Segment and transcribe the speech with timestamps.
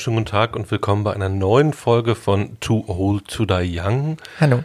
[0.00, 4.16] wunderschönen guten Tag und willkommen bei einer neuen Folge von Too Old to Die Young.
[4.40, 4.64] Hallo.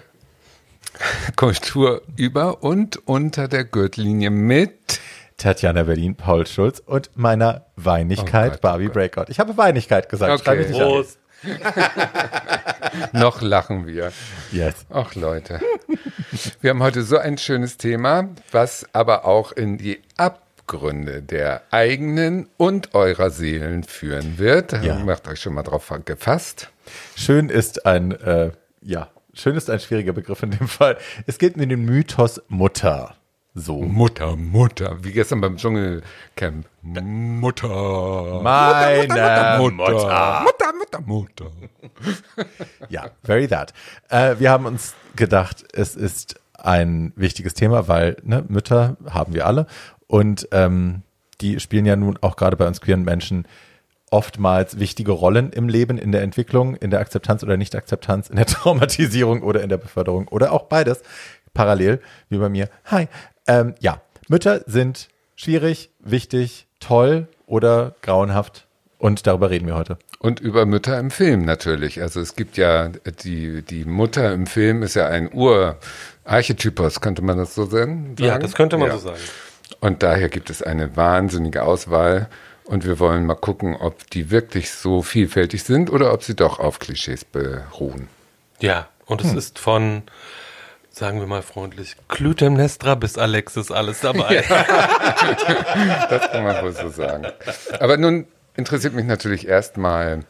[1.36, 5.02] Kultur über und unter der Gürtellinie mit
[5.36, 8.94] Tatjana Berlin, Paul Schulz und meiner Weinigkeit Oh Gott, Barbie oh.
[8.94, 9.26] Breakout.
[9.28, 10.32] Ich habe Weinigkeit gesagt.
[10.32, 10.44] Okay.
[10.46, 10.88] Schreib mich nicht an.
[10.88, 11.20] Prost.
[13.12, 14.14] noch lachen wir.
[14.54, 14.86] Yes.
[14.90, 15.60] Ach Leute,
[16.62, 20.00] wir haben heute so ein schönes Thema, was aber auch in die
[20.66, 24.74] Abgründe der eigenen und eurer Seelen führen wird.
[24.84, 24.98] Ja.
[25.00, 26.72] Macht euch schon mal drauf gefasst.
[27.16, 28.52] Schön ist ein, äh,
[28.82, 30.98] ja, schön ist ein schwieriger Begriff in dem Fall.
[31.28, 33.16] Es geht mir den Mythos Mutter.
[33.54, 33.84] So.
[33.84, 36.68] Mutter, Mutter, wie gestern beim Dschungelcamp.
[36.82, 38.42] Mutter.
[38.44, 40.42] Meine Mutter, Mutter.
[40.44, 41.52] Mutter, Mutter, Mutter.
[42.90, 43.72] Ja, very that.
[44.10, 49.46] Äh, wir haben uns gedacht, es ist ein wichtiges Thema, weil ne, Mütter haben wir
[49.46, 49.68] alle
[50.08, 51.02] und ähm,
[51.42, 53.48] die spielen ja nun auch gerade bei uns queeren Menschen
[54.12, 58.46] oftmals wichtige Rollen im Leben, in der Entwicklung, in der Akzeptanz oder Nicht-Akzeptanz, in der
[58.46, 61.02] Traumatisierung oder in der Beförderung oder auch beides
[61.54, 62.70] parallel, wie bei mir.
[62.86, 63.08] Hi.
[63.48, 69.98] Ähm, ja, Mütter sind schwierig, wichtig, toll oder grauenhaft und darüber reden wir heute.
[70.20, 72.02] Und über Mütter im Film natürlich.
[72.02, 72.90] Also es gibt ja
[73.24, 78.16] die, die Mutter im Film ist ja ein Urarchetypus, könnte man das so sagen?
[78.20, 78.94] Ja, das könnte man Ja.
[78.94, 79.20] so sagen.
[79.80, 82.28] Und daher gibt es eine wahnsinnige Auswahl.
[82.66, 86.60] Und wir wollen mal gucken, ob die wirklich so vielfältig sind oder ob sie doch
[86.60, 88.08] auf Klischees beruhen.
[88.60, 89.30] Ja, und Hm.
[89.30, 90.02] es ist von,
[90.90, 94.44] sagen wir mal freundlich, Clytemnestra bis Alexis alles dabei.
[96.10, 97.28] Das kann man wohl so sagen.
[97.80, 98.26] Aber nun
[98.56, 100.22] interessiert mich natürlich erstmal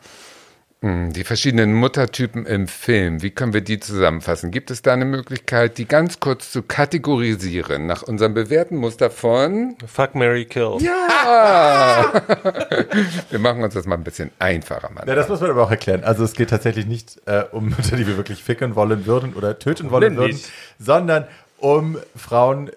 [0.86, 3.24] die verschiedenen Muttertypen im Film.
[3.24, 4.52] Wie können wir die zusammenfassen?
[4.52, 9.76] Gibt es da eine Möglichkeit, die ganz kurz zu kategorisieren nach unserem bewährten Muster von
[9.88, 10.78] Fuck, Mary Kill.
[10.82, 12.14] Ja!
[13.32, 15.08] wir machen uns das mal ein bisschen einfacher, Mann.
[15.08, 16.04] Ja, das muss man aber auch erklären.
[16.04, 19.58] Also es geht tatsächlich nicht äh, um Mütter, die wir wirklich ficken wollen würden oder
[19.58, 20.52] töten wollen würden, nicht.
[20.78, 21.26] sondern
[21.58, 22.70] um Frauen,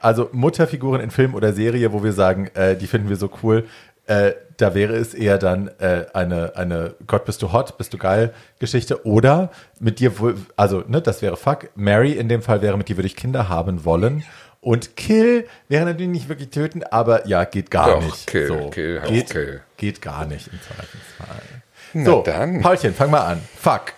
[0.00, 3.64] also Mutterfiguren in Film oder Serie, wo wir sagen, äh, die finden wir so cool.
[4.06, 7.98] Äh, da wäre es eher dann äh, eine, eine Gott bist du hot, bist du
[7.98, 9.50] geil Geschichte oder
[9.80, 11.70] mit dir wohl, also ne, das wäre Fuck.
[11.74, 14.24] Mary in dem Fall wäre mit dir würde ich Kinder haben wollen.
[14.60, 18.26] Und Kill wäre natürlich nicht wirklich töten, aber ja, geht gar Doch, nicht.
[18.26, 19.62] Kill, so, Kill, geht, Kill.
[19.76, 21.62] geht gar nicht im Zweifelsfall.
[21.92, 22.60] Na So, dann.
[22.62, 23.40] Paulchen, fang mal an.
[23.60, 23.92] Fuck.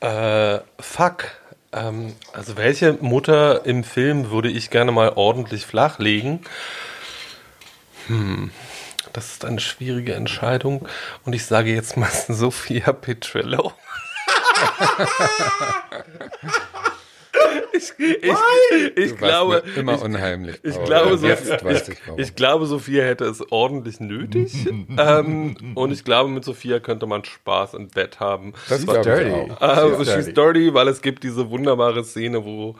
[0.00, 1.24] Äh, fuck.
[1.72, 6.40] Ähm, also welche Mutter im Film würde ich gerne mal ordentlich flachlegen?
[8.08, 8.50] Hm,
[9.16, 10.86] das ist eine schwierige Entscheidung
[11.24, 13.72] und ich sage jetzt mal Sophia Petrillo.
[17.72, 20.56] ich, ich, ich glaube, immer ich, unheimlich.
[20.62, 20.84] ich Paul.
[20.84, 24.66] glaube, Und so, jetzt weiß ich ich, ich glaube, Sophia hätte es ordentlich nötig.
[24.98, 28.52] ähm, und ich glaube, mit Sophia könnte man Spaß im Bett haben.
[28.68, 29.30] das ich dirty.
[29.30, 29.60] auch.
[29.60, 30.32] Also She's dirty.
[30.34, 32.76] dirty, weil es gibt diese wunderbare Szene, wo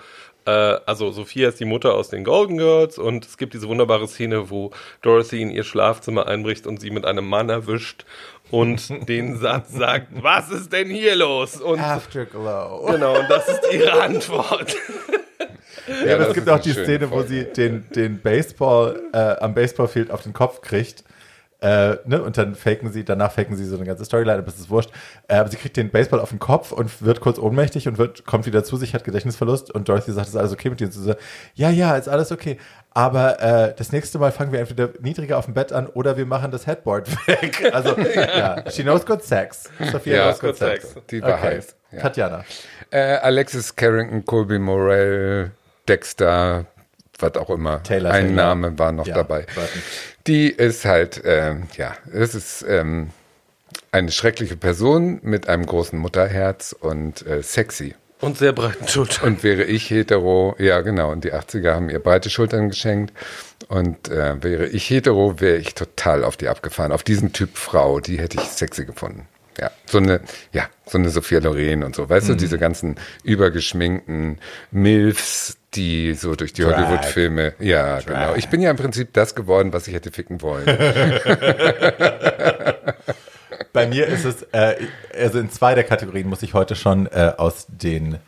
[0.50, 4.50] also Sophia ist die Mutter aus den Golden Girls und es gibt diese wunderbare Szene,
[4.50, 4.70] wo
[5.02, 8.04] Dorothy in ihr Schlafzimmer einbricht und sie mit einem Mann erwischt
[8.50, 11.60] und den Satz sagt, was ist denn hier los?
[11.60, 12.86] Und Afterglow.
[12.90, 14.76] genau, und das ist ihre Antwort.
[16.04, 17.28] Ja, aber das es gibt auch die Szene, wo Folge.
[17.28, 21.04] sie den, den Baseball äh, am Baseballfield auf den Kopf kriegt.
[21.60, 22.22] Äh, ne?
[22.22, 24.90] Und dann faken sie, danach faken sie so eine ganze Storyline, aber es ist wurscht.
[25.28, 28.26] Äh, aber sie kriegt den Baseball auf den Kopf und wird kurz ohnmächtig und wird,
[28.26, 30.86] kommt wieder zu sich, hat Gedächtnisverlust und Dorothy sagt, ist alles okay mit dir?
[30.86, 31.14] Und sie so,
[31.54, 32.58] ja, ja, ist alles okay.
[32.90, 36.26] Aber äh, das nächste Mal fangen wir entweder niedriger auf dem Bett an oder wir
[36.26, 37.70] machen das Headboard weg.
[37.72, 39.64] Also, ja, she knows good sex.
[39.92, 40.92] Sophia Ja, knows good good sex.
[40.92, 41.06] sex.
[41.10, 41.74] Die war heiß.
[41.92, 42.00] Ja.
[42.00, 42.44] Tatjana.
[42.90, 45.52] Äh, Alexis Carrington, Colby Morell,
[45.88, 46.66] Dexter,
[47.22, 47.82] was auch immer.
[47.82, 48.36] Taylor Ein Taylor.
[48.36, 49.46] Name war noch Ja, dabei.
[49.54, 49.82] Burton.
[50.26, 53.10] Die ist halt, ähm, ja, es ist ähm,
[53.92, 57.94] eine schreckliche Person mit einem großen Mutterherz und äh, sexy.
[58.20, 59.24] Und sehr breiten Schultern.
[59.34, 63.12] Und wäre ich hetero, ja genau, und die 80er haben ihr breite Schultern geschenkt.
[63.68, 66.92] Und äh, wäre ich hetero, wäre ich total auf die abgefahren.
[66.92, 69.28] Auf diesen Typ Frau, die hätte ich sexy gefunden.
[69.58, 70.20] Ja, so eine,
[70.52, 72.08] ja, so eine Sophia Loren und so.
[72.08, 74.38] Weißt du, diese ganzen übergeschminkten
[74.70, 76.76] Milfs, die so durch die Drag.
[76.76, 78.34] Hollywood-Filme, ja, genau.
[78.34, 80.66] Ich bin ja im Prinzip das geworden, was ich hätte ficken wollen.
[83.72, 84.76] Bei mir ist es, äh,
[85.18, 88.18] also in zwei der Kategorien muss ich heute schon äh, aus den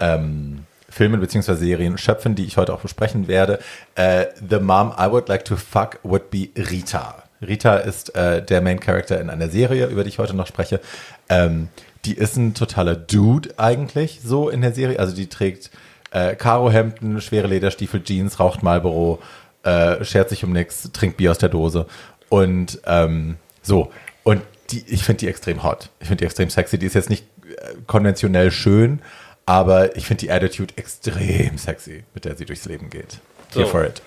[0.00, 1.54] ähm, Filmen bzw.
[1.54, 3.58] Serien schöpfen, die ich heute auch besprechen werde.
[3.96, 7.23] Äh, The Mom I Would Like to Fuck would be Rita.
[7.44, 10.80] Rita ist äh, der Main Character in einer Serie, über die ich heute noch spreche.
[11.28, 11.68] Ähm,
[12.04, 14.98] die ist ein totaler Dude eigentlich so in der Serie.
[14.98, 15.70] Also die trägt
[16.10, 19.20] äh, Karohemden, schwere Lederstiefel, Jeans, raucht Marlboro,
[19.62, 21.86] äh, schert sich um nichts, trinkt Bier aus der Dose
[22.28, 23.90] und ähm, so.
[24.22, 25.90] Und die, ich finde die extrem hot.
[26.00, 26.78] Ich finde die extrem sexy.
[26.78, 29.00] Die ist jetzt nicht äh, konventionell schön,
[29.46, 33.18] aber ich finde die Attitude extrem sexy, mit der sie durchs Leben geht.
[33.52, 33.70] Here So.
[33.70, 34.02] for it.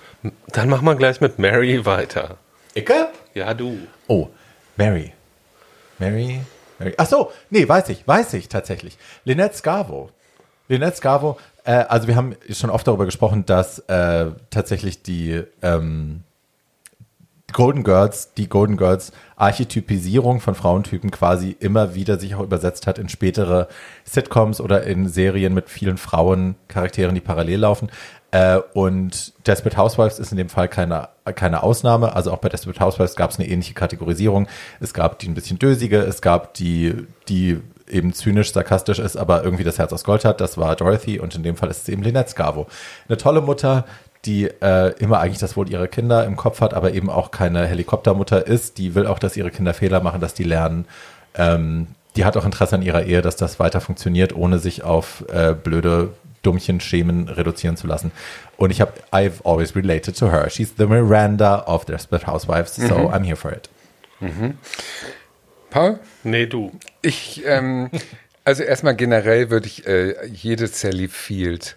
[0.48, 2.38] Dann machen wir gleich mit Mary weiter.
[2.74, 3.08] Icke?
[3.34, 3.78] Ja, du.
[4.06, 4.28] Oh,
[4.76, 5.12] Mary.
[5.98, 6.40] Mary?
[6.78, 6.94] Mary.
[6.96, 8.98] Ach so, nee, weiß ich, weiß ich tatsächlich.
[9.24, 10.10] Lynette Scavo.
[10.68, 16.22] Lynette Scavo, äh, also wir haben schon oft darüber gesprochen, dass äh, tatsächlich die ähm,
[17.52, 22.98] Golden Girls, die Golden Girls Archetypisierung von Frauentypen quasi immer wieder sich auch übersetzt hat
[22.98, 23.68] in spätere
[24.04, 27.90] Sitcoms oder in Serien mit vielen Frauencharakteren, die parallel laufen.
[28.30, 32.14] Äh, und Desperate Housewives ist in dem Fall keine, keine Ausnahme.
[32.14, 34.46] Also auch bei Desperate Housewives gab es eine ähnliche Kategorisierung.
[34.80, 39.42] Es gab die ein bisschen dösige, es gab die, die eben zynisch, sarkastisch ist, aber
[39.44, 40.40] irgendwie das Herz aus Gold hat.
[40.40, 42.66] Das war Dorothy und in dem Fall ist es eben Lynette Scavo.
[43.08, 43.86] Eine tolle Mutter,
[44.28, 47.66] die äh, immer eigentlich das Wohl ihrer Kinder im Kopf hat, aber eben auch keine
[47.66, 48.76] Helikoptermutter ist.
[48.76, 50.84] Die will auch, dass ihre Kinder Fehler machen, dass die lernen.
[51.34, 55.24] Ähm, die hat auch Interesse an ihrer Ehe, dass das weiter funktioniert, ohne sich auf
[55.32, 56.10] äh, blöde
[56.42, 58.12] Dummchen-Schemen reduzieren zu lassen.
[58.58, 60.50] Und ich habe, I've always related to her.
[60.50, 63.70] She's the Miranda of Desperate Housewives, so I'm here for it.
[65.70, 66.00] Paul?
[66.22, 66.72] Nee, du.
[67.02, 67.90] Ich, ähm,
[68.44, 71.76] also erstmal generell würde ich äh, jede Sally Field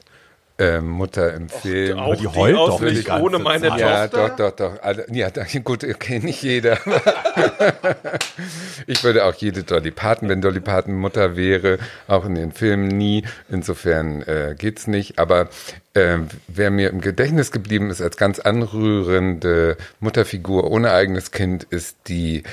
[0.61, 1.97] äh, Mutter empfehlen.
[1.97, 3.79] auch die heult aus doch die ganze ohne meine Zeit.
[3.79, 4.29] ja, Tochter.
[4.29, 4.83] doch, doch, doch.
[4.83, 5.29] Also, ja,
[5.63, 6.77] gut, okay, nicht jeder.
[8.87, 12.89] ich würde auch jede Dolly Parton, wenn Dolly Parton Mutter wäre, auch in den Filmen
[12.89, 13.23] nie.
[13.49, 15.17] Insofern äh, geht's nicht.
[15.17, 15.49] Aber
[15.95, 21.97] äh, wer mir im Gedächtnis geblieben ist als ganz anrührende Mutterfigur ohne eigenes Kind, ist
[22.07, 22.43] die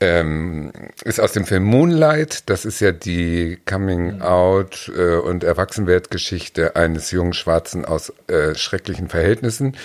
[0.00, 0.72] ähm,
[1.04, 2.48] ist aus dem Film Moonlight.
[2.50, 9.76] Das ist ja die Coming-out äh, und Erwachsenwerdgeschichte eines jungen Schwarzen aus äh, schrecklichen Verhältnissen,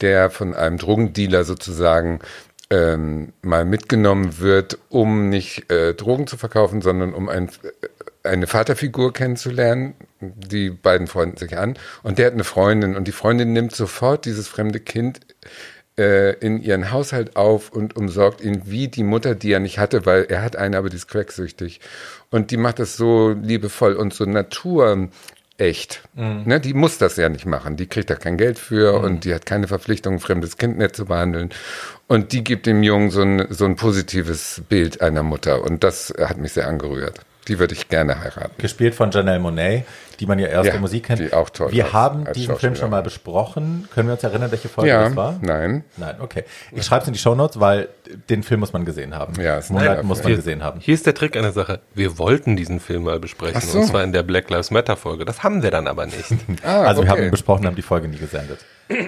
[0.00, 2.20] der von einem Drogendealer sozusagen
[2.70, 7.50] ähm, mal mitgenommen wird, um nicht äh, Drogen zu verkaufen, sondern um ein,
[8.22, 9.94] eine Vaterfigur kennenzulernen.
[10.20, 14.24] Die beiden freunden sich an und der hat eine Freundin und die Freundin nimmt sofort
[14.24, 15.20] dieses fremde Kind
[15.98, 20.06] äh, in ihren Haushalt auf und umsorgt ihn wie die Mutter, die er nicht hatte,
[20.06, 21.80] weil er hat eine, aber die ist cracksüchtig.
[22.30, 26.02] Und die macht das so liebevoll und so naturecht.
[26.46, 27.76] Ne, die muss das ja nicht machen.
[27.76, 30.96] Die kriegt da kein Geld für und die hat keine Verpflichtung, ein fremdes Kind nett
[30.96, 31.50] zu behandeln.
[32.08, 35.62] Und die gibt dem Jungen so ein, so ein positives Bild einer Mutter.
[35.62, 37.20] Und das hat mich sehr angerührt.
[37.48, 38.54] Die würde ich gerne heiraten.
[38.58, 39.84] Gespielt von Janelle Monet,
[40.20, 41.18] die man ja erst Ja, der Musik kennt.
[41.20, 43.86] die auch toll Wir als- haben als diesen Film schon mal besprochen.
[43.92, 45.38] Können wir uns erinnern, welche Folge Ja, das war?
[45.42, 45.84] nein.
[45.96, 46.44] Nein, okay.
[46.72, 47.88] Ich schreibe es in die Shownotes, weil
[48.30, 49.34] den Film muss man gesehen haben.
[49.40, 50.80] Ja, ist toller muss man gesehen haben.
[50.80, 51.80] Hier ist der Trick an der Sache.
[51.94, 53.60] Wir wollten diesen Film mal besprechen.
[53.60, 53.80] So.
[53.80, 55.24] Und zwar in der Black Lives Matter Folge.
[55.24, 56.24] Das haben wir dann aber nicht.
[56.64, 57.26] Ah, also wir haben okay.
[57.26, 58.60] ihn besprochen, haben die Folge nie gesendet.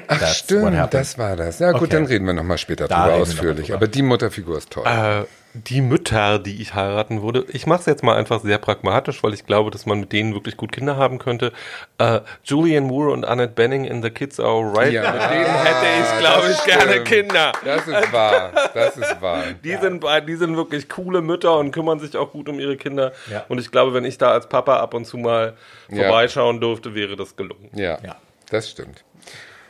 [0.08, 1.58] Ach, That's stimmt, das war das.
[1.58, 1.90] Ja, gut, Okay.
[1.92, 3.66] dann reden wir nochmal später Da drüber ausführlich.
[3.66, 3.76] drüber.
[3.76, 4.84] Aber die Mutterfigur ist toll.
[4.86, 5.22] äh,
[5.56, 9.32] die Mütter, die ich heiraten würde, ich mache es jetzt mal einfach sehr pragmatisch, weil
[9.34, 11.52] ich glaube, dass man mit denen wirklich gut Kinder haben könnte.
[11.98, 14.92] Äh, Julianne Moore und Annette Benning in The Kids Are Alright.
[14.92, 15.10] Ja.
[15.12, 17.08] Mit denen hätte ich, glaube ich, gerne stimmt.
[17.08, 17.52] Kinder.
[17.64, 18.52] Das ist wahr.
[18.74, 19.42] Das ist wahr.
[19.64, 22.76] Die, sind, bei- die sind wirklich coole Mütter und kümmern sich auch gut um ihre
[22.76, 23.12] Kinder.
[23.30, 23.44] Ja.
[23.48, 25.54] Und ich glaube, wenn ich da als Papa ab und zu mal
[25.88, 26.02] Ja.
[26.02, 27.70] vorbeischauen durfte, wäre das gelungen.
[27.74, 28.16] Ja, Ja.
[28.50, 29.04] das stimmt.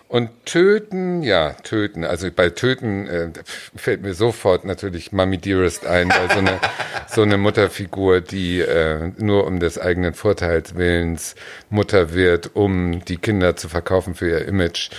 [0.08, 2.04] Und töten, ja, töten.
[2.04, 3.30] Also bei töten äh,
[3.74, 6.60] fällt mir sofort natürlich Mummy Dearest ein, weil so eine,
[7.08, 11.34] so eine Mutterfigur, die äh, nur um des eigenen Vorteils willens
[11.70, 14.90] Mutter wird, um die Kinder zu verkaufen für ihr Image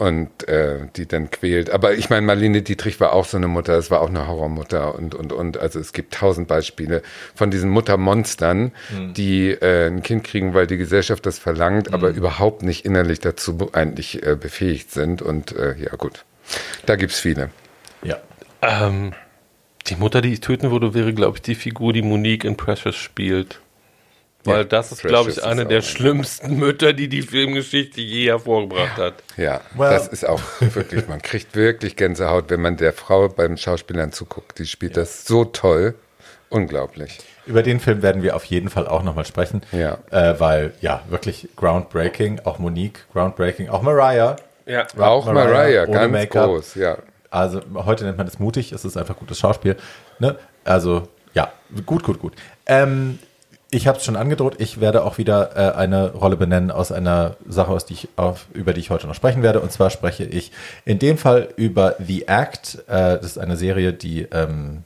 [0.00, 1.68] und äh, die dann quält.
[1.68, 4.94] Aber ich meine, Marlene Dietrich war auch so eine Mutter, es war auch eine Horrormutter
[4.94, 5.58] und, und, und.
[5.58, 7.02] Also es gibt tausend Beispiele
[7.34, 8.72] von diesen Muttermonstern,
[9.12, 13.68] die äh, ein Kind kriegen, weil die Gesellschaft das verlangt, aber überhaupt nicht innerlich dazu
[13.74, 15.20] eigentlich äh, befähigt sind.
[15.20, 16.24] Und äh, ja gut,
[16.86, 17.50] da gibt's viele.
[18.02, 18.16] Ja.
[18.62, 19.12] Ähm,
[19.88, 22.96] die Mutter, die ich töten würde, wäre, glaube ich, die Figur, die Monique in Precious
[22.96, 23.60] spielt.
[24.44, 28.28] Weil Ja, das ist, glaube ich, ist eine der schlimmsten Mütter, die die Filmgeschichte je
[28.28, 29.14] hervorgebracht hat.
[29.36, 33.56] Ja, Well- das ist auch wirklich, man kriegt wirklich Gänsehaut, wenn man der Frau beim
[33.56, 34.58] Schauspielern zuguckt.
[34.58, 35.94] Die spielt das so toll.
[36.48, 37.18] Unglaublich.
[37.46, 39.62] Über den Film werden wir auf jeden Fall auch nochmal sprechen.
[39.72, 39.98] Ja.
[40.10, 42.40] Äh, weil, ja, wirklich groundbreaking.
[42.44, 43.68] Auch Monique, groundbreaking.
[43.68, 44.36] Auch Mariah.
[44.66, 44.86] Ja.
[44.98, 46.46] Auch Mariah Mariah, ohne ganz Make-up.
[46.46, 46.98] groß, ja.
[47.30, 49.76] Also heute nennt man es mutig, es ist einfach gutes Schauspiel.
[50.18, 50.36] Ne?
[50.64, 51.52] Also ja,
[51.86, 52.32] gut, gut, gut.
[52.66, 53.18] Ähm,
[53.70, 57.36] ich habe es schon angedroht, ich werde auch wieder äh, eine Rolle benennen aus einer
[57.48, 59.60] Sache, aus die ich, auf, über die ich heute noch sprechen werde.
[59.60, 60.50] Und zwar spreche ich
[60.84, 62.78] in dem Fall über The Act.
[62.88, 64.84] Äh, das ist eine Serie, die ähm,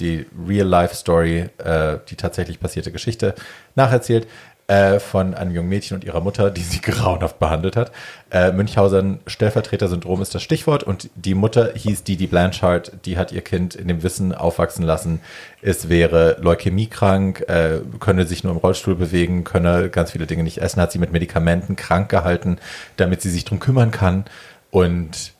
[0.00, 3.34] die Real-Life-Story, äh, die tatsächlich passierte Geschichte
[3.76, 4.26] nacherzählt.
[4.66, 7.92] Äh, von einem jungen Mädchen und ihrer Mutter, die sie grauenhaft behandelt hat.
[8.30, 13.42] Äh, Münchhausern Stellvertreter-Syndrom ist das Stichwort und die Mutter hieß Didi Blanchard, die hat ihr
[13.42, 15.20] Kind in dem Wissen aufwachsen lassen,
[15.60, 20.58] es wäre leukämiekrank, äh, könne sich nur im Rollstuhl bewegen, könne ganz viele Dinge nicht
[20.58, 22.58] essen, hat sie mit Medikamenten krank gehalten,
[22.96, 24.24] damit sie sich drum kümmern kann
[24.70, 25.32] und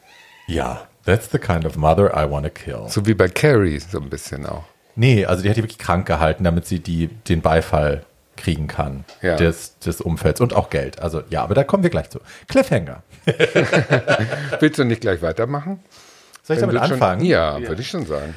[0.47, 2.89] ja, that's the kind of mother I want to kill.
[2.89, 4.65] So wie bei Carrie, so ein bisschen auch.
[4.97, 8.05] Nee, also die hat die wirklich krank gehalten, damit sie die, den Beifall
[8.37, 9.37] kriegen kann Ja.
[9.37, 11.01] des, des Umfelds und auch Geld.
[11.01, 12.19] Also ja, aber da kommen wir gleich zu.
[12.49, 13.03] Cliffhanger.
[14.61, 15.81] Willst du nicht gleich weitermachen?
[16.43, 17.25] Soll ich Wenn damit du schon- anfangen?
[17.25, 18.35] Ja, würde ich schon sagen.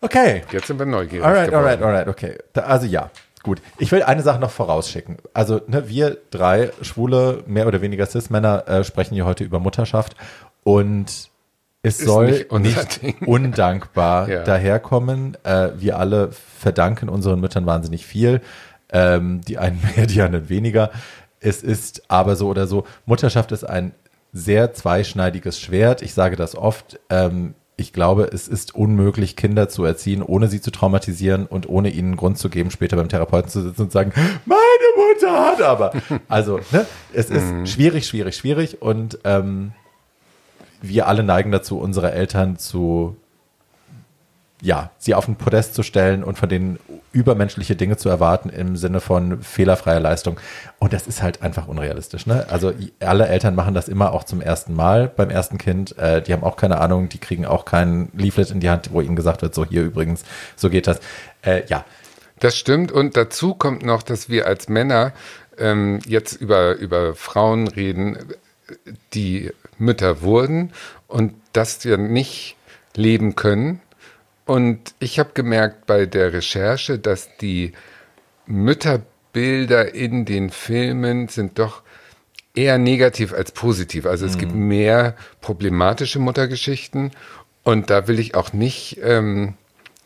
[0.00, 0.42] Okay.
[0.50, 1.24] Jetzt sind wir neugierig.
[1.24, 1.64] Alright, geworden.
[1.66, 2.38] alright, alright, okay.
[2.52, 3.10] Da, also ja,
[3.42, 3.60] gut.
[3.78, 5.18] Ich will eine Sache noch vorausschicken.
[5.34, 10.16] Also ne, wir drei schwule, mehr oder weniger Cis-Männer äh, sprechen hier heute über Mutterschaft
[10.64, 11.06] und
[11.82, 14.42] es Ist soll nicht nicht undankbar Ja.
[14.44, 15.36] daherkommen.
[15.44, 18.40] Äh, wir alle verdanken unseren Müttern wahnsinnig viel.
[18.92, 20.90] Ähm, die einen mehr, die anderen weniger.
[21.40, 23.92] Es ist aber so oder so, Mutterschaft ist ein
[24.32, 26.02] sehr zweischneidiges Schwert.
[26.02, 27.00] Ich sage das oft.
[27.08, 31.88] Ähm, ich glaube, es ist unmöglich, Kinder zu erziehen, ohne sie zu traumatisieren und ohne
[31.88, 34.12] ihnen Grund zu geben, später beim Therapeuten zu sitzen und zu sagen,
[34.44, 34.58] meine
[34.96, 35.92] Mutter hat aber.
[36.28, 39.72] Also, ne, es ist schwierig, schwierig, schwierig und ähm,
[40.82, 43.16] wir alle neigen dazu, unsere Eltern zu,
[44.62, 46.78] ja, sie auf ein Podest zu stellen und von denen
[47.12, 50.38] übermenschliche Dinge zu erwarten im Sinne von fehlerfreier Leistung.
[50.78, 52.26] Und das ist halt einfach unrealistisch.
[52.26, 52.46] Ne?
[52.50, 55.96] Also alle Eltern machen das immer auch zum ersten Mal beim ersten Kind.
[55.98, 59.00] Äh, die haben auch keine Ahnung, die kriegen auch kein Leaflet in die Hand, wo
[59.00, 60.24] ihnen gesagt wird, so hier übrigens,
[60.56, 61.00] so geht das.
[61.42, 61.84] Äh, ja,
[62.38, 62.92] Das stimmt.
[62.92, 65.12] Und dazu kommt noch, dass wir als Männer
[65.58, 68.18] ähm, jetzt über, über Frauen reden,
[69.14, 70.72] die Mütter wurden
[71.08, 72.56] und das wir nicht
[72.94, 73.80] leben können.
[74.50, 77.70] Und ich habe gemerkt bei der Recherche, dass die
[78.46, 81.82] Mütterbilder in den Filmen sind doch
[82.56, 84.06] eher negativ als positiv.
[84.06, 87.12] Also es gibt mehr problematische Muttergeschichten
[87.62, 89.54] und da will ich auch nicht ähm,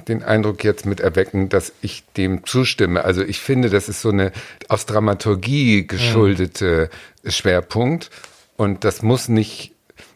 [0.09, 3.03] den Eindruck jetzt mit erwecken, dass ich dem zustimme.
[3.03, 4.31] Also ich finde, das ist so eine
[4.69, 6.91] aus Dramaturgie geschuldete
[7.25, 8.11] Schwerpunkt
[8.59, 9.74] und das muss nicht,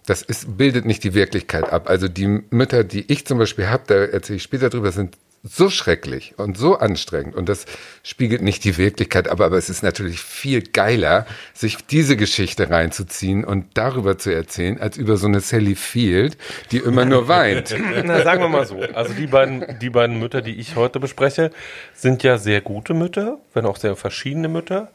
[0.08, 1.88] das ist, bildet nicht die Wirklichkeit ab.
[1.88, 5.70] Also die Mütter, die ich zum Beispiel habe, da erzähle ich später drüber, sind so
[5.70, 7.64] schrecklich und so anstrengend und das
[8.02, 13.44] spiegelt nicht die Wirklichkeit ab, aber es ist natürlich viel geiler, sich diese Geschichte reinzuziehen
[13.44, 16.36] und darüber zu erzählen, als über so eine Sally Field,
[16.72, 17.74] die immer nur weint.
[18.04, 18.80] Na, sagen wir mal so.
[18.94, 21.50] Also die beiden, die beiden Mütter, die ich heute bespreche,
[21.94, 24.90] sind ja sehr gute Mütter, wenn auch sehr verschiedene Mütter.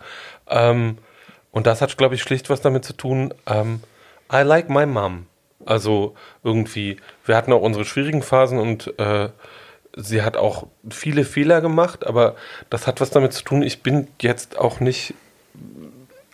[0.50, 0.98] Ähm,
[1.52, 3.34] und das hat, glaube ich, schlicht was damit zu tun.
[3.46, 3.80] Ähm,
[4.34, 5.28] I like my mom.
[5.66, 9.30] Also irgendwie, wir hatten auch unsere schwierigen Phasen und äh,
[9.96, 12.36] sie hat auch viele Fehler gemacht, aber
[12.70, 15.14] das hat was damit zu tun, ich bin jetzt auch nicht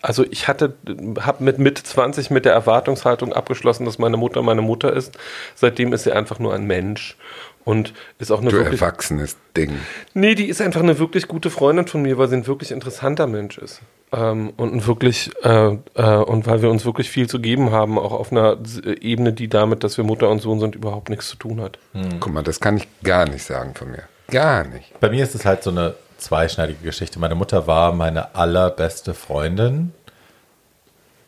[0.02, 0.76] also ich hatte,
[1.20, 5.18] habe mit Mitte 20 mit der Erwartungshaltung abgeschlossen, dass meine Mutter meine Mutter ist.
[5.56, 7.18] Seitdem ist sie einfach nur ein Mensch
[7.66, 8.82] und ist auch eine Du wirklich.
[8.82, 9.78] erwachsenes Ding.
[10.14, 13.28] Nee, die ist einfach eine wirklich gute Freundin von mir, weil sie ein wirklich interessanter
[13.28, 13.82] Mensch ist.
[14.12, 18.12] Ähm, und wirklich, äh, äh, und weil wir uns wirklich viel zu geben haben, auch
[18.12, 18.58] auf einer
[19.02, 21.78] Ebene, die damit, dass wir Mutter und Sohn sind, überhaupt nichts zu tun hat.
[22.20, 24.04] Guck mal, das kann ich gar nicht sagen von mir.
[24.32, 25.00] Gar nicht.
[25.00, 27.20] Bei mir ist es halt so eine zweischneidige Geschichte.
[27.20, 29.94] Meine Mutter war meine allerbeste Freundin.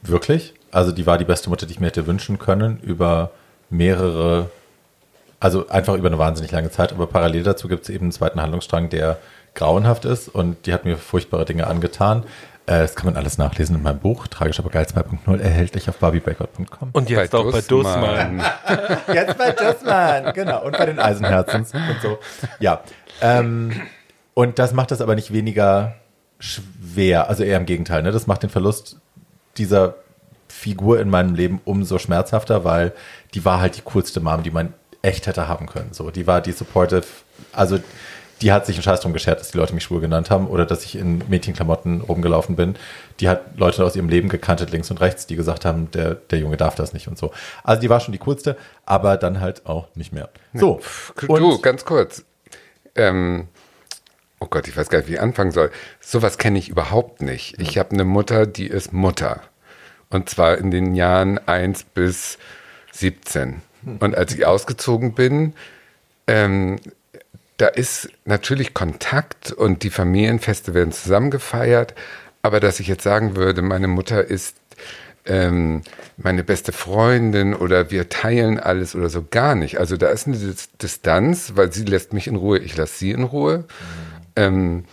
[0.02, 0.54] Wirklich.
[0.72, 3.32] Also die war die beste Mutter, die ich mir hätte wünschen können über
[3.70, 4.50] mehrere,
[5.40, 6.92] also einfach über eine wahnsinnig lange Zeit.
[6.94, 9.18] Aber parallel dazu gibt es eben einen zweiten Handlungsstrang, der
[9.54, 12.24] grauenhaft ist und die hat mir furchtbare Dinge angetan.
[12.72, 15.98] Äh, Das kann man alles nachlesen in meinem Buch, tragisch aber geil 2.0, erhältlich auf
[15.98, 16.90] barbiebreakout.com.
[16.94, 18.42] Und jetzt auch bei Dussmann.
[19.14, 20.64] Jetzt bei Dussmann, genau.
[20.64, 22.20] Und bei den Eisenherzens und so.
[22.60, 22.82] Ja.
[23.22, 23.82] Ähm,
[24.34, 25.96] und das macht das aber nicht weniger
[26.40, 27.30] schwer.
[27.30, 28.04] Also eher im Gegenteil.
[28.04, 28.12] Ne?
[28.12, 28.98] Das macht den Verlust
[29.58, 29.96] dieser
[30.48, 32.94] Figur in meinem Leben umso schmerzhafter, weil
[33.34, 35.90] die war halt die coolste Mom, die man echt hätte haben können.
[35.92, 37.04] So, die war die supportive,
[37.54, 37.80] also
[38.42, 40.66] die hat sich einen Scheiß drum geschert, dass die Leute mich schwul genannt haben oder
[40.66, 42.76] dass ich in Mädchenklamotten rumgelaufen bin.
[43.20, 46.40] Die hat Leute aus ihrem Leben gekantet, links und rechts, die gesagt haben, der, der
[46.40, 47.32] Junge darf das nicht und so.
[47.64, 50.30] Also die war schon die coolste, aber dann halt auch nicht mehr.
[50.54, 50.82] So.
[51.40, 52.26] du, ganz kurz.
[52.96, 53.48] Ähm,
[54.40, 55.72] oh Gott, ich weiß gar nicht, wie ich anfangen soll.
[56.00, 57.62] Sowas kenne ich überhaupt nicht.
[57.62, 59.42] Ich habe eine Mutter, die ist Mutter.
[60.10, 62.38] Und zwar in den Jahren 1 bis
[62.92, 63.62] 17.
[64.00, 65.54] Und als ich ausgezogen bin,
[66.28, 66.80] ähm,
[67.62, 71.94] da ist natürlich Kontakt und die Familienfeste werden zusammen gefeiert.
[72.42, 74.56] Aber dass ich jetzt sagen würde, meine Mutter ist
[75.28, 75.84] ähm,
[76.18, 79.78] meine beste Freundin oder wir teilen alles oder so gar nicht.
[79.78, 83.12] Also da ist eine Dis Distanz, weil sie lässt mich in Ruhe, ich lasse sie
[83.12, 83.66] in Ruhe.
[84.36, 84.86] Ähm,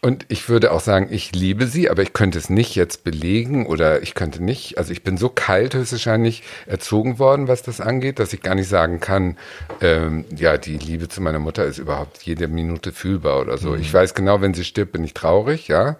[0.00, 3.66] Und ich würde auch sagen, ich liebe sie, aber ich könnte es nicht jetzt belegen
[3.66, 8.20] oder ich könnte nicht, also ich bin so kalt höchstwahrscheinlich erzogen worden, was das angeht,
[8.20, 9.36] dass ich gar nicht sagen kann,
[9.80, 13.70] ähm, ja, die Liebe zu meiner Mutter ist überhaupt jede Minute fühlbar oder so.
[13.70, 13.80] Mhm.
[13.80, 15.96] Ich weiß genau, wenn sie stirbt, bin ich traurig, ja,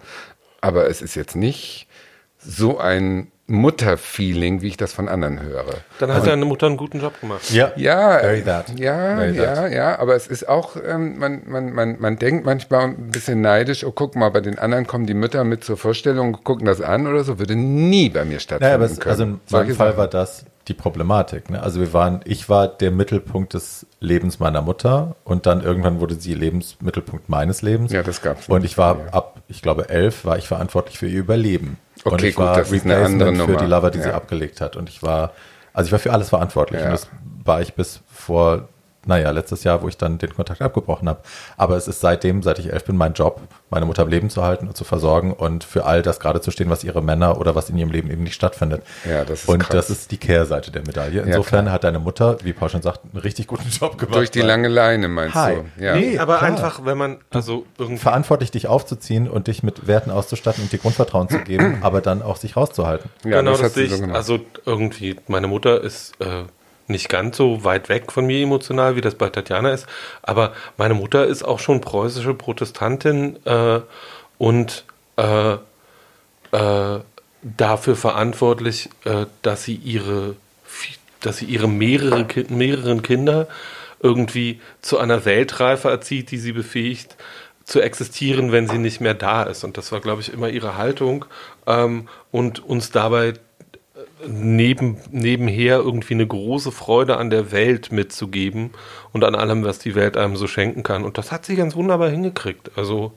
[0.61, 1.87] aber es ist jetzt nicht
[2.37, 5.65] so ein Mutterfeeling, wie ich das von anderen höre.
[5.99, 7.49] Dann hat also, deine Mutter einen guten Job gemacht.
[7.51, 8.79] Ja, ja, Very that.
[8.79, 9.71] ja, Very ja, that.
[9.71, 13.83] ja, aber es ist auch, ähm, man, man, man, man denkt manchmal ein bisschen neidisch,
[13.83, 17.07] oh, guck mal, bei den anderen kommen die Mütter mit zur Vorstellung, gucken das an
[17.07, 19.11] oder so, würde nie bei mir stattfinden naja, aber es, können.
[19.11, 21.49] Also in meinem Fall war das die Problematik.
[21.49, 21.61] Ne?
[21.61, 26.15] Also wir waren, ich war der Mittelpunkt des Lebens meiner Mutter und dann irgendwann wurde
[26.15, 27.91] sie Lebensmittelpunkt meines Lebens.
[27.91, 28.47] Ja, das gab's.
[28.47, 29.05] Und ich war ja.
[29.11, 31.77] ab, ich glaube, elf war ich verantwortlich für ihr Überleben.
[32.05, 33.57] Okay, und ich gut, war das ist eine andere Nummer.
[33.57, 34.05] für die Lover, die ja.
[34.05, 34.75] sie abgelegt hat.
[34.75, 35.33] Und ich war,
[35.73, 36.79] also ich war für alles verantwortlich.
[36.81, 36.87] Ja.
[36.87, 37.07] Und das
[37.43, 38.67] war ich bis vor
[39.05, 41.19] naja, letztes Jahr, wo ich dann den Kontakt abgebrochen habe.
[41.57, 44.43] Aber es ist seitdem, seit ich elf bin, mein Job, meine Mutter am Leben zu
[44.43, 47.55] halten und zu versorgen und für all das gerade zu stehen, was ihre Männer oder
[47.55, 48.83] was in ihrem Leben eben nicht stattfindet.
[49.09, 49.87] Ja, das ist Und krass.
[49.87, 51.21] das ist die Kehrseite der Medaille.
[51.21, 54.15] Insofern ja, hat deine Mutter, wie Paul schon sagt, einen richtig guten Job gemacht.
[54.15, 55.55] Durch die lange Leine, meinst Hi.
[55.77, 55.83] du?
[55.83, 55.95] Ja.
[55.95, 56.49] Nee, aber klar.
[56.49, 60.79] einfach, wenn man also irgendwie verantwortlich dich aufzuziehen und dich mit Werten auszustatten und dir
[60.79, 63.09] Grundvertrauen zu geben, aber dann auch sich rauszuhalten.
[63.23, 63.95] Ja, genau, das, das sehe ich.
[63.95, 66.43] So also irgendwie, meine Mutter ist äh,
[66.89, 69.87] nicht ganz so weit weg von mir emotional, wie das bei Tatjana ist.
[70.21, 73.81] Aber meine Mutter ist auch schon preußische Protestantin äh,
[74.37, 74.85] und
[75.17, 75.53] äh,
[76.51, 76.99] äh,
[77.41, 80.35] dafür verantwortlich, äh, dass sie ihre,
[81.21, 83.47] dass sie ihre mehrere, mehreren Kinder
[84.01, 87.15] irgendwie zu einer Weltreife erzieht, die sie befähigt,
[87.65, 89.63] zu existieren, wenn sie nicht mehr da ist.
[89.63, 91.25] Und das war, glaube ich, immer ihre Haltung
[91.67, 93.33] ähm, und uns dabei
[94.27, 98.71] neben, nebenher irgendwie eine große Freude an der Welt mitzugeben
[99.13, 101.03] und an allem, was die Welt einem so schenken kann.
[101.03, 102.71] Und das hat sie ganz wunderbar hingekriegt.
[102.75, 103.13] Also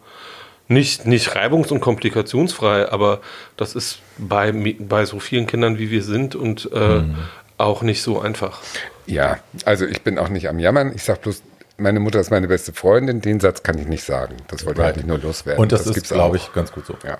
[0.68, 3.20] nicht, nicht reibungs- und komplikationsfrei, aber
[3.56, 7.16] das ist bei, bei so vielen Kindern, wie wir sind und äh, mhm.
[7.58, 8.60] auch nicht so einfach.
[9.06, 10.92] Ja, also ich bin auch nicht am Jammern.
[10.94, 11.42] Ich sage bloß,
[11.78, 13.20] meine Mutter ist meine beste Freundin.
[13.20, 14.36] Den Satz kann ich nicht sagen.
[14.48, 14.96] Das wollte right.
[14.96, 15.60] ich nur loswerden.
[15.60, 16.96] Und das, das ist, glaube ich, ganz gut so.
[17.04, 17.18] Ja.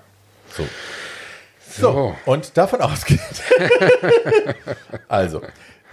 [0.56, 0.64] So.
[1.78, 3.20] So, und davon ausgeht.
[5.08, 5.42] also,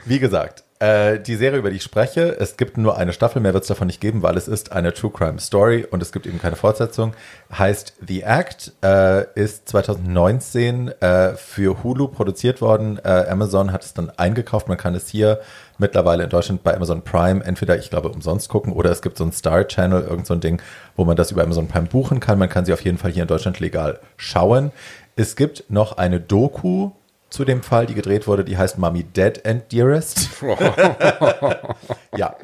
[0.05, 3.53] wie gesagt, äh, die Serie, über die ich spreche, es gibt nur eine Staffel, mehr
[3.53, 6.25] wird es davon nicht geben, weil es ist eine True Crime Story und es gibt
[6.25, 7.13] eben keine Fortsetzung.
[7.51, 12.97] Heißt The Act, äh, ist 2019 äh, für Hulu produziert worden.
[13.03, 14.69] Äh, Amazon hat es dann eingekauft.
[14.69, 15.41] Man kann es hier
[15.79, 19.25] mittlerweile in Deutschland bei Amazon Prime entweder, ich glaube, umsonst gucken oder es gibt so
[19.25, 20.61] ein Star Channel, irgend so ein Ding,
[20.95, 22.39] wo man das über Amazon Prime buchen kann.
[22.39, 24.71] Man kann sie auf jeden Fall hier in Deutschland legal schauen.
[25.19, 26.91] Es gibt noch eine Doku
[27.29, 30.29] zu dem Fall, die gedreht wurde, die heißt Mommy Dead and Dearest.
[32.15, 32.37] ja,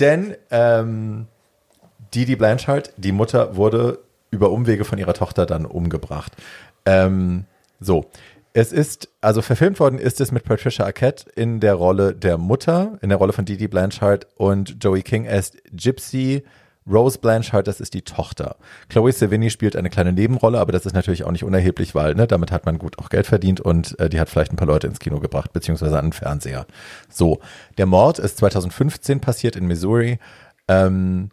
[0.00, 1.28] denn ähm,
[2.12, 4.00] Didi Blanchard, die Mutter, wurde
[4.32, 6.32] über Umwege von ihrer Tochter dann umgebracht.
[6.84, 7.44] Ähm,
[7.78, 8.06] so,
[8.54, 12.98] es ist, also verfilmt worden ist es mit Patricia Arquette in der Rolle der Mutter,
[13.02, 16.42] in der Rolle von Didi Blanchard und Joey King als Gypsy
[16.90, 18.56] Rose Blanchard, das ist die Tochter.
[18.88, 22.26] Chloe Sevigny spielt eine kleine Nebenrolle, aber das ist natürlich auch nicht unerheblich, weil ne,
[22.26, 24.86] damit hat man gut auch Geld verdient und äh, die hat vielleicht ein paar Leute
[24.86, 26.66] ins Kino gebracht, beziehungsweise an den Fernseher.
[27.08, 27.40] So,
[27.78, 30.18] der Mord ist 2015 passiert in Missouri.
[30.68, 31.30] Ähm,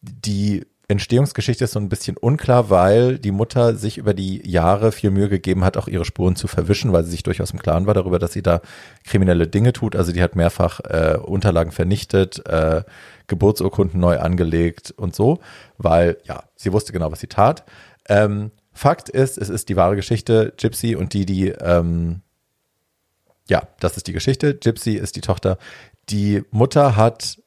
[0.00, 5.10] die Entstehungsgeschichte ist so ein bisschen unklar, weil die Mutter sich über die Jahre viel
[5.10, 7.92] Mühe gegeben hat, auch ihre Spuren zu verwischen, weil sie sich durchaus im Klaren war
[7.92, 8.62] darüber, dass sie da
[9.04, 9.94] kriminelle Dinge tut.
[9.94, 12.84] Also die hat mehrfach äh, Unterlagen vernichtet, äh,
[13.26, 15.40] Geburtsurkunden neu angelegt und so,
[15.76, 17.64] weil ja, sie wusste genau, was sie tat.
[18.08, 20.54] Ähm, Fakt ist, es ist die wahre Geschichte.
[20.56, 22.22] Gypsy und die, die, ähm,
[23.48, 24.54] ja, das ist die Geschichte.
[24.54, 25.58] Gypsy ist die Tochter.
[26.08, 27.38] Die Mutter hat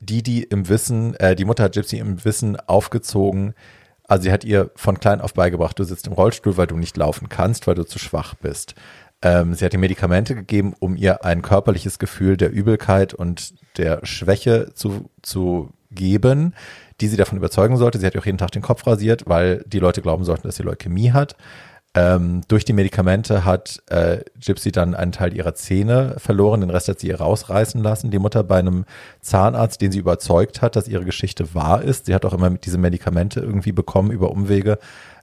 [0.00, 3.54] die, die im Wissen, äh, die Mutter hat Gypsy im Wissen aufgezogen.
[4.04, 6.96] Also sie hat ihr von klein auf beigebracht, du sitzt im Rollstuhl, weil du nicht
[6.96, 8.74] laufen kannst, weil du zu schwach bist.
[9.22, 14.04] Ähm, sie hat ihr Medikamente gegeben, um ihr ein körperliches Gefühl der Übelkeit und der
[14.04, 16.54] Schwäche zu, zu geben,
[17.00, 17.98] die sie davon überzeugen sollte.
[17.98, 20.56] Sie hat ihr auch jeden Tag den Kopf rasiert, weil die Leute glauben sollten, dass
[20.56, 21.36] sie Leukämie hat.
[21.96, 26.88] Ähm, durch die Medikamente hat äh, Gypsy dann einen Teil ihrer Zähne verloren, den Rest
[26.88, 28.10] hat sie ihr rausreißen lassen.
[28.10, 28.84] Die Mutter bei einem
[29.22, 32.04] Zahnarzt, den sie überzeugt hat, dass ihre Geschichte wahr ist.
[32.04, 34.78] Sie hat auch immer diese Medikamente irgendwie bekommen über Umwege,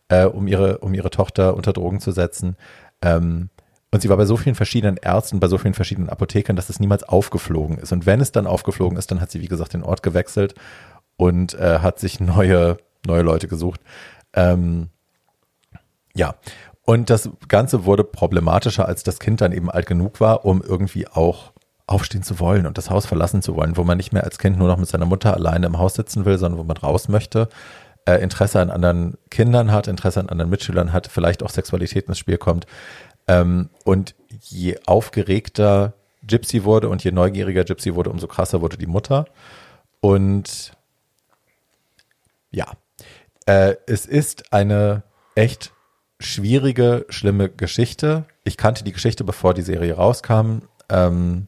[0.08, 2.56] äh, um, ihre, um ihre Tochter unter Drogen zu setzen.
[3.04, 3.50] Ähm,
[3.92, 6.80] und sie war bei so vielen verschiedenen Ärzten, bei so vielen verschiedenen Apothekern, dass es
[6.80, 7.92] niemals aufgeflogen ist.
[7.92, 10.56] Und wenn es dann aufgeflogen ist, dann hat sie, wie gesagt, den Ort gewechselt
[11.18, 13.82] und äh, hat sich neue, neue Leute gesucht.
[14.34, 14.90] Ähm,
[16.16, 16.36] ja,
[16.86, 21.08] und das Ganze wurde problematischer, als das Kind dann eben alt genug war, um irgendwie
[21.08, 21.54] auch
[21.88, 24.58] aufstehen zu wollen und das Haus verlassen zu wollen, wo man nicht mehr als Kind
[24.58, 27.50] nur noch mit seiner Mutter alleine im Haus sitzen will, sondern wo man raus möchte.
[28.06, 32.18] äh, Interesse an anderen Kindern hat, Interesse an anderen Mitschülern hat, vielleicht auch Sexualität ins
[32.18, 32.66] Spiel kommt.
[33.28, 35.94] Ähm, und je aufgeregter
[36.26, 39.26] Gypsy wurde und je neugieriger Gypsy wurde, umso krasser wurde die Mutter.
[40.02, 40.74] Und
[42.52, 42.68] ja,
[43.46, 45.04] äh, es ist eine
[45.36, 45.73] echt
[46.26, 48.26] schwierige, schlimme Geschichte.
[48.44, 50.60] Ich kannte die Geschichte, bevor die Serie rauskam,
[50.90, 51.48] ähm,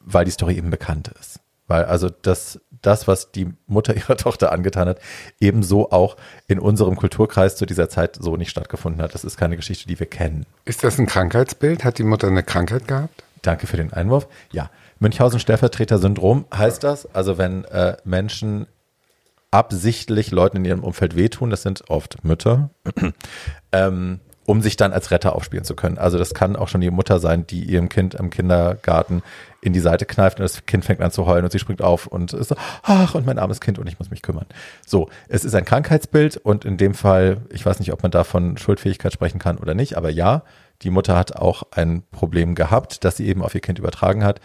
[0.00, 1.40] weil die Story eben bekannt ist.
[1.66, 5.00] Weil also das, das, was die Mutter ihrer Tochter angetan hat,
[5.40, 6.16] ebenso auch
[6.48, 9.14] in unserem Kulturkreis zu dieser Zeit so nicht stattgefunden hat.
[9.14, 10.46] Das ist keine Geschichte, die wir kennen.
[10.64, 11.84] Ist das ein Krankheitsbild?
[11.84, 13.24] Hat die Mutter eine Krankheit gehabt?
[13.42, 14.28] Danke für den Einwurf.
[14.52, 17.12] Ja, Münchhausen-Stellvertreter-Syndrom heißt das.
[17.14, 18.66] Also wenn äh, Menschen
[19.52, 22.70] absichtlich Leuten in ihrem Umfeld wehtun, das sind oft Mütter,
[23.72, 25.98] ähm, um sich dann als Retter aufspielen zu können.
[25.98, 29.22] Also das kann auch schon die Mutter sein, die ihrem Kind im Kindergarten
[29.60, 32.08] in die Seite kneift und das Kind fängt an zu heulen und sie springt auf
[32.08, 34.46] und ist so, ach, und mein armes Kind und ich muss mich kümmern.
[34.84, 38.24] So, es ist ein Krankheitsbild und in dem Fall, ich weiß nicht, ob man da
[38.24, 40.42] von Schuldfähigkeit sprechen kann oder nicht, aber ja,
[40.80, 44.40] die Mutter hat auch ein Problem gehabt, das sie eben auf ihr Kind übertragen hat.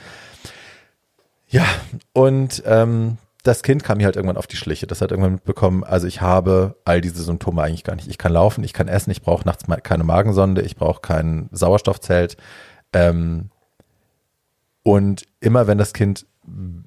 [1.48, 1.66] Ja,
[2.14, 4.88] und ähm, das Kind kam mir halt irgendwann auf die Schliche.
[4.88, 8.08] Das hat irgendwann mitbekommen, also ich habe all diese Symptome eigentlich gar nicht.
[8.08, 12.38] Ich kann laufen, ich kann essen, ich brauche nachts keine Magensonde, ich brauche kein Sauerstoffzelt.
[12.94, 13.50] Ähm,
[14.84, 16.26] und immer wenn das Kind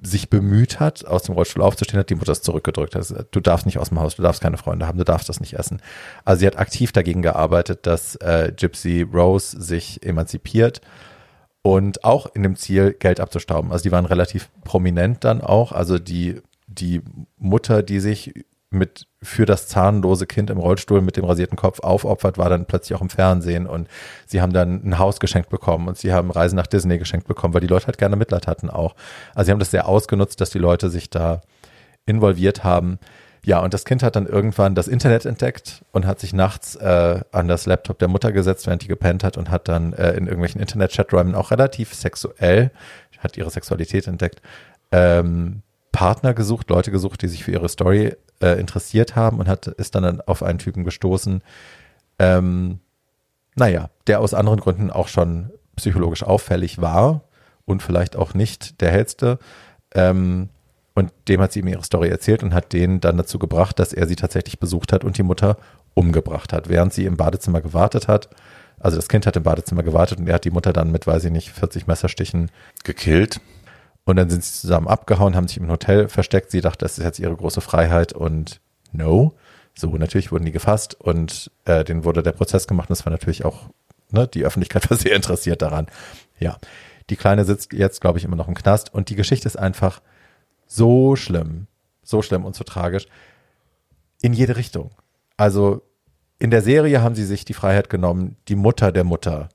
[0.01, 2.95] sich bemüht hat, aus dem Rollstuhl aufzustehen, hat die Mutter es zurückgedrückt.
[2.95, 5.39] Also, du darfst nicht aus dem Haus, du darfst keine Freunde haben, du darfst das
[5.39, 5.81] nicht essen.
[6.25, 10.81] Also sie hat aktiv dagegen gearbeitet, dass äh, Gypsy Rose sich emanzipiert
[11.61, 13.71] und auch in dem Ziel, Geld abzustauben.
[13.71, 15.71] Also die waren relativ prominent dann auch.
[15.71, 16.41] Also die,
[16.79, 17.01] die
[17.37, 18.33] Mutter, die sich
[18.71, 22.97] mit für das zahnlose Kind im Rollstuhl mit dem rasierten Kopf aufopfert, war dann plötzlich
[22.97, 23.89] auch im Fernsehen und
[24.25, 27.53] sie haben dann ein Haus geschenkt bekommen und sie haben Reisen nach Disney geschenkt bekommen,
[27.53, 28.95] weil die Leute halt gerne Mitleid hatten auch.
[29.35, 31.41] Also sie haben das sehr ausgenutzt, dass die Leute sich da
[32.05, 32.97] involviert haben.
[33.43, 37.19] Ja, und das Kind hat dann irgendwann das Internet entdeckt und hat sich nachts äh,
[37.31, 40.27] an das Laptop der Mutter gesetzt, während die gepennt hat und hat dann äh, in
[40.27, 42.71] irgendwelchen Internet-Chaträumen auch relativ sexuell,
[43.19, 44.41] hat ihre Sexualität entdeckt,
[44.91, 49.67] ähm, Partner gesucht, Leute gesucht, die sich für ihre Story äh, interessiert haben und hat,
[49.67, 51.41] ist dann auf einen Typen gestoßen,
[52.19, 52.79] ähm,
[53.55, 57.23] naja, der aus anderen Gründen auch schon psychologisch auffällig war
[57.65, 59.39] und vielleicht auch nicht der hellste.
[59.93, 60.49] Ähm,
[60.93, 63.93] und dem hat sie ihm ihre Story erzählt und hat den dann dazu gebracht, dass
[63.93, 65.57] er sie tatsächlich besucht hat und die Mutter
[65.93, 68.29] umgebracht hat, während sie im Badezimmer gewartet hat.
[68.79, 71.25] Also das Kind hat im Badezimmer gewartet und er hat die Mutter dann mit, weiß
[71.25, 72.49] ich nicht, 40 Messerstichen
[72.83, 73.39] gekillt.
[74.05, 76.51] Und dann sind sie zusammen abgehauen, haben sich im Hotel versteckt.
[76.51, 78.59] Sie dachte, das ist jetzt ihre große Freiheit und
[78.91, 79.33] no.
[79.73, 82.89] So, natürlich wurden die gefasst und äh, denen wurde der Prozess gemacht.
[82.89, 83.69] Und das war natürlich auch,
[84.09, 85.87] ne, die Öffentlichkeit war sehr interessiert daran.
[86.39, 86.57] Ja,
[87.09, 90.01] die Kleine sitzt jetzt, glaube ich, immer noch im Knast und die Geschichte ist einfach
[90.65, 91.67] so schlimm,
[92.03, 93.07] so schlimm und so tragisch
[94.21, 94.91] in jede Richtung.
[95.37, 95.81] Also
[96.39, 99.49] in der Serie haben sie sich die Freiheit genommen, die Mutter der Mutter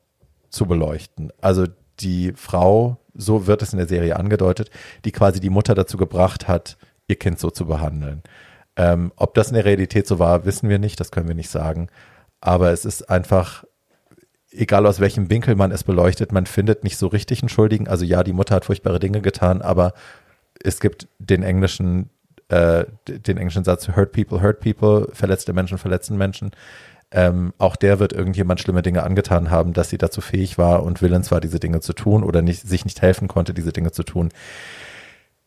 [0.50, 1.32] zu beleuchten.
[1.40, 1.66] Also
[2.00, 4.70] die Frau, so wird es in der Serie angedeutet,
[5.04, 6.76] die quasi die Mutter dazu gebracht hat,
[7.08, 8.22] ihr Kind so zu behandeln.
[8.76, 11.50] Ähm, ob das in der Realität so war, wissen wir nicht, das können wir nicht
[11.50, 11.88] sagen.
[12.40, 13.64] Aber es ist einfach,
[14.50, 17.88] egal aus welchem Winkel man es beleuchtet, man findet nicht so richtig einen Schuldigen.
[17.88, 19.94] Also ja, die Mutter hat furchtbare Dinge getan, aber
[20.62, 22.10] es gibt den englischen,
[22.48, 26.50] äh, den englischen Satz, hurt people, hurt people, verletzte Menschen, verletzten Menschen.
[27.12, 31.02] Ähm, auch der wird irgendjemand schlimme Dinge angetan haben, dass sie dazu fähig war und
[31.02, 34.02] willens war, diese Dinge zu tun oder nicht, sich nicht helfen konnte, diese Dinge zu
[34.02, 34.30] tun.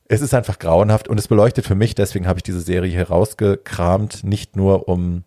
[0.07, 3.09] Es ist einfach grauenhaft und es beleuchtet für mich, deswegen habe ich diese Serie hier
[3.09, 5.23] rausgekramt, nicht nur um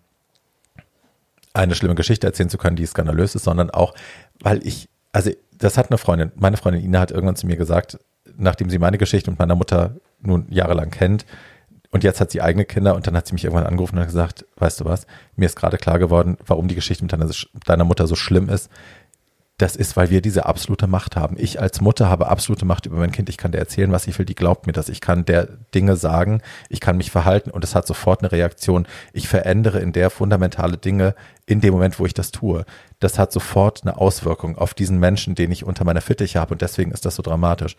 [1.53, 3.95] eine schlimme Geschichte erzählen zu können, die skandalös ist, sondern auch,
[4.41, 7.99] weil ich, also das hat eine Freundin, meine Freundin Ina hat irgendwann zu mir gesagt,
[8.37, 11.27] nachdem sie meine Geschichte und meiner Mutter nun jahrelang kennt,
[11.93, 14.47] und jetzt hat sie eigene Kinder und dann hat sie mich irgendwann angerufen und gesagt,
[14.57, 17.31] weißt du was, mir ist gerade klar geworden, warum die Geschichte mit deiner,
[17.67, 18.71] deiner Mutter so schlimm ist.
[19.59, 21.37] Das ist, weil wir diese absolute Macht haben.
[21.39, 23.29] Ich als Mutter habe absolute Macht über mein Kind.
[23.29, 24.25] Ich kann der erzählen, was ich will.
[24.25, 24.89] Die glaubt mir das.
[24.89, 26.41] Ich kann der Dinge sagen.
[26.71, 28.87] Ich kann mich verhalten und es hat sofort eine Reaktion.
[29.13, 32.65] Ich verändere in der fundamentale Dinge in dem Moment, wo ich das tue.
[33.01, 36.63] Das hat sofort eine Auswirkung auf diesen Menschen, den ich unter meiner Fittiche habe und
[36.63, 37.77] deswegen ist das so dramatisch.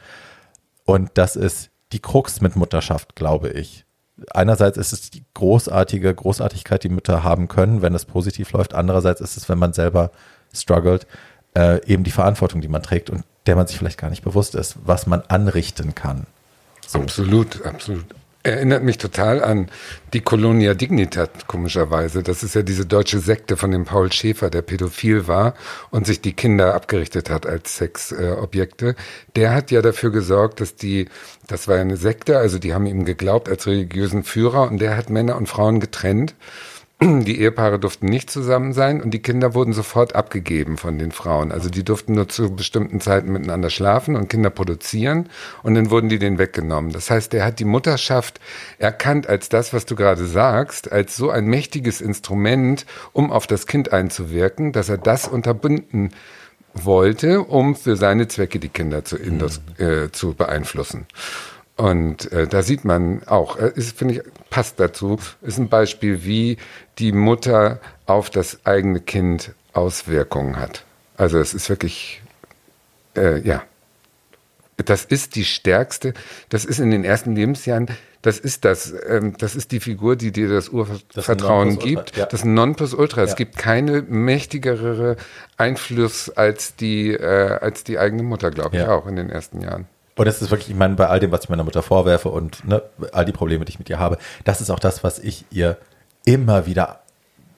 [0.86, 3.86] Und das ist die Krux mit Mutterschaft, glaube ich
[4.32, 8.74] einerseits ist es die großartige Großartigkeit, die Mütter haben können, wenn es positiv läuft.
[8.74, 10.12] Andererseits ist es, wenn man selber
[10.54, 11.08] struggelt,
[11.56, 14.56] äh, eben die Verantwortung, die man trägt und der man sich vielleicht gar nicht bewusst
[14.56, 16.26] ist, was man anrichten kann.
[16.88, 17.00] So.
[17.00, 18.06] Absolut, absolut.
[18.46, 19.70] Erinnert mich total an
[20.12, 22.24] die Colonia Dignitat, komischerweise.
[22.24, 25.54] Das ist ja diese deutsche Sekte von dem Paul Schäfer, der pädophil war
[25.92, 28.90] und sich die Kinder abgerichtet hat als Sexobjekte.
[28.90, 28.96] Äh,
[29.38, 31.08] der hat ja dafür gesorgt, dass die,
[31.48, 35.10] das war eine Sekte, also die haben ihm geglaubt als religiösen Führer und der hat
[35.10, 36.36] Männer und Frauen getrennt
[37.02, 41.52] die Ehepaare durften nicht zusammen sein und die Kinder wurden sofort abgegeben von den Frauen.
[41.52, 45.30] Also die durften nur zu bestimmten Zeiten miteinander schlafen und Kinder produzieren
[45.64, 46.92] und dann wurden die denen weggenommen.
[46.92, 48.40] Das heißt, er hat die Mutterschaft
[48.78, 53.68] erkannt als das, was du gerade sagst, als so ein mächtiges Instrument, um auf das
[53.68, 56.12] Kind einzuwirken, dass er das unterbunden
[56.74, 61.06] wollte, um für seine Zwecke die Kinder zu, Indus, äh, zu beeinflussen.
[61.76, 66.24] Und äh, da sieht man auch, äh, ist, finde ich, passt dazu, ist ein Beispiel,
[66.24, 66.58] wie
[67.00, 70.86] die Mutter auf das eigene Kind Auswirkungen hat.
[71.18, 72.22] Also es ist wirklich,
[73.16, 73.64] äh, ja,
[74.78, 76.14] das ist die stärkste,
[76.50, 77.88] das ist in den ersten Lebensjahren,
[78.22, 82.18] das ist das, ähm, das ist die Figur, die dir das Urvertrauen das gibt.
[82.18, 82.26] Ja.
[82.26, 83.22] Das Nonplusultra.
[83.22, 83.28] Ja.
[83.28, 85.18] Es gibt keine mächtigere
[85.58, 88.92] Einfluss als die, äh, als die eigene Mutter, glaube ich, ja.
[88.92, 89.88] auch in den ersten Jahren.
[90.16, 92.68] Und das ist wirklich, ich meine, bei all dem, was ich meiner Mutter vorwerfe und
[92.68, 95.46] ne, all die Probleme, die ich mit ihr habe, das ist auch das, was ich
[95.50, 95.78] ihr
[96.26, 97.00] immer wieder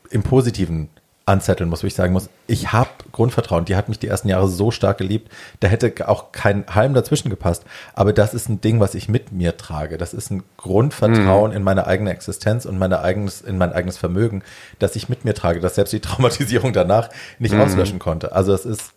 [0.09, 0.89] im Positiven
[1.25, 3.65] anzetteln muss, wo ich sagen muss, ich habe Grundvertrauen.
[3.65, 7.29] Die hat mich die ersten Jahre so stark geliebt, da hätte auch kein Halm dazwischen
[7.29, 7.63] gepasst.
[7.95, 9.97] Aber das ist ein Ding, was ich mit mir trage.
[9.97, 11.57] Das ist ein Grundvertrauen mhm.
[11.57, 14.43] in meine eigene Existenz und meine eigenes, in mein eigenes Vermögen,
[14.77, 17.61] das ich mit mir trage, dass selbst die Traumatisierung danach nicht mhm.
[17.61, 18.31] auslöschen konnte.
[18.33, 18.93] Also es ist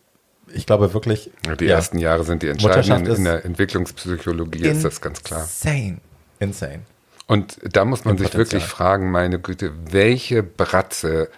[0.53, 1.31] ich glaube wirklich.
[1.61, 3.17] Die ja, ersten Jahre sind die entscheidenden.
[3.17, 5.43] In der Entwicklungspsychologie ist das ganz klar.
[5.43, 5.99] Insane.
[6.39, 6.81] Insane.
[7.27, 8.61] Und da muss man Im sich Potenzial.
[8.61, 11.29] wirklich fragen, meine Güte, welche Bratze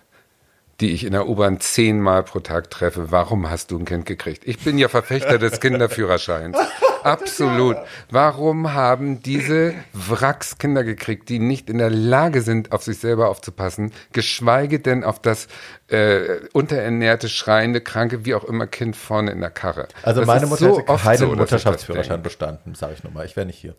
[0.80, 3.10] die ich in der U-Bahn zehnmal pro Tag treffe.
[3.10, 4.42] Warum hast du ein Kind gekriegt?
[4.46, 6.56] Ich bin ja Verfechter des Kinderführerscheins.
[7.02, 7.76] Absolut.
[8.10, 13.28] Warum haben diese Wracks Kinder gekriegt, die nicht in der Lage sind, auf sich selber
[13.28, 15.48] aufzupassen, geschweige denn auf das
[15.88, 19.88] äh, unterernährte, schreiende, kranke, wie auch immer Kind vorne in der Karre?
[20.02, 23.26] Also das meine Mutter so hätte keinen so, Mutterschaftsführerschein bestanden, sage ich nochmal.
[23.26, 23.74] Ich wäre nicht hier.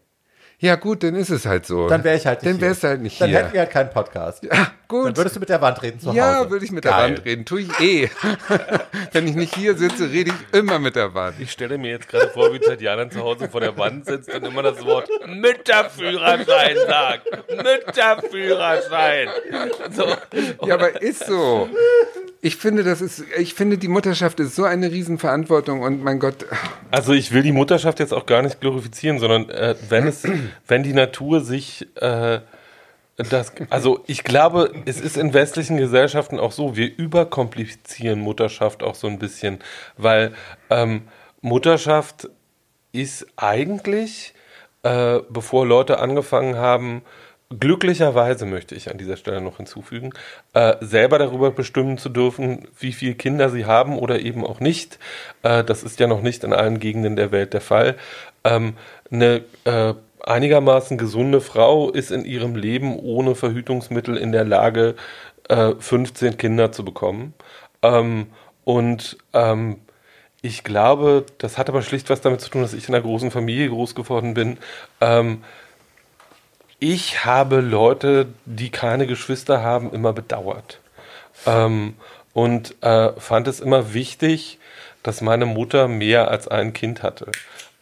[0.64, 1.88] Ja, gut, dann ist es halt so.
[1.88, 3.38] Dann wäre ich halt nicht Dann wärst du halt nicht dann hier.
[3.38, 4.44] Dann hätten wir halt keinen Podcast.
[4.44, 5.08] Ja, gut.
[5.08, 6.18] Dann würdest du mit der Wand reden zu Hause.
[6.20, 6.94] Ja, würde ich mit Geil.
[6.94, 7.46] der Wand reden.
[7.46, 8.10] Tue ich eh.
[9.12, 11.40] Wenn ich nicht hier sitze, rede ich immer mit der Wand.
[11.40, 14.46] Ich stelle mir jetzt gerade vor, wie Tatjana zu Hause vor der Wand sitzt und
[14.46, 17.28] immer das Wort Mütterführerschein sagt.
[17.50, 19.30] Mütterführerschein.
[19.90, 20.06] So.
[20.68, 21.70] Ja, aber ist so.
[22.44, 26.48] Ich finde, das ist, ich finde, die Mutterschaft ist so eine Riesenverantwortung und mein Gott.
[26.90, 30.24] Also ich will die Mutterschaft jetzt auch gar nicht glorifizieren, sondern äh, wenn es,
[30.68, 32.40] wenn die Natur sich äh,
[33.18, 38.96] das, also ich glaube, es ist in westlichen Gesellschaften auch so, wir überkomplizieren Mutterschaft auch
[38.96, 39.60] so ein bisschen,
[39.98, 40.34] weil
[40.72, 41.04] ähm,
[41.42, 42.30] Mutterschaft
[42.92, 44.34] ist eigentlich,
[44.82, 47.04] äh, bevor Leute angefangen haben,
[47.60, 50.12] glücklicherweise möchte ich an dieser Stelle noch hinzufügen,
[50.54, 55.00] äh, selber darüber bestimmen zu dürfen, wie viele Kinder sie haben oder eben auch nicht.
[55.44, 57.96] Äh, das ist ja noch nicht in allen Gegenden der Welt der Fall.
[58.44, 58.76] Ähm,
[59.12, 64.96] eine äh, einigermaßen gesunde Frau ist in ihrem Leben ohne Verhütungsmittel in der Lage,
[65.50, 67.34] 15 äh, Kinder zu bekommen.
[67.82, 68.28] Ähm,
[68.64, 69.78] und ähm,
[70.42, 73.32] ich glaube, das hat aber schlicht was damit zu tun, dass ich in einer großen
[73.32, 74.58] Familie groß geworden bin.
[75.00, 75.44] Ähm,
[76.82, 80.80] ich habe Leute, die keine Geschwister haben, immer bedauert.
[81.46, 81.94] Ähm,
[82.34, 84.58] und äh, fand es immer wichtig,
[85.04, 87.28] dass meine Mutter mehr als ein Kind hatte.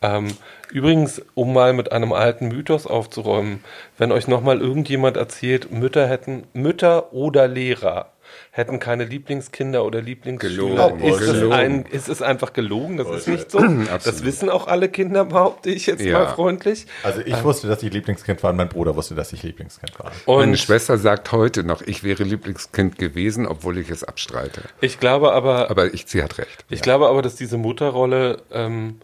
[0.01, 0.35] Ähm,
[0.69, 3.63] übrigens, um mal mit einem alten Mythos aufzuräumen,
[3.97, 8.11] wenn euch nochmal irgendjemand erzählt, Mütter hätten Mütter oder Lehrer
[8.51, 10.89] hätten keine Lieblingskinder oder Lieblingsschüler.
[10.89, 11.03] Gelogen.
[11.03, 11.51] Ist, gelogen.
[11.51, 12.97] Es ein, ist es einfach gelogen?
[12.97, 13.59] Das ist nicht so.
[13.59, 16.19] das wissen auch alle Kinder, behaupte ich jetzt ja.
[16.19, 16.85] mal freundlich.
[17.03, 20.11] Also ich wusste, dass ich Lieblingskind war und mein Bruder wusste, dass ich Lieblingskind war.
[20.25, 24.61] Und Meine Schwester sagt heute noch, ich wäre Lieblingskind gewesen, obwohl ich es abstreite.
[24.81, 25.69] Ich glaube aber...
[25.69, 26.65] Aber ich, sie hat recht.
[26.69, 26.83] Ich ja.
[26.83, 28.41] glaube aber, dass diese Mutterrolle...
[28.51, 28.99] Ähm,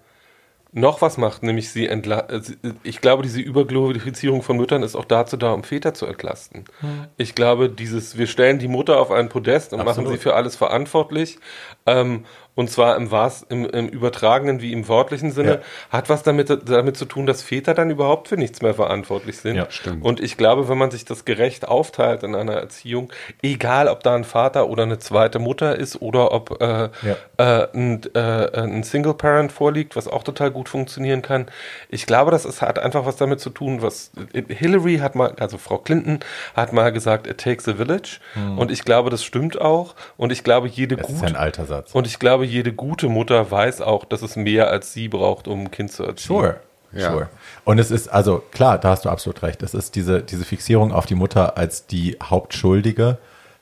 [0.75, 2.41] noch was macht, nämlich sie entla äh,
[2.83, 6.65] ich glaube, diese Überglorifizierung von Müttern ist auch dazu da, um Väter zu entlasten.
[6.81, 7.05] Hm.
[7.15, 10.05] Ich glaube, dieses, wir stellen die Mutter auf ein Podest und Absolut.
[10.09, 11.39] machen sie für alles verantwortlich.
[11.85, 12.25] Ähm,
[12.55, 13.09] und zwar im,
[13.49, 15.59] im, im übertragenen wie im wörtlichen Sinne, ja.
[15.89, 19.55] hat was damit, damit zu tun, dass Väter dann überhaupt für nichts mehr verantwortlich sind.
[19.55, 20.03] Ja, stimmt.
[20.03, 24.15] Und ich glaube, wenn man sich das gerecht aufteilt in einer Erziehung, egal ob da
[24.15, 27.17] ein Vater oder eine zweite Mutter ist oder ob äh, ja.
[27.37, 31.47] äh, ein, äh, ein Single Parent vorliegt, was auch total gut funktionieren kann,
[31.89, 34.11] ich glaube, das ist, hat einfach was damit zu tun, was
[34.47, 36.19] Hillary hat mal, also Frau Clinton
[36.55, 38.19] hat mal gesagt, it takes a village.
[38.33, 38.57] Hm.
[38.57, 39.95] Und ich glaube, das stimmt auch.
[40.17, 41.17] Und ich glaube, jede das gute.
[41.17, 41.93] ist ein alter Satz.
[41.93, 45.61] Und ich glaube, jede gute Mutter weiß auch, dass es mehr als sie braucht, um
[45.61, 46.27] ein Kind zu erziehen.
[46.27, 46.55] Sure.
[46.93, 47.11] Ja.
[47.11, 47.29] Sure.
[47.65, 49.61] Und es ist, also klar, da hast du absolut recht.
[49.63, 53.17] Es ist diese, diese Fixierung auf die Mutter als die Hauptschuldige,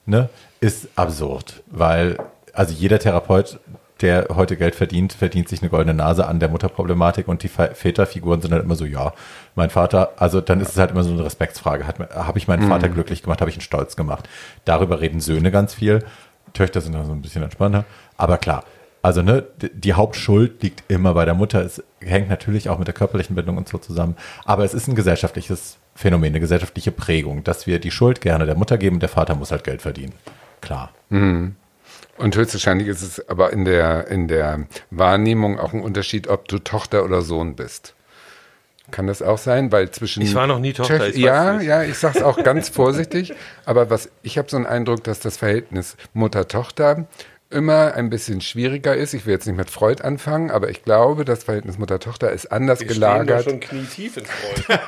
[0.05, 1.63] ne, ist absurd.
[1.67, 2.17] Weil,
[2.53, 3.59] also jeder Therapeut,
[4.01, 8.41] der heute Geld verdient, verdient sich eine goldene Nase an der Mutterproblematik und die Väterfiguren
[8.41, 9.13] sind dann immer so, ja,
[9.55, 11.87] mein Vater, also dann ist es halt immer so eine Respektsfrage.
[11.87, 14.27] Habe ich meinen Vater glücklich gemacht, habe ich ihn stolz gemacht.
[14.65, 16.03] Darüber reden Söhne ganz viel.
[16.53, 17.85] Töchter sind dann so ein bisschen entspannter.
[18.17, 18.63] Aber klar,
[19.03, 21.61] also ne, die Hauptschuld liegt immer bei der Mutter.
[21.63, 24.15] Es hängt natürlich auch mit der körperlichen Bindung und so zusammen.
[24.45, 28.55] Aber es ist ein gesellschaftliches Phänomen, eine gesellschaftliche Prägung, dass wir die Schuld gerne der
[28.55, 30.13] Mutter geben und der Vater muss halt Geld verdienen.
[30.61, 30.91] Klar.
[31.09, 31.55] Und
[32.35, 37.03] höchstwahrscheinlich ist es aber in der, in der Wahrnehmung auch ein Unterschied, ob du Tochter
[37.03, 37.93] oder Sohn bist.
[38.91, 39.71] Kann das auch sein?
[39.71, 40.21] Weil zwischen.
[40.21, 41.67] Ich war noch nie Tochter, Töch- ich ja, nicht.
[41.67, 43.33] ja, ich sag's auch ganz vorsichtig.
[43.65, 47.07] Aber was, ich habe so einen Eindruck, dass das Verhältnis Mutter-Tochter
[47.53, 49.13] immer ein bisschen schwieriger ist.
[49.13, 52.79] Ich will jetzt nicht mit Freud anfangen, aber ich glaube, das Verhältnis Mutter-Tochter ist anders
[52.79, 53.43] gelagert.
[53.45, 54.79] schon knietief ins Freud.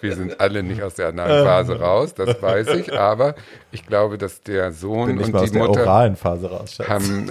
[0.00, 2.92] Wir sind alle nicht aus der analen Phase raus, das weiß ich.
[2.92, 3.34] Aber
[3.72, 6.74] ich glaube, dass der Sohn Bin und mal aus die der Mutter oralen Phase raus.
[6.74, 6.88] Schatz.
[6.88, 7.30] haben,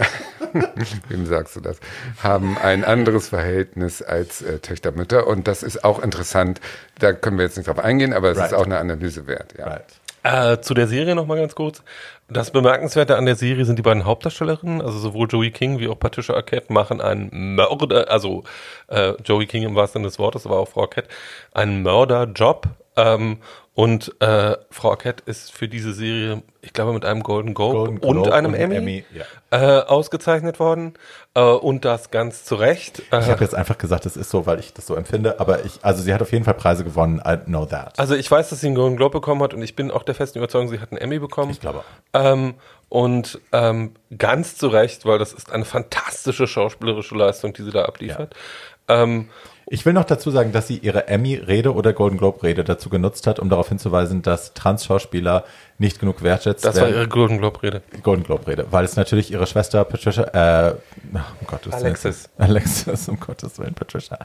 [1.09, 1.79] wem sagst du das,
[2.21, 5.27] haben ein anderes Verhältnis als äh, Töchter, Mütter.
[5.27, 6.59] Und das ist auch interessant.
[6.99, 8.47] Da können wir jetzt nicht drauf eingehen, aber es Right.
[8.51, 9.53] ist auch eine Analyse wert.
[9.57, 9.67] Ja.
[9.67, 9.85] Right.
[10.27, 11.81] Äh, zu der Serie noch mal ganz kurz.
[12.27, 15.97] Das Bemerkenswerte an der Serie sind die beiden Hauptdarstellerinnen, also sowohl Joey King wie auch
[15.97, 18.43] Patricia Arquette machen einen Mörder, also
[18.89, 21.07] äh, Joey King im wahrsten Sinne des Wortes, aber auch Frau Arquette,
[21.53, 22.67] einen Mörderjob.
[22.97, 23.37] Ähm,
[23.77, 27.97] und äh, Frau Arquette ist für diese Serie, ich glaube, mit einem Golden Globe, Golden
[27.99, 29.05] und Globe einem und Emmy, Emmy,
[29.51, 30.95] äh, ausgezeichnet worden.
[31.35, 33.03] Äh, und das ganz zu Recht.
[33.11, 35.39] Äh, Ich habe jetzt einfach gesagt, es ist so, weil ich das so empfinde.
[35.39, 37.21] Aber ich, also sie hat auf jeden Fall Preise gewonnen.
[37.23, 37.99] I know that.
[37.99, 40.15] Also ich weiß, dass sie einen Golden Globe bekommen hat und ich bin auch der
[40.15, 41.51] festen Überzeugung, sie hat einen Emmy bekommen.
[41.51, 41.83] Ich glaube.
[42.13, 42.55] Ähm,
[42.89, 47.85] und ähm, ganz zu Recht, weil das ist eine fantastische schauspielerische Leistung, die sie da
[47.85, 48.33] abliefert.
[48.87, 49.29] Ähm,
[49.69, 53.37] Ich will noch dazu sagen, dass sie ihre Emmy-Rede oder Golden Globe-Rede dazu genutzt hat,
[53.37, 55.43] um darauf hinzuweisen, dass Trans-Schauspieler
[55.77, 56.95] nicht genug wertschätzt das war werden.
[56.95, 57.81] ihre Golden Globe-Rede.
[58.01, 60.75] Golden Globe-Rede, weil es natürlich ihre Schwester Patricia, äh,
[61.13, 61.83] um Gottes Willen.
[61.83, 62.29] Alexis.
[62.37, 64.17] Alexis, um Gottes Willen, Patricia.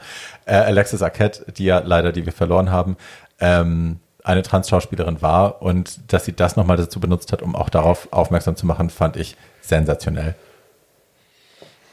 [0.45, 2.95] Äh, Alexis Arquette, die ja leider, die wir verloren haben,
[3.41, 8.07] ähm, eine Trans-Schauspielerin war und dass sie das nochmal dazu benutzt hat, um auch darauf
[8.11, 10.35] aufmerksam zu machen, fand ich sensationell.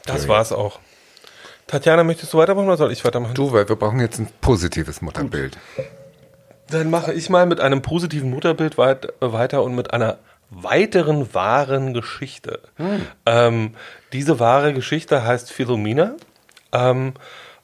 [0.05, 0.79] Das war's auch.
[1.71, 3.33] Tatjana, möchtest du weitermachen oder soll ich weitermachen?
[3.33, 5.57] Du, weil wir brauchen jetzt ein positives Mutterbild.
[6.69, 10.17] Dann mache ich mal mit einem positiven Mutterbild weit, weiter und mit einer
[10.49, 12.59] weiteren wahren Geschichte.
[13.25, 13.73] Ähm,
[14.11, 16.15] diese wahre Geschichte heißt Philomena
[16.73, 17.13] ähm,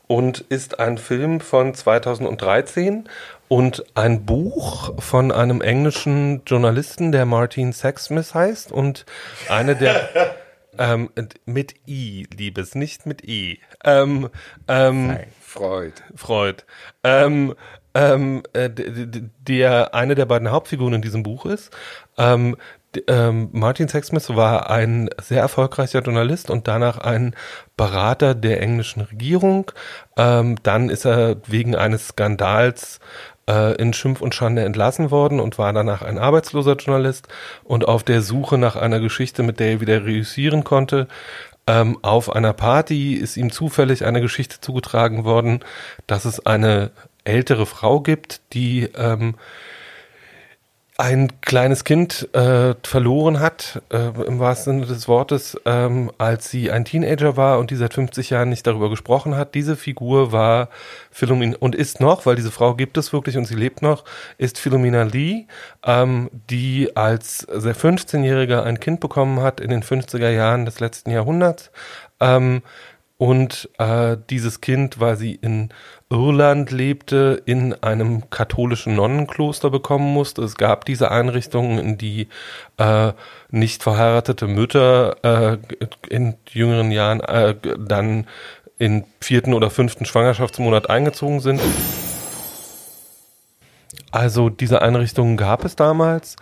[0.08, 3.10] und ist ein Film von 2013
[3.50, 9.06] und ein Buch von einem englischen Journalisten, der Martin Sexsmith heißt und
[9.50, 10.34] eine der
[10.80, 11.10] ähm,
[11.46, 13.58] mit I, Liebes, nicht mit E.
[13.84, 14.30] Ähm,
[14.68, 15.94] ähm, Freud.
[16.16, 16.64] Freud.
[17.04, 17.56] Ähm,
[17.94, 21.76] ähm, äh, der eine der beiden Hauptfiguren in diesem Buch ist.
[22.18, 22.56] Ähm,
[23.08, 27.36] ähm, Martin Sexsmith war ein sehr erfolgreicher Journalist und danach ein
[27.76, 29.72] Berater der englischen Regierung.
[30.16, 33.00] Ähm, dann ist er wegen eines Skandals
[33.48, 37.28] in Schimpf und Schande entlassen worden und war danach ein arbeitsloser Journalist
[37.64, 41.08] und auf der Suche nach einer Geschichte, mit der er wieder reüssieren konnte.
[41.68, 45.60] Ähm, auf einer Party ist ihm zufällig eine Geschichte zugetragen worden,
[46.08, 46.92] dass es eine
[47.26, 49.36] ältere Frau gibt, die ähm,
[51.00, 56.72] ein kleines Kind äh, verloren hat, äh, im wahrsten Sinne des Wortes, ähm, als sie
[56.72, 59.54] ein Teenager war und die seit 50 Jahren nicht darüber gesprochen hat.
[59.54, 60.70] Diese Figur war
[61.12, 64.06] Philomena und ist noch, weil diese Frau gibt es wirklich und sie lebt noch,
[64.40, 65.46] ist Philomena Lee,
[65.86, 71.12] ähm, die als sehr 15-Jähriger ein Kind bekommen hat in den 50er Jahren des letzten
[71.12, 71.70] Jahrhunderts.
[72.20, 72.64] Ähm,
[73.18, 75.70] und äh, dieses Kind, weil sie in
[76.10, 80.44] Irland lebte, in einem katholischen Nonnenkloster bekommen musste.
[80.44, 82.28] Es gab diese Einrichtungen, in die
[82.78, 83.14] äh,
[83.50, 85.58] nicht verheiratete Mütter äh,
[86.10, 88.28] in jüngeren Jahren äh, dann
[88.78, 91.60] in vierten oder fünften Schwangerschaftsmonat eingezogen sind.
[94.12, 96.36] Also diese Einrichtungen gab es damals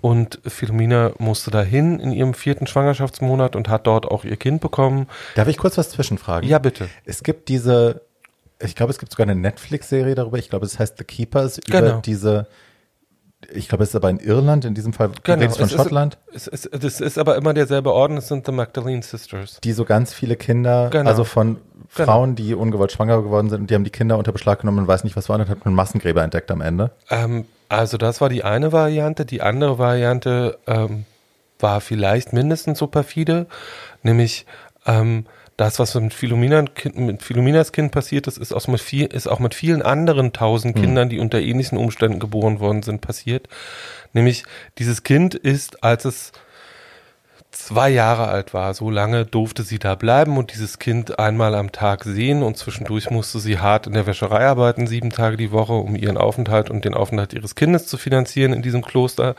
[0.00, 5.06] und Philomena musste dahin in ihrem vierten Schwangerschaftsmonat und hat dort auch ihr Kind bekommen.
[5.34, 6.48] Darf ich kurz was zwischenfragen?
[6.48, 6.88] Ja, bitte.
[7.04, 8.02] Es gibt diese,
[8.62, 10.38] ich glaube, es gibt sogar eine Netflix-Serie darüber.
[10.38, 12.00] Ich glaube, es heißt The Keepers über Genau.
[12.00, 12.46] diese,
[13.52, 15.78] ich glaube, es ist aber in Irland, in diesem Fall Genau, redest von es ist-
[15.78, 19.58] Schottland, Es ist, das ist aber immer derselbe Orden, es sind The Magdalene Sisters.
[19.64, 21.08] die so ganz viele Kinder, Genau.
[21.08, 21.56] also von
[21.96, 22.12] Genau.
[22.12, 24.88] Frauen, die ungewollt schwanger geworden sind und die haben die Kinder unter Beschlag genommen und
[24.88, 26.92] weiß nicht, was war und hat einen Massengräber entdeckt am Ende.
[27.10, 29.24] Ähm, also das war die eine Variante.
[29.24, 31.04] Die andere Variante ähm,
[31.60, 33.46] war vielleicht mindestens so perfide,
[34.02, 34.44] nämlich
[34.86, 36.64] ähm, das, was mit, Philomena,
[36.94, 40.74] mit Philominas Kind passiert ist, ist auch mit, viel, ist auch mit vielen anderen tausend
[40.76, 40.80] mhm.
[40.80, 43.46] Kindern, die unter ähnlichen Umständen geboren worden sind, passiert.
[44.14, 44.44] Nämlich,
[44.78, 46.32] dieses Kind ist, als es
[47.70, 48.74] zwei Jahre alt war.
[48.74, 53.10] So lange durfte sie da bleiben und dieses Kind einmal am Tag sehen und zwischendurch
[53.10, 56.84] musste sie hart in der Wäscherei arbeiten, sieben Tage die Woche, um ihren Aufenthalt und
[56.84, 59.36] den Aufenthalt ihres Kindes zu finanzieren in diesem Kloster.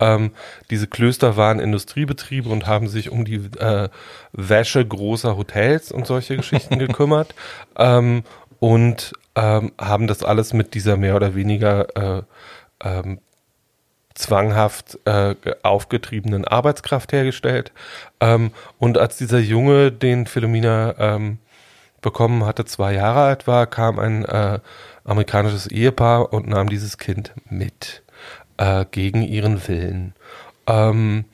[0.00, 0.32] Ähm,
[0.70, 3.88] diese Klöster waren Industriebetriebe und haben sich um die äh,
[4.32, 7.36] Wäsche großer Hotels und solche Geschichten gekümmert
[7.76, 8.24] ähm,
[8.58, 12.22] und ähm, haben das alles mit dieser mehr oder weniger äh,
[12.82, 13.20] ähm,
[14.18, 17.72] zwanghaft äh, aufgetriebenen Arbeitskraft hergestellt.
[18.20, 21.38] Ähm, und als dieser Junge, den Philomena ähm,
[22.00, 24.58] bekommen hatte, zwei Jahre alt war, kam ein äh,
[25.04, 28.02] amerikanisches Ehepaar und nahm dieses Kind mit
[28.56, 30.14] äh, gegen ihren Willen.
[30.66, 31.24] Ähm,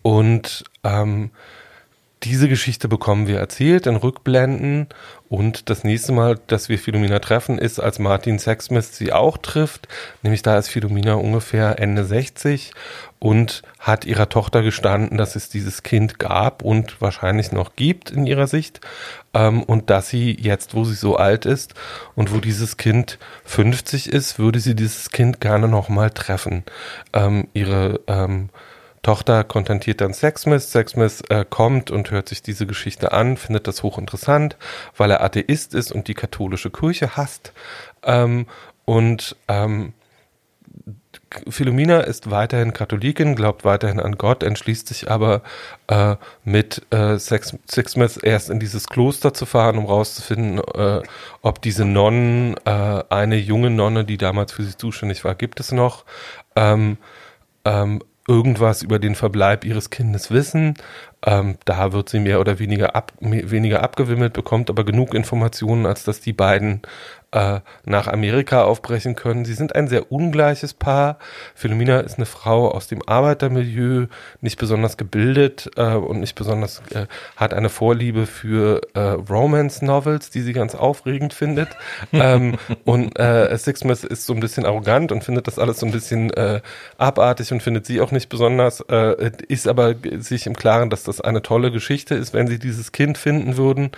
[0.00, 1.30] und ähm,
[2.24, 4.88] diese Geschichte bekommen wir erzählt in Rückblenden
[5.28, 9.88] und das nächste Mal, dass wir Philomena treffen, ist, als Martin Sexsmith sie auch trifft.
[10.22, 12.72] Nämlich da ist Philomena ungefähr Ende 60
[13.18, 18.26] und hat ihrer Tochter gestanden, dass es dieses Kind gab und wahrscheinlich noch gibt in
[18.26, 18.80] ihrer Sicht.
[19.34, 21.74] Ähm, und dass sie jetzt, wo sie so alt ist
[22.14, 26.62] und wo dieses Kind 50 ist, würde sie dieses Kind gerne nochmal treffen.
[27.12, 28.50] Ähm, ihre ähm,
[29.02, 30.70] Tochter kontaktiert dann Sexsmith.
[30.70, 34.56] Sexsmith äh, kommt und hört sich diese Geschichte an, findet das hochinteressant,
[34.96, 37.52] weil er Atheist ist und die katholische Kirche hasst.
[38.04, 38.46] Ähm,
[38.84, 39.92] und ähm,
[41.48, 45.42] Philomena ist weiterhin Katholikin, glaubt weiterhin an Gott, entschließt sich aber
[45.86, 47.56] äh, mit äh, Sex,
[48.22, 51.02] erst in dieses Kloster zu fahren, um rauszufinden, äh,
[51.40, 55.72] ob diese Nonnen, äh, eine junge Nonne, die damals für sie zuständig war, gibt es
[55.72, 56.04] noch,
[56.54, 56.98] ähm,
[57.64, 60.74] ähm, irgendwas über den Verbleib ihres Kindes wissen.
[61.24, 66.04] Ähm, da wird sie mehr oder weniger, ab, weniger abgewimmelt, bekommt aber genug Informationen, als
[66.04, 66.82] dass die beiden
[67.32, 69.44] äh, nach Amerika aufbrechen können.
[69.44, 71.18] Sie sind ein sehr ungleiches Paar.
[71.54, 74.06] Philomena ist eine Frau aus dem Arbeitermilieu,
[74.40, 77.06] nicht besonders gebildet äh, und nicht besonders äh,
[77.36, 81.68] hat eine Vorliebe für äh, Romance-Novels, die sie ganz aufregend findet.
[82.12, 85.92] ähm, und äh, Sixsmith ist so ein bisschen arrogant und findet das alles so ein
[85.92, 86.60] bisschen äh,
[86.98, 91.20] abartig und findet sie auch nicht besonders, äh, ist aber sich im Klaren, dass das
[91.20, 93.90] eine tolle Geschichte ist, wenn sie dieses Kind finden würden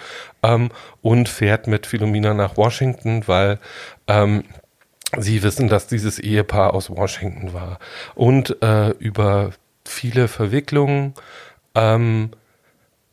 [0.45, 0.71] ähm,
[1.05, 3.59] und fährt mit Philomena nach Washington, weil
[4.09, 4.43] ähm,
[5.19, 7.79] sie wissen, dass dieses Ehepaar aus Washington war.
[8.15, 9.51] Und äh, über
[9.85, 11.13] viele Verwicklungen
[11.75, 12.31] ähm,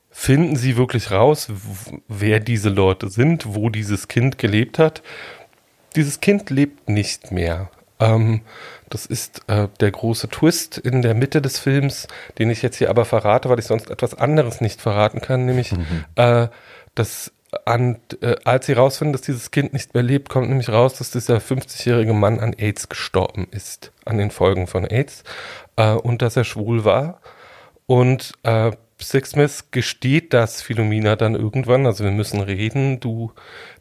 [0.09, 1.49] finden sie wirklich raus,
[2.07, 5.03] wer diese Leute sind, wo dieses Kind gelebt hat.
[5.97, 7.69] Dieses Kind lebt nicht mehr.
[7.99, 8.39] Ähm,
[8.89, 12.89] das ist äh, der große Twist in der Mitte des Films, den ich jetzt hier
[12.89, 16.05] aber verrate, weil ich sonst etwas anderes nicht verraten kann, nämlich mhm.
[16.15, 16.47] äh,
[16.95, 17.33] dass
[17.65, 21.11] an, äh, als sie rausfinden, dass dieses Kind nicht mehr lebt, kommt nämlich raus, dass
[21.11, 25.23] dieser 50-jährige Mann an AIDS gestorben ist, an den Folgen von AIDS,
[25.75, 27.21] äh, und dass er schwul war.
[27.85, 28.71] Und äh,
[29.01, 33.31] Sixsmith gesteht das Philomena dann irgendwann, also wir müssen reden, du,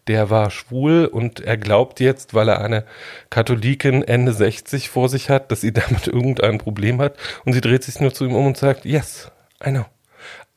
[0.08, 2.84] der war schwul und er glaubt jetzt, weil er eine
[3.28, 7.84] Katholikin Ende 60 vor sich hat, dass sie damit irgendein Problem hat und sie dreht
[7.84, 9.30] sich nur zu ihm um und sagt, yes,
[9.64, 9.84] I know.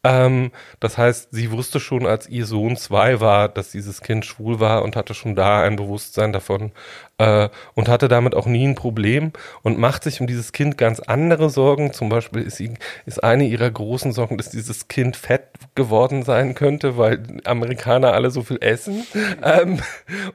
[0.06, 0.52] Ähm,
[0.82, 4.84] das heißt, sie wusste schon, als ihr Sohn zwei war, dass dieses Kind schwul war
[4.84, 6.74] und hatte schon da ein Bewusstsein davon
[7.20, 9.32] äh, und hatte damit auch nie ein Problem
[9.62, 11.94] und macht sich um dieses Kind ganz andere Sorgen.
[11.94, 12.74] Zum Beispiel ist, sie,
[13.06, 18.30] ist eine ihrer großen Sorgen, dass dieses Kind fett geworden sein könnte, weil Amerikaner alle
[18.30, 19.06] so viel essen
[19.42, 19.80] ähm,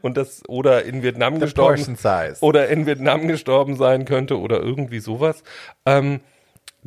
[0.00, 1.96] und das oder in Vietnam gestorben
[2.40, 5.42] oder in Vietnam gestorben sein könnte oder irgendwie sowas.
[5.84, 6.20] Ähm,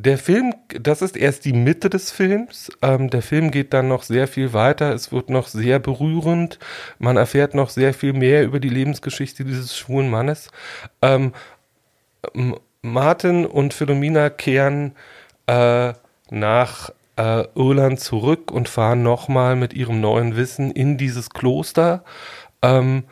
[0.04, 2.70] der Film, das ist erst die Mitte des Films.
[2.82, 4.92] Ähm, der Film geht dann noch sehr viel weiter.
[4.92, 6.58] Es wird noch sehr berührend.
[6.98, 10.50] Man erfährt noch sehr viel mehr über die Lebensgeschichte dieses schwulen Mannes.
[11.00, 11.32] Ähm,
[12.82, 14.92] Martin und Philomena kehren
[15.46, 15.92] äh,
[16.30, 22.04] nach äh, Irland zurück und fahren nochmal mit ihrem neuen Wissen in dieses Kloster.
[22.60, 23.04] Ähm,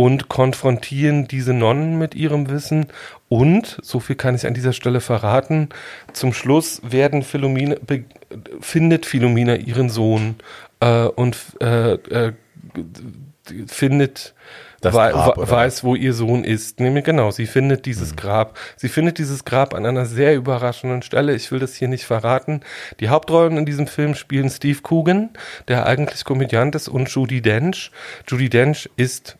[0.00, 2.86] und konfrontieren diese Nonnen mit ihrem Wissen.
[3.32, 5.68] Und, so viel kann ich an dieser Stelle verraten,
[6.12, 7.76] zum Schluss werden Philomena,
[8.60, 10.34] findet Philomena ihren Sohn
[10.80, 12.32] äh, und äh, äh,
[13.68, 14.34] findet
[14.80, 16.80] das Grab, weiß, wo ihr Sohn ist.
[16.80, 18.16] Nämlich genau, sie findet dieses mhm.
[18.16, 18.58] Grab.
[18.76, 21.32] Sie findet dieses Grab an einer sehr überraschenden Stelle.
[21.36, 22.62] Ich will das hier nicht verraten.
[22.98, 25.30] Die Hauptrollen in diesem Film spielen Steve Coogan,
[25.68, 27.92] der eigentlich Komödiant ist, und Judy Dench.
[28.26, 29.36] Judy Dench ist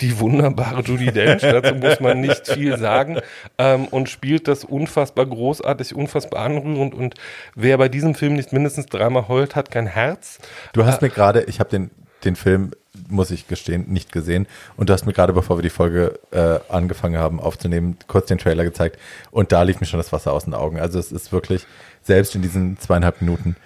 [0.00, 3.18] die wunderbare Judy Dench, dazu muss man nicht viel sagen,
[3.58, 6.94] ähm, und spielt das unfassbar großartig, unfassbar anrührend.
[6.94, 7.14] Und
[7.54, 10.38] wer bei diesem Film nicht mindestens dreimal heult, hat kein Herz.
[10.72, 11.90] Du hast äh, mir gerade, ich habe den,
[12.24, 12.72] den Film,
[13.08, 14.46] muss ich gestehen, nicht gesehen.
[14.76, 18.38] Und du hast mir gerade, bevor wir die Folge äh, angefangen haben aufzunehmen, kurz den
[18.38, 18.98] Trailer gezeigt.
[19.30, 20.78] Und da lief mir schon das Wasser aus den Augen.
[20.78, 21.66] Also es ist wirklich,
[22.02, 23.56] selbst in diesen zweieinhalb Minuten,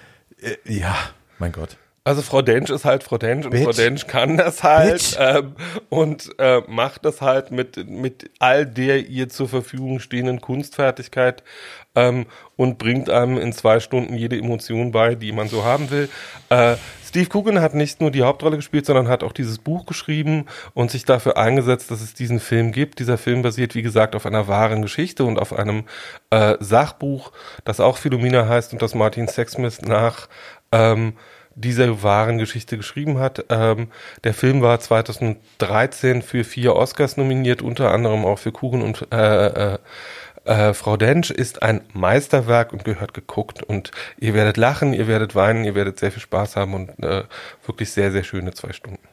[0.41, 0.97] äh, ja,
[1.39, 1.76] mein Gott.
[2.05, 3.62] Also Frau Densch ist halt Frau Densch und Bitch.
[3.62, 5.55] Frau Densch kann das halt ähm,
[5.88, 11.44] und äh, macht das halt mit, mit all der ihr zur Verfügung stehenden Kunstfertigkeit
[11.94, 12.26] ähm,
[12.57, 16.09] und bringt einem in zwei Stunden jede Emotion bei, die man so haben will.
[16.48, 16.74] Äh,
[17.07, 20.90] Steve Coogan hat nicht nur die Hauptrolle gespielt, sondern hat auch dieses Buch geschrieben und
[20.90, 22.98] sich dafür eingesetzt, dass es diesen Film gibt.
[22.98, 25.84] Dieser Film basiert, wie gesagt, auf einer wahren Geschichte und auf einem
[26.30, 27.30] äh, Sachbuch,
[27.64, 30.28] das auch Philomena heißt und das Martin Sexsmith nach
[30.72, 31.12] ähm,
[31.55, 33.44] diese wahren Geschichte geschrieben hat.
[33.48, 33.88] Ähm,
[34.24, 39.74] der Film war 2013 für vier Oscars nominiert, unter anderem auch für Kuchen und äh,
[39.74, 39.78] äh,
[40.44, 45.34] äh, Frau Densch ist ein Meisterwerk und gehört geguckt und ihr werdet lachen, ihr werdet
[45.34, 47.24] weinen, ihr werdet sehr viel Spaß haben und äh,
[47.64, 49.11] wirklich sehr, sehr schöne zwei Stunden.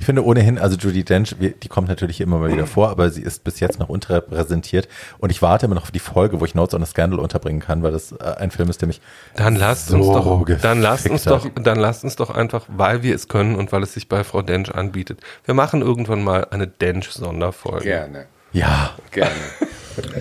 [0.00, 3.20] Ich finde ohnehin, also Judy Dench, die kommt natürlich immer mal wieder vor, aber sie
[3.20, 4.88] ist bis jetzt noch unterrepräsentiert
[5.18, 7.60] und ich warte immer noch auf die Folge, wo ich Notes on a Scandal unterbringen
[7.60, 9.02] kann, weil das äh, ein Film ist, der mich
[9.36, 13.02] dann lasst so uns doch, dann lasst uns doch, dann lasst uns doch einfach, weil
[13.02, 15.20] wir es können und weil es sich bei Frau Dench anbietet.
[15.44, 17.84] Wir machen irgendwann mal eine Dench Sonderfolge.
[17.84, 18.26] Gerne.
[18.52, 19.30] Ja, gerne.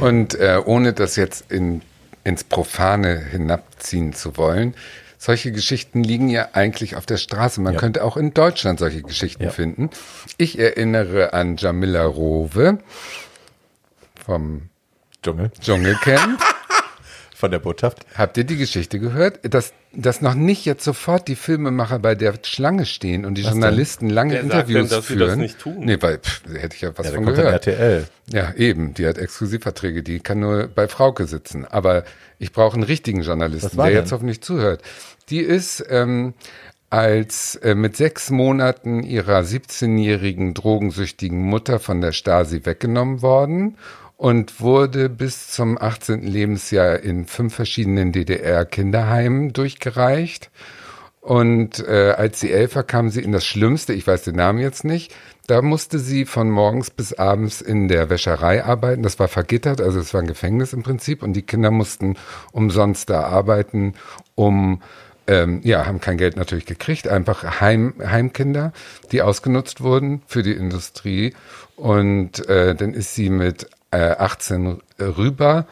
[0.01, 1.83] Und äh, ohne das jetzt in,
[2.25, 4.75] ins Profane hinabziehen zu wollen,
[5.19, 7.61] solche Geschichten liegen ja eigentlich auf der Straße.
[7.61, 7.79] Man ja.
[7.79, 9.49] könnte auch in Deutschland solche Geschichten ja.
[9.51, 9.89] finden.
[10.37, 12.79] Ich erinnere an Jamila Rowe
[14.25, 14.69] vom
[15.21, 15.51] Dschungel.
[15.59, 16.41] Dschungelcamp.
[17.39, 18.05] Von der Botschaft.
[18.15, 19.39] Habt ihr die Geschichte gehört?
[19.53, 23.51] Dass, dass noch nicht jetzt sofort die Filmemacher bei der Schlange stehen und die was
[23.51, 24.13] Journalisten denn?
[24.13, 25.19] lange Wer Interviews denn, führen.
[25.19, 25.77] Sie das nicht tun?
[25.79, 27.65] Nee, weil pff, hätte ich ja was ja, von gehört.
[27.65, 28.05] RTL.
[28.33, 28.93] Ja, eben.
[28.93, 30.03] Die hat Exklusivverträge.
[30.03, 31.63] Die kann nur bei Frauke sitzen.
[31.63, 32.03] Aber
[32.39, 33.95] ich brauche einen richtigen Journalisten, der denn?
[33.95, 34.81] jetzt hoffentlich zuhört.
[35.29, 36.33] Die ist ähm,
[36.89, 43.77] als äh, mit sechs Monaten ihrer 17-jährigen drogensüchtigen Mutter von der Stasi weggenommen worden
[44.19, 46.23] und wurde bis zum 18.
[46.23, 50.51] Lebensjahr in fünf verschiedenen DDR-Kinderheimen durchgereicht.
[51.21, 54.59] Und äh, als sie elf war, kam sie in das Schlimmste, ich weiß den Namen
[54.59, 55.15] jetzt nicht,
[55.47, 59.03] da musste sie von morgens bis abends in der Wäscherei arbeiten.
[59.03, 61.23] Das war vergittert, also es war ein Gefängnis im Prinzip.
[61.23, 62.17] Und die Kinder mussten
[62.51, 63.93] umsonst da arbeiten,
[64.35, 64.81] um
[65.27, 68.73] ähm, ja, haben kein Geld natürlich gekriegt, einfach Heim, Heimkinder,
[69.13, 71.33] die ausgenutzt wurden für die Industrie.
[71.77, 75.65] Und äh, dann ist sie mit 18 rüber,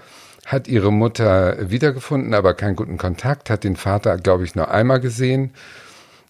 [0.45, 4.99] hat ihre Mutter wiedergefunden, aber keinen guten Kontakt, hat den Vater, glaube ich, nur einmal
[4.99, 5.51] gesehen.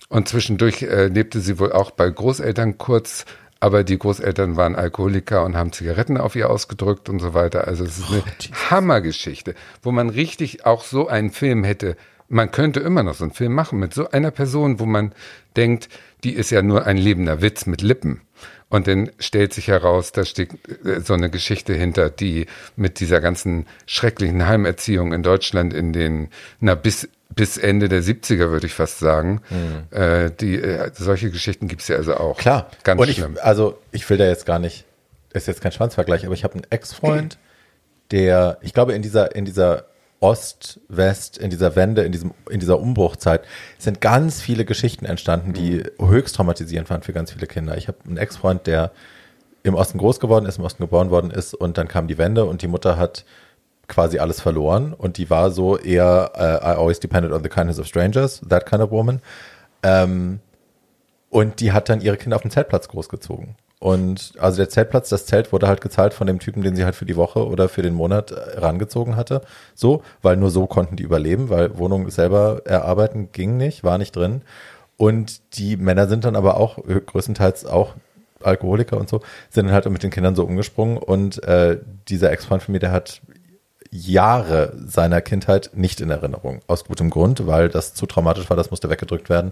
[0.10, 3.26] Und zwischendurch äh, lebte sie wohl auch bei Großeltern kurz,
[3.60, 7.68] aber die Großeltern waren Alkoholiker und haben Zigaretten auf ihr ausgedrückt und so weiter.
[7.68, 11.98] Also es ist eine oh, Hammergeschichte, wo man richtig auch so einen Film hätte.
[12.30, 15.14] Man könnte immer noch so einen Film machen mit so einer Person, wo man
[15.56, 15.90] denkt,
[16.24, 18.22] die ist ja nur ein lebender Witz mit Lippen.
[18.70, 20.54] Und dann stellt sich heraus, da steht
[20.86, 26.30] äh, so eine Geschichte hinter, die mit dieser ganzen schrecklichen Heimerziehung in Deutschland in den,
[26.60, 29.42] na, bis, bis Ende der 70er, würde ich fast sagen.
[29.50, 29.98] Mhm.
[29.98, 32.38] Äh, die, äh, solche Geschichten gibt es ja also auch.
[32.38, 32.70] Klar.
[32.84, 33.34] Ganz Und schlimm.
[33.36, 34.84] Ich, also, ich will da jetzt gar nicht,
[35.32, 37.38] ist jetzt kein Schwanzvergleich, aber ich habe einen Ex-Freund,
[38.12, 39.86] der, ich glaube, in dieser, in dieser
[40.20, 43.42] Ost, West, in dieser Wende, in, diesem, in dieser Umbruchzeit
[43.78, 47.78] sind ganz viele Geschichten entstanden, die höchst traumatisierend waren für ganz viele Kinder.
[47.78, 48.92] Ich habe einen Ex-Freund, der
[49.64, 52.46] im Osten groß geworden ist, im Osten geboren worden ist und dann kam die Wende
[52.46, 53.26] und die Mutter hat
[53.88, 57.80] quasi alles verloren und die war so eher uh, I always depended on the kindness
[57.80, 59.22] of strangers, that kind of woman.
[59.84, 60.40] Ähm,
[61.38, 63.54] und die hat dann ihre Kinder auf dem Zeltplatz großgezogen.
[63.78, 66.96] Und also der Zeltplatz, das Zelt wurde halt gezahlt von dem Typen, den sie halt
[66.96, 69.42] für die Woche oder für den Monat äh, rangezogen hatte.
[69.76, 74.16] So, weil nur so konnten die überleben, weil Wohnung selber erarbeiten ging nicht, war nicht
[74.16, 74.42] drin.
[74.98, 77.94] Und die Männer sind dann aber auch größtenteils auch
[78.42, 79.22] Alkoholiker und so,
[79.52, 80.98] sind dann halt mit den Kindern so umgesprungen.
[80.98, 81.78] Und äh,
[82.08, 83.22] dieser Ex-Freund von mir, der hat
[83.92, 86.62] Jahre seiner Kindheit nicht in Erinnerung.
[86.66, 89.52] Aus gutem Grund, weil das zu traumatisch war, das musste weggedrückt werden.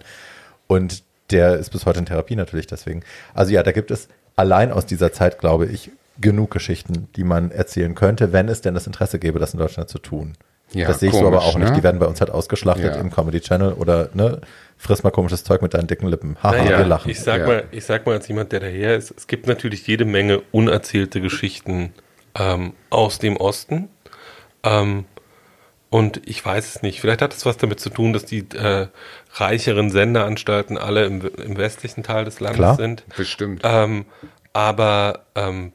[0.65, 3.01] Und der ist bis heute in Therapie natürlich deswegen.
[3.34, 7.51] Also ja, da gibt es allein aus dieser Zeit, glaube ich, genug Geschichten, die man
[7.51, 10.34] erzählen könnte, wenn es denn das Interesse gäbe, das in Deutschland zu tun.
[10.71, 11.65] Ja, das sehe ich komisch, so aber auch ne?
[11.65, 11.78] nicht.
[11.78, 13.01] Die werden bei uns halt ausgeschlachtet ja.
[13.01, 14.41] im Comedy Channel oder ne,
[14.78, 16.38] friss mal komisches Zeug mit deinen dicken Lippen.
[16.41, 17.09] Haha, naja, wir lachen.
[17.09, 17.47] Ich sag ja.
[17.47, 21.21] mal, ich sag mal als jemand, der daher ist, es gibt natürlich jede Menge unerzählte
[21.21, 21.93] Geschichten
[22.38, 23.89] ähm, aus dem Osten.
[24.63, 25.05] Ähm,
[25.96, 27.00] und ich weiß es nicht.
[27.00, 28.88] Vielleicht hat es was damit zu tun, dass die äh,
[29.36, 32.76] reicheren Sendeanstalten alle im, im westlichen Teil des Landes Klar.
[32.76, 33.06] sind.
[33.16, 33.62] Bestimmt.
[33.64, 34.04] Ähm,
[34.52, 35.72] aber ähm,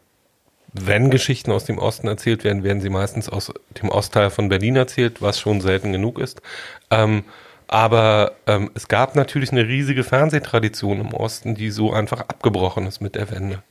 [0.74, 3.50] wenn Geschichten aus dem Osten erzählt werden, werden sie meistens aus
[3.80, 6.42] dem Ostteil von Berlin erzählt, was schon selten genug ist.
[6.90, 7.24] Ähm,
[7.66, 13.00] aber ähm, es gab natürlich eine riesige Fernsehtradition im Osten, die so einfach abgebrochen ist
[13.00, 13.62] mit der Wende.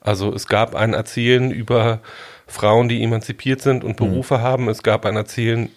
[0.00, 1.98] Also es gab ein Erzählen über
[2.48, 4.42] Frauen, die emanzipiert sind und Berufe mhm.
[4.42, 4.68] haben.
[4.68, 5.70] Es gab ein Erzählen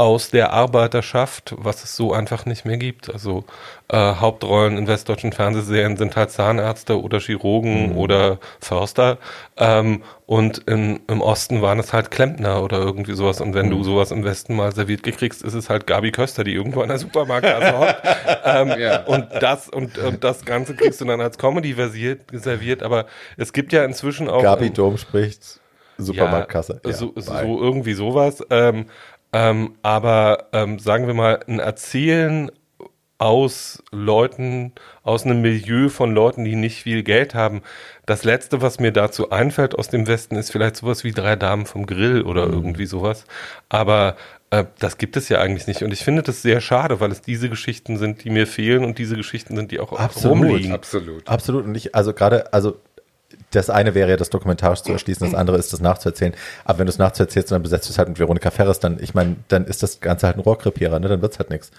[0.00, 3.12] aus der Arbeiterschaft, was es so einfach nicht mehr gibt.
[3.12, 3.44] Also
[3.88, 7.98] äh, Hauptrollen in westdeutschen Fernsehserien sind halt Zahnärzte oder Chirurgen mhm.
[7.98, 9.18] oder Förster.
[9.58, 13.42] Ähm, und in, im Osten waren es halt Klempner oder irgendwie sowas.
[13.42, 13.72] Und wenn mhm.
[13.72, 16.88] du sowas im Westen mal serviert gekriegst, ist es halt Gabi Köster, die irgendwo an
[16.88, 18.02] der Supermarktkasse hockt.
[18.46, 19.02] ähm, ja.
[19.04, 22.82] Und das und, und das Ganze kriegst du dann als Comedy versiert, serviert.
[22.82, 23.04] Aber
[23.36, 24.42] es gibt ja inzwischen auch.
[24.42, 25.60] Gabi Dom spricht.
[26.04, 26.80] Supermarktkasse.
[26.84, 28.44] Ja, so, so irgendwie sowas.
[28.50, 28.86] Ähm,
[29.32, 32.50] ähm, aber ähm, sagen wir mal, ein Erzählen
[33.20, 34.72] aus Leuten,
[35.02, 37.60] aus einem Milieu von Leuten, die nicht viel Geld haben.
[38.06, 41.66] Das letzte, was mir dazu einfällt aus dem Westen, ist vielleicht sowas wie drei Damen
[41.66, 42.54] vom Grill oder mhm.
[42.54, 43.26] irgendwie sowas.
[43.68, 44.16] Aber
[44.48, 45.82] äh, das gibt es ja eigentlich nicht.
[45.82, 48.98] Und ich finde das sehr schade, weil es diese Geschichten sind, die mir fehlen und
[48.98, 50.72] diese Geschichten sind, die auch absolut, rumliegen.
[50.72, 51.28] Absolut.
[51.28, 51.66] Absolut.
[51.66, 52.80] Und ich, also gerade, also
[53.50, 56.34] das eine wäre ja das dokumentarisch zu erschließen, das andere ist das nachzuerzählen.
[56.64, 58.98] Aber wenn du es nachzuerzählst und dann besetzt du es halt mit Veronika Ferres, dann,
[59.00, 61.08] ich meine, dann ist das Ganze halt ein Rohrkrepierer, ne?
[61.08, 61.70] Dann wird's halt nichts.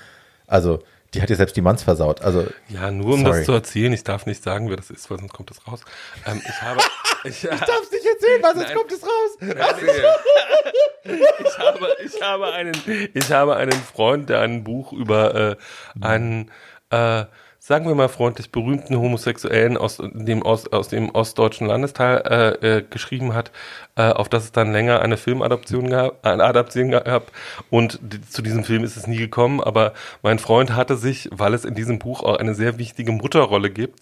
[0.47, 2.21] Also, die hat ja selbst die Manns versaut.
[2.21, 3.37] Also, ja, nur um sorry.
[3.37, 5.81] das zu erzählen, ich darf nicht sagen, wer das ist, weil sonst kommt das raus.
[6.25, 6.81] Ähm, ich habe.
[7.23, 8.77] Ich, ich darf es nicht erzählen, weil sonst Nein.
[8.77, 9.37] kommt es raus.
[11.03, 15.55] ich, habe, ich, habe einen, ich habe einen Freund, der ein Buch über äh,
[16.01, 16.49] einen
[16.89, 17.25] äh,
[17.71, 22.17] sagen wir mal freundlich, berühmten Homosexuellen aus dem, Ost, aus dem ostdeutschen Landesteil
[22.61, 23.53] äh, äh, geschrieben hat,
[23.95, 27.31] äh, auf das es dann länger eine Filmadaption gab, eine Adaption gab.
[27.69, 31.53] Und die, zu diesem Film ist es nie gekommen, aber mein Freund hatte sich, weil
[31.53, 33.99] es in diesem Buch auch eine sehr wichtige Mutterrolle gibt,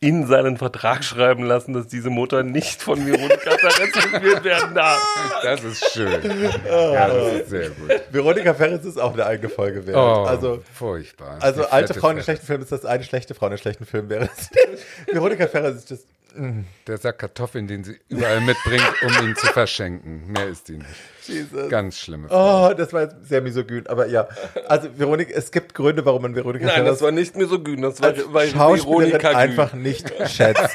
[0.00, 5.00] in seinen Vertrag schreiben lassen, dass diese Mutter nicht von Veronika Ferres gespielt werden darf.
[5.44, 6.20] Das ist schön.
[6.68, 7.88] ja, das ist sehr gut.
[8.10, 9.96] Veronika Ferres ist auch eine eigene Folge wert.
[9.96, 11.36] Oh, also, furchtbar.
[11.38, 14.08] Also alte Frauen in schlechten Filmen ist das eine schlechte Frau in einem schlechten Film
[14.08, 14.30] wäre.
[15.12, 16.06] Veronika Ferrer ist das.
[16.34, 16.60] Mm.
[16.86, 20.32] Der Sack Kartoffeln, den sie überall mitbringt, um ihn zu verschenken.
[20.32, 20.88] Mehr ist die nicht.
[21.24, 21.68] Jesus.
[21.68, 22.70] Ganz schlimme Frau.
[22.70, 24.28] Oh, das war jetzt sehr misogyn, aber ja.
[24.66, 28.14] Also Veronika, es gibt Gründe, warum man Veronika Nein, das war nicht misogyn, das war,
[28.32, 30.74] weil Veronika einfach nicht schätzt.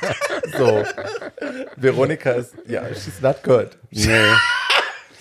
[0.55, 0.83] So.
[1.75, 3.69] Veronika ist, ja, she's not good.
[3.89, 4.35] Nee.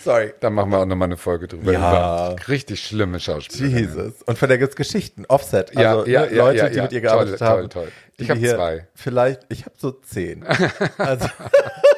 [0.07, 0.33] Sorry.
[0.39, 1.73] Da machen wir auch nochmal eine Folge drüber.
[1.73, 2.31] Ja.
[2.33, 3.67] Über richtig schlimme Schauspieler.
[3.67, 4.23] Jesus.
[4.23, 5.25] Und von der gibt es Geschichten.
[5.27, 5.77] Offset.
[5.77, 7.71] Also ja, ja, ne, Leute, ja, die mit ihr gearbeitet toll, haben.
[7.71, 7.93] Toll, toll.
[8.17, 8.87] Ich habe zwei.
[8.95, 10.45] Vielleicht, ich habe so zehn.
[10.99, 11.27] also.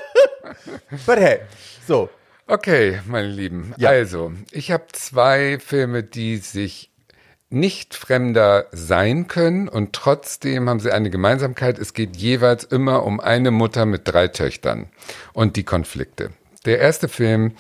[1.07, 1.41] But hey,
[1.87, 2.09] so.
[2.47, 3.75] Okay, meine Lieben.
[3.83, 6.91] Also, ich habe zwei Filme, die sich
[7.51, 11.79] nicht fremder sein können und trotzdem haben sie eine Gemeinsamkeit.
[11.79, 14.89] Es geht jeweils immer um eine Mutter mit drei Töchtern
[15.35, 16.31] und die Konflikte.
[16.65, 17.53] Der erste Film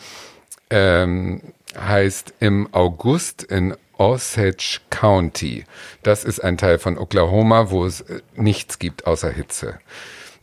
[0.70, 1.40] ähm,
[1.78, 5.64] heißt im August in Osage County.
[6.02, 9.78] Das ist ein Teil von Oklahoma, wo es äh, nichts gibt außer Hitze.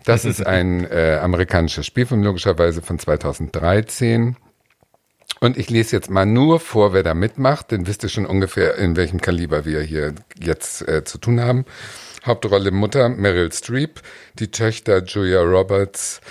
[0.05, 4.35] Das ist ein äh, amerikanischer Spielfilm, logischerweise von 2013.
[5.39, 8.75] Und ich lese jetzt mal nur vor, wer da mitmacht, denn wisst ihr schon ungefähr,
[8.75, 11.65] in welchem Kaliber wir hier jetzt äh, zu tun haben.
[12.25, 14.01] Hauptrolle Mutter Meryl Streep,
[14.35, 16.21] die Töchter Julia Roberts,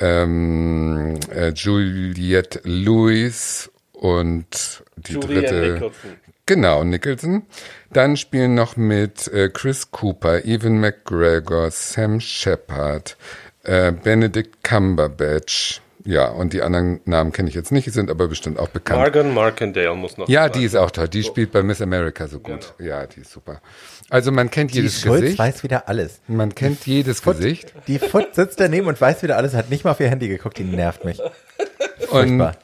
[0.00, 5.72] ähm, äh, Juliette Lewis und die Juliette dritte.
[5.74, 6.10] Nicholson.
[6.46, 7.46] Genau, Nicholson.
[7.92, 13.16] Dann spielen noch mit äh, Chris Cooper, Evan McGregor, Sam Shepard,
[13.62, 15.80] äh, Benedict Cumberbatch.
[16.04, 19.00] Ja, und die anderen Namen kenne ich jetzt nicht, sind aber bestimmt auch bekannt.
[19.00, 20.28] Margon Markendale muss noch.
[20.28, 21.08] Ja, die ist auch toll.
[21.08, 21.28] Die so.
[21.28, 22.74] spielt bei Miss America so gut.
[22.78, 22.90] Genau.
[22.90, 23.60] Ja, die ist super.
[24.10, 25.38] Also man kennt die jedes Schulz Gesicht.
[25.38, 26.20] weiß wieder alles.
[26.26, 27.72] Man kennt die jedes Foot, Gesicht.
[27.86, 30.58] Die Foot sitzt daneben und weiß wieder alles, hat nicht mal auf ihr Handy geguckt,
[30.58, 31.20] die nervt mich.
[32.08, 32.56] Furchtbar.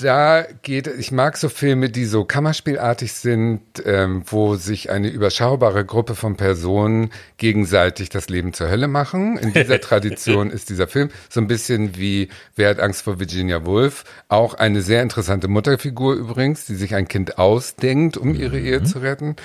[0.00, 5.84] Da geht, ich mag so Filme, die so kammerspielartig sind, ähm, wo sich eine überschaubare
[5.84, 9.36] Gruppe von Personen gegenseitig das Leben zur Hölle machen.
[9.36, 13.66] In dieser Tradition ist dieser Film so ein bisschen wie Wer hat Angst vor Virginia
[13.66, 14.04] Woolf?
[14.28, 18.86] Auch eine sehr interessante Mutterfigur übrigens, die sich ein Kind ausdenkt, um ihre Ehe mhm.
[18.86, 19.36] zu retten.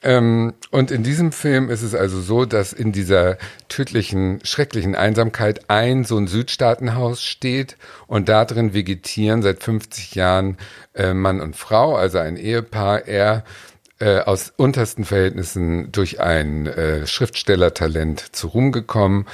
[0.00, 3.36] Ähm, und in diesem Film ist es also so, dass in dieser
[3.68, 7.76] tödlichen, schrecklichen Einsamkeit ein so ein Südstaatenhaus steht
[8.06, 10.56] und da drin vegetieren seit 50 Jahren
[10.94, 13.08] äh, Mann und Frau, also ein Ehepaar.
[13.08, 13.44] Er
[13.98, 19.26] äh, aus untersten Verhältnissen durch ein äh, Schriftstellertalent zu Ruhm gekommen,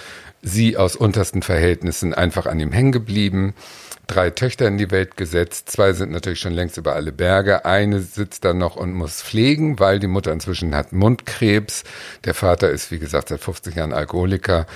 [0.42, 3.54] sie aus untersten Verhältnissen einfach an ihm hängen geblieben
[4.06, 5.70] drei Töchter in die Welt gesetzt.
[5.70, 7.64] Zwei sind natürlich schon längst über alle Berge.
[7.64, 11.84] Eine sitzt da noch und muss pflegen, weil die Mutter inzwischen hat Mundkrebs.
[12.24, 14.66] Der Vater ist, wie gesagt, seit 50 Jahren Alkoholiker.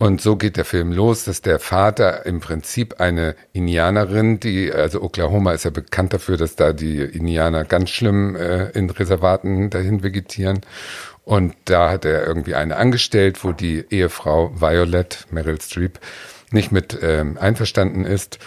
[0.00, 5.02] Und so geht der Film los, dass der Vater im Prinzip eine Indianerin, die, also
[5.02, 10.04] Oklahoma ist ja bekannt dafür, dass da die Indianer ganz schlimm äh, in Reservaten dahin
[10.04, 10.60] vegetieren.
[11.24, 15.98] Und da hat er irgendwie eine angestellt, wo die Ehefrau Violet, Meryl Streep,
[16.52, 18.38] nicht mit ähm, einverstanden ist.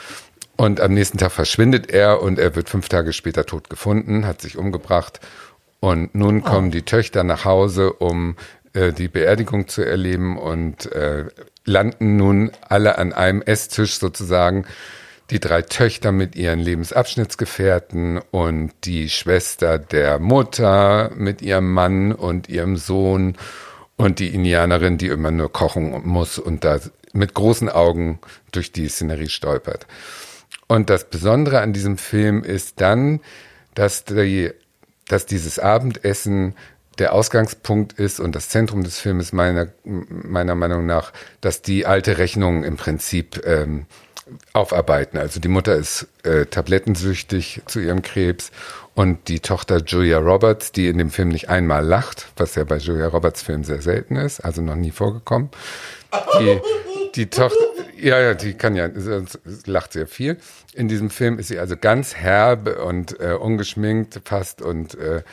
[0.55, 4.41] Und am nächsten Tag verschwindet er und er wird fünf Tage später tot gefunden, hat
[4.41, 5.19] sich umgebracht.
[5.81, 6.71] Und nun kommen oh.
[6.71, 8.37] die Töchter nach Hause, um
[8.73, 11.25] äh, die Beerdigung zu erleben und äh,
[11.65, 14.65] landen nun alle an einem Esstisch sozusagen.
[15.29, 22.49] Die drei Töchter mit ihren Lebensabschnittsgefährten und die Schwester der Mutter mit ihrem Mann und
[22.49, 23.37] ihrem Sohn
[23.95, 26.79] und die Indianerin, die immer nur kochen muss und da
[27.13, 28.19] mit großen Augen
[28.51, 29.87] durch die Szenerie stolpert.
[30.67, 33.19] Und das Besondere an diesem Film ist dann,
[33.73, 34.51] dass, die,
[35.07, 36.55] dass dieses Abendessen
[36.99, 42.17] der Ausgangspunkt ist und das Zentrum des Filmes meiner, meiner Meinung nach, dass die alte
[42.17, 43.85] Rechnung im Prinzip ähm,
[44.53, 45.17] aufarbeiten.
[45.17, 48.51] Also die Mutter ist äh, tablettensüchtig zu ihrem Krebs
[48.93, 52.77] und die Tochter Julia Roberts, die in dem Film nicht einmal lacht, was ja bei
[52.77, 55.49] Julia Roberts Filmen sehr selten ist, also noch nie vorgekommen.
[56.39, 56.59] Die,
[57.15, 57.55] die Tochter,
[57.97, 58.89] ja, ja, die kann ja,
[59.65, 60.37] lacht sehr viel.
[60.73, 65.23] In diesem Film ist sie also ganz herb und äh, ungeschminkt fast und äh,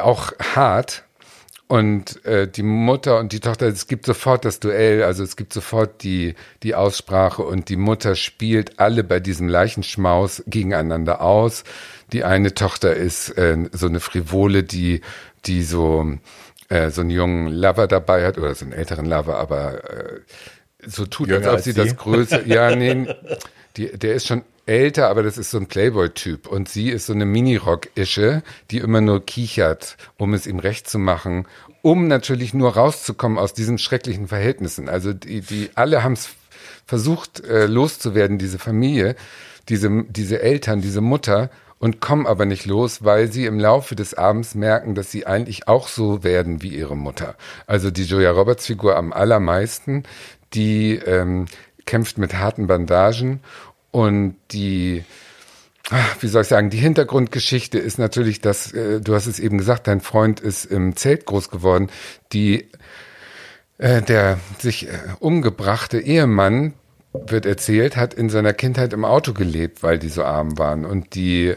[0.00, 1.04] auch hart.
[1.68, 5.52] Und äh, die Mutter und die Tochter, es gibt sofort das Duell, also es gibt
[5.52, 11.64] sofort die, die Aussprache und die Mutter spielt alle bei diesem Leichenschmaus gegeneinander aus.
[12.10, 15.02] Die eine Tochter ist äh, so eine Frivole, die,
[15.44, 16.10] die so,
[16.70, 20.20] äh, so einen jungen Lover dabei hat, oder so einen älteren Lover, aber äh,
[20.86, 23.14] so tut, Jünger als ob sie, sie das größte, ja, nee,
[23.76, 26.46] die, der ist schon älter, aber das ist so ein Playboy-Typ.
[26.46, 30.98] Und sie ist so eine Minirock-Ische, die immer nur kichert, um es ihm recht zu
[30.98, 31.46] machen,
[31.82, 34.88] um natürlich nur rauszukommen aus diesen schrecklichen Verhältnissen.
[34.88, 36.28] Also die, die alle haben es
[36.86, 39.16] versucht äh, loszuwerden, diese Familie,
[39.68, 44.14] diese, diese Eltern, diese Mutter und kommen aber nicht los, weil sie im Laufe des
[44.14, 47.36] Abends merken, dass sie eigentlich auch so werden wie ihre Mutter.
[47.66, 50.02] Also die Julia Roberts Figur am allermeisten,
[50.54, 51.46] die ähm,
[51.88, 53.40] kämpft mit harten Bandagen
[53.98, 55.02] und die,
[56.20, 59.88] wie soll ich sagen, die Hintergrundgeschichte ist natürlich, dass, äh, du hast es eben gesagt,
[59.88, 61.90] dein Freund ist im Zelt groß geworden.
[62.32, 62.68] Die,
[63.78, 66.74] äh, der sich äh, umgebrachte Ehemann,
[67.12, 70.84] wird erzählt, hat in seiner Kindheit im Auto gelebt, weil die so arm waren.
[70.84, 71.56] Und die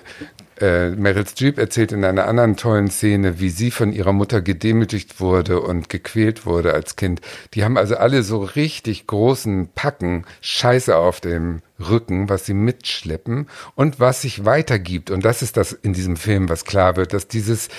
[0.60, 5.20] äh, Meryl Streep erzählt in einer anderen tollen Szene, wie sie von ihrer Mutter gedemütigt
[5.20, 7.22] wurde und gequält wurde als Kind.
[7.54, 13.48] Die haben also alle so richtig großen Packen Scheiße auf dem Rücken, was sie mitschleppen
[13.76, 15.12] und was sich weitergibt.
[15.12, 17.70] Und das ist das in diesem Film, was klar wird, dass dieses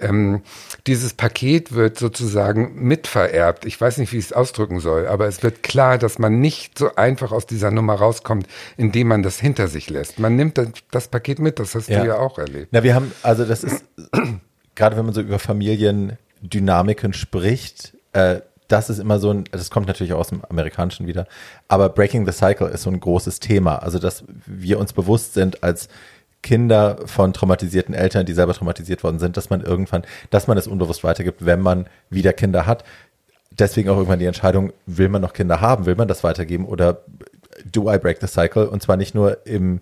[0.00, 0.42] ähm,
[0.86, 3.64] dieses Paket wird sozusagen mitvererbt.
[3.64, 6.78] Ich weiß nicht, wie ich es ausdrücken soll, aber es wird klar, dass man nicht
[6.78, 8.46] so einfach aus dieser Nummer rauskommt,
[8.76, 10.18] indem man das hinter sich lässt.
[10.18, 12.00] Man nimmt das, das Paket mit, das hast ja.
[12.00, 12.68] du ja auch erlebt.
[12.72, 13.84] Na, wir haben, also das ist,
[14.74, 18.40] gerade wenn man so über Familiendynamiken spricht, äh,
[18.70, 21.26] das ist immer so ein, das kommt natürlich auch aus dem Amerikanischen wieder,
[21.68, 23.76] aber Breaking the Cycle ist so ein großes Thema.
[23.76, 25.88] Also, dass wir uns bewusst sind als
[26.42, 30.66] Kinder von traumatisierten Eltern, die selber traumatisiert worden sind, dass man irgendwann, dass man es
[30.66, 32.84] unbewusst weitergibt, wenn man wieder Kinder hat.
[33.50, 37.02] Deswegen auch irgendwann die Entscheidung, will man noch Kinder haben, will man das weitergeben oder
[37.70, 38.68] do I break the cycle?
[38.68, 39.80] Und zwar nicht nur im,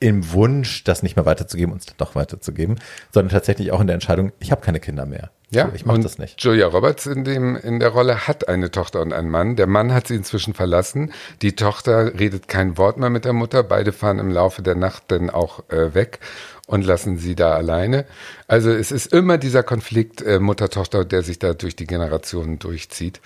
[0.00, 2.78] im Wunsch, das nicht mehr weiterzugeben und es doch weiterzugeben,
[3.12, 5.30] sondern tatsächlich auch in der Entscheidung, ich habe keine Kinder mehr.
[5.50, 6.42] Ja, ich mache das nicht.
[6.42, 9.56] Julia Roberts in dem in der Rolle hat eine Tochter und einen Mann.
[9.56, 11.12] Der Mann hat sie inzwischen verlassen.
[11.40, 13.62] Die Tochter redet kein Wort mehr mit der Mutter.
[13.62, 16.20] Beide fahren im Laufe der Nacht dann auch äh, weg
[16.66, 18.04] und lassen sie da alleine.
[18.46, 23.22] Also es ist immer dieser Konflikt äh, Mutter-Tochter, der sich da durch die Generationen durchzieht.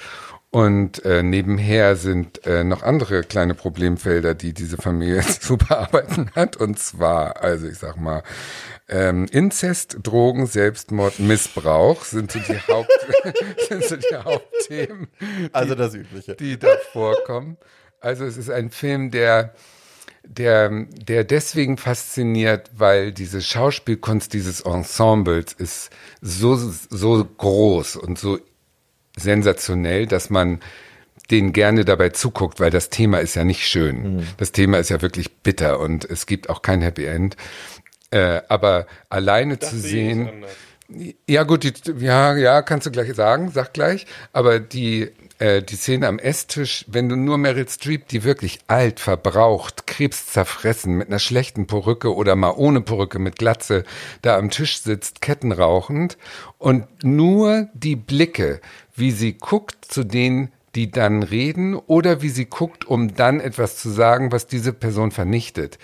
[0.52, 6.56] Und äh, nebenher sind äh, noch andere kleine Problemfelder, die diese Familie zu bearbeiten hat.
[6.56, 8.22] Und zwar, also ich sag mal,
[8.86, 12.90] ähm, Inzest, Drogen, Selbstmord, Missbrauch sind so die, Haupt,
[13.68, 15.08] sind so die Hauptthemen.
[15.52, 16.34] Also das Übliche.
[16.34, 17.56] Die da vorkommen.
[18.00, 19.54] Also es ist ein Film, der
[20.24, 25.90] der, der deswegen fasziniert, weil diese Schauspielkunst dieses Ensembles ist
[26.20, 28.38] so, so groß und so
[29.16, 30.60] sensationell, dass man
[31.30, 34.16] denen gerne dabei zuguckt, weil das Thema ist ja nicht schön.
[34.16, 34.26] Mhm.
[34.36, 37.36] Das Thema ist ja wirklich bitter und es gibt auch kein Happy End.
[38.10, 40.30] Äh, aber alleine das zu sehen.
[41.26, 41.72] Ja, gut, die,
[42.04, 44.06] ja, ja, kannst du gleich sagen, sag gleich.
[44.34, 49.00] Aber die, äh, die Szene am Esstisch, wenn du nur Meryl Streep, die wirklich alt,
[49.00, 53.84] verbraucht, krebszerfressen, mit einer schlechten Perücke oder mal ohne Perücke, mit Glatze,
[54.20, 56.18] da am Tisch sitzt, kettenrauchend
[56.58, 58.60] und nur die Blicke,
[58.94, 63.76] wie sie guckt zu den die dann reden oder wie sie guckt, um dann etwas
[63.76, 65.78] zu sagen, was diese Person vernichtet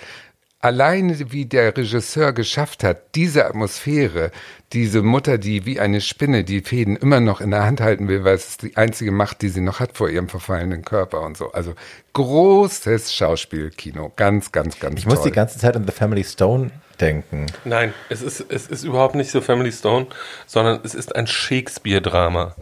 [0.61, 4.32] alleine wie der Regisseur geschafft hat, diese Atmosphäre,
[4.72, 8.24] diese Mutter, die wie eine Spinne die Fäden immer noch in der Hand halten will,
[8.24, 11.52] weil es die einzige Macht, die sie noch hat vor ihrem verfallenen Körper und so.
[11.52, 11.74] Also
[12.12, 14.12] großes Schauspielkino.
[14.16, 15.14] Ganz, ganz, ganz Ich toll.
[15.14, 16.70] muss die ganze Zeit an The Family Stone
[17.01, 17.46] denken.
[17.64, 20.07] Nein, es ist, es ist überhaupt nicht so Family Stone,
[20.46, 22.55] sondern es ist ein Shakespeare-Drama.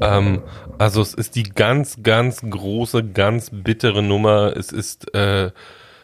[0.00, 0.42] Ähm,
[0.78, 4.56] also es ist die ganz, ganz große, ganz bittere Nummer.
[4.56, 5.50] Es ist, äh,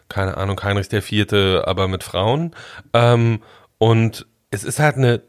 [0.09, 2.55] keine Ahnung, Heinrich der Vierte, aber mit Frauen.
[2.93, 3.43] Ähm,
[3.79, 5.23] und es ist halt eine,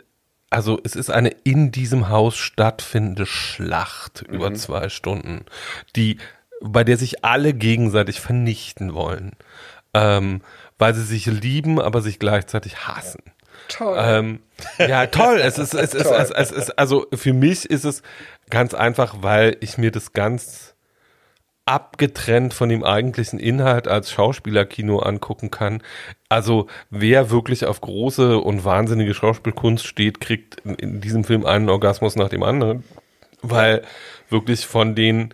[0.49, 5.45] also es ist eine in diesem Haus stattfindende Schlacht über zwei Stunden,
[5.95, 6.17] die,
[6.61, 9.31] bei der sich alle gegenseitig vernichten wollen.
[9.93, 10.41] Ähm,
[10.77, 13.23] weil sie sich lieben, aber sich gleichzeitig hassen.
[13.67, 13.97] Toll.
[13.99, 14.39] Ähm,
[14.77, 15.39] ja, toll.
[15.43, 18.01] Es ist, es ist, es, es ist, also für mich ist es
[18.49, 20.75] ganz einfach, weil ich mir das ganz
[21.65, 25.83] abgetrennt von dem eigentlichen Inhalt als Schauspielerkino angucken kann.
[26.29, 31.69] Also wer wirklich auf große und wahnsinnige Schauspielkunst steht, kriegt in, in diesem Film einen
[31.69, 32.85] Orgasmus nach dem anderen,
[33.41, 33.83] weil
[34.29, 35.33] wirklich von den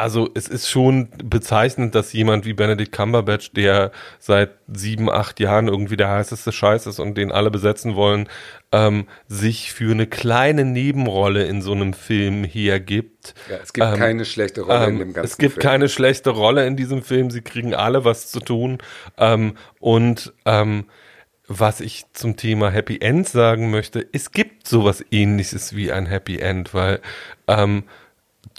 [0.00, 5.68] also es ist schon bezeichnend, dass jemand wie Benedict Cumberbatch, der seit sieben, acht Jahren
[5.68, 8.28] irgendwie der heißeste Scheiß ist und den alle besetzen wollen,
[8.72, 13.34] ähm, sich für eine kleine Nebenrolle in so einem Film hergibt.
[13.48, 15.62] ja, es gibt ähm, keine schlechte Rolle in Ähm, dem ganzen es gibt Film.
[15.62, 17.30] keine schlechte Rolle in diesem Film.
[17.30, 18.78] Sie kriegen alle was zu tun.
[19.18, 20.86] Ähm, und ähm,
[21.52, 26.38] was ich zum Thema Happy End sagen möchte, es gibt sowas ähnliches wie ein Happy
[26.38, 27.00] End, weil
[27.48, 27.82] ähm,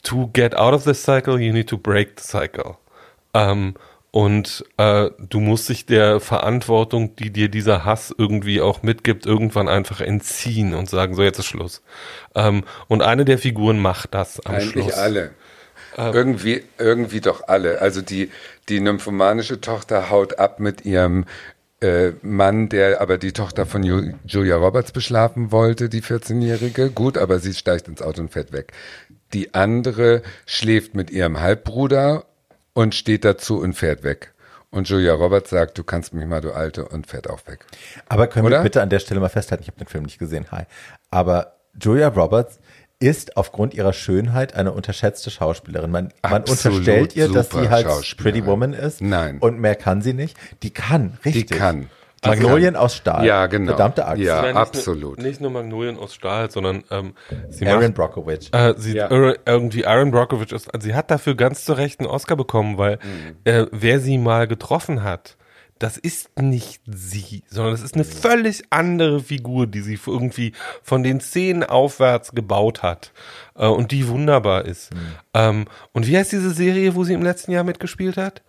[0.03, 2.77] to get out of the cycle, you need to break the cycle.
[3.33, 3.75] Ähm,
[4.11, 9.69] und äh, du musst dich der Verantwortung, die dir dieser Hass irgendwie auch mitgibt, irgendwann
[9.69, 11.81] einfach entziehen und sagen, so jetzt ist Schluss.
[12.35, 14.93] Ähm, und eine der Figuren macht das am Eigentlich Schluss.
[14.93, 15.31] alle.
[15.97, 17.79] irgendwie, irgendwie doch alle.
[17.79, 18.31] Also die,
[18.67, 21.25] die nymphomanische Tochter haut ab mit ihrem
[21.81, 26.91] äh, Mann, der aber die Tochter von Ju Julia Roberts beschlafen wollte, die 14-Jährige.
[26.91, 28.73] Gut, aber sie steigt ins Auto und fährt weg.
[29.33, 32.25] Die andere schläft mit ihrem Halbbruder
[32.73, 34.33] und steht dazu und fährt weg.
[34.69, 37.65] Und Julia Roberts sagt, du kannst mich mal, du Alte, und fährt auch weg.
[38.07, 38.59] Aber können Oder?
[38.59, 40.63] wir bitte an der Stelle mal festhalten, ich habe den Film nicht gesehen, hi.
[41.09, 42.59] Aber Julia Roberts
[42.99, 45.91] ist aufgrund ihrer Schönheit eine unterschätzte Schauspielerin.
[45.91, 47.87] Man, man unterstellt ihr, dass sie halt.
[48.17, 49.01] Pretty Woman ist.
[49.01, 49.39] Nein.
[49.39, 50.37] Und mehr kann sie nicht.
[50.63, 51.49] Die kann, richtig.
[51.49, 51.89] kann.
[52.25, 52.83] Magnolien kann.
[52.83, 53.25] aus Stahl.
[53.25, 53.69] Ja, genau.
[53.71, 54.21] Verdammte Axt.
[54.21, 54.41] Ja.
[54.43, 55.17] nicht absolut.
[55.17, 57.13] Nur, nicht nur Magnolien aus Stahl, sondern ähm,
[57.49, 58.53] sie Aaron macht, Brockovich.
[58.53, 59.07] äh, sie Ja.
[59.09, 62.97] ir- irgendwie Aaron Brockovich ist, sie hat dafür ganz zu Recht einen Oscar bekommen, weil
[62.97, 63.35] Mhm.
[63.45, 65.35] äh, wer sie mal getroffen hat,
[65.79, 70.53] das ist nicht sie, sondern das ist eine völlig andere Figur, die sie irgendwie
[70.83, 73.13] von den Szenen aufwärts gebaut hat
[73.55, 74.91] äh, und die wunderbar ist.
[75.33, 78.43] Ähm, und wie heißt diese Serie, wo sie im letzten Jahr mitgespielt hat?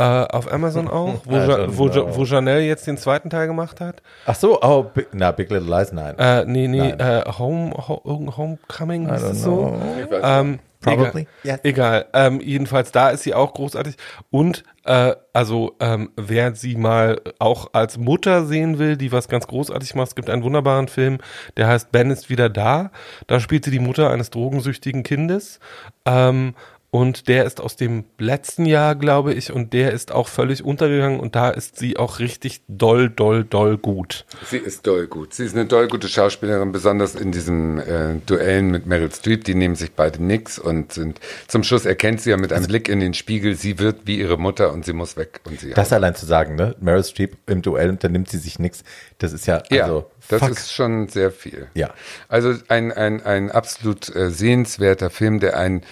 [0.00, 4.02] Äh, auf Amazon auch, wo, ja, wo, wo Janelle jetzt den zweiten Teil gemacht hat.
[4.24, 6.18] Ach so, oh, Big, na, Big Little Lies, nein.
[6.18, 7.00] Äh, nee, nee, Nein.
[7.00, 9.78] äh, Home, Ho, irgendein Homecoming I hieß don't es so.
[10.22, 11.56] Ähm, Probably, Egal.
[11.56, 11.60] yes.
[11.64, 12.06] egal.
[12.14, 13.96] Ähm, jedenfalls, da ist sie auch großartig.
[14.30, 19.46] Und äh, also, ähm, wer sie mal auch als Mutter sehen will, die was ganz
[19.46, 21.18] großartig macht, es gibt einen wunderbaren Film,
[21.58, 22.90] der heißt Ben ist wieder da.
[23.26, 25.60] Da spielt sie die Mutter eines drogensüchtigen Kindes.
[26.06, 26.54] Ähm,
[26.92, 31.20] und der ist aus dem letzten Jahr, glaube ich, und der ist auch völlig untergegangen
[31.20, 34.24] und da ist sie auch richtig doll, doll, doll gut.
[34.46, 35.32] Sie ist doll gut.
[35.32, 39.44] Sie ist eine doll gute Schauspielerin, besonders in diesen äh, Duellen mit Meryl Streep.
[39.44, 42.88] Die nehmen sich beide nix und sind zum Schluss erkennt sie ja mit einem Blick
[42.88, 45.92] in den Spiegel, sie wird wie ihre Mutter und sie muss weg und sie Das
[45.92, 46.74] allein zu sagen, ne?
[46.80, 48.82] Meryl Streep im Duell und dann nimmt sie sich nix.
[49.18, 50.50] Das ist ja, ja, also, das fuck.
[50.50, 51.68] ist schon sehr viel.
[51.74, 51.94] Ja.
[52.28, 55.82] Also ein, ein, ein absolut äh, sehenswerter Film, der ein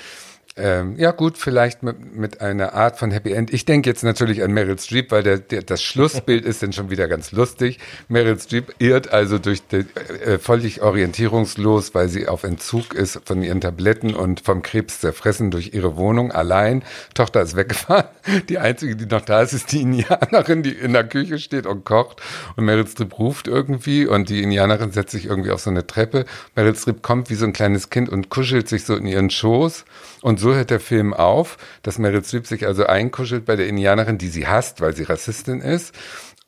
[0.58, 3.52] ähm, ja gut, vielleicht mit, mit einer Art von Happy End.
[3.52, 6.90] Ich denke jetzt natürlich an Meryl Streep, weil der, der, das Schlussbild ist dann schon
[6.90, 7.78] wieder ganz lustig.
[8.08, 9.86] Meryl Streep irrt also durch die,
[10.24, 15.50] äh, völlig orientierungslos, weil sie auf Entzug ist von ihren Tabletten und vom Krebs zerfressen
[15.50, 16.82] durch ihre Wohnung allein.
[17.14, 18.06] Tochter ist weggefahren.
[18.48, 21.84] Die einzige, die noch da ist, ist die Indianerin, die in der Küche steht und
[21.84, 22.20] kocht.
[22.56, 26.24] Und Meryl Streep ruft irgendwie und die Indianerin setzt sich irgendwie auf so eine Treppe.
[26.56, 29.84] Meryl Streep kommt wie so ein kleines Kind und kuschelt sich so in ihren Schoß.
[30.22, 34.18] Und so hört der Film auf, dass Meryl Streep sich also einkuschelt bei der Indianerin,
[34.18, 35.94] die sie hasst, weil sie Rassistin ist.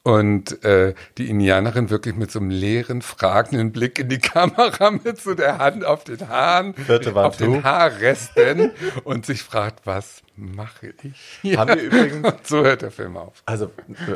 [0.02, 5.20] Und äh, die Indianerin wirklich mit so einem leeren, fragenden Blick in die Kamera mit
[5.20, 6.74] so der Hand auf den Haaren,
[7.16, 7.64] auf den zu.
[7.64, 8.70] Haarresten
[9.04, 11.56] und sich fragt, was mache ich?
[11.58, 13.42] Haben wir übrigens- Und so hört der Film auf.
[13.44, 13.70] Also,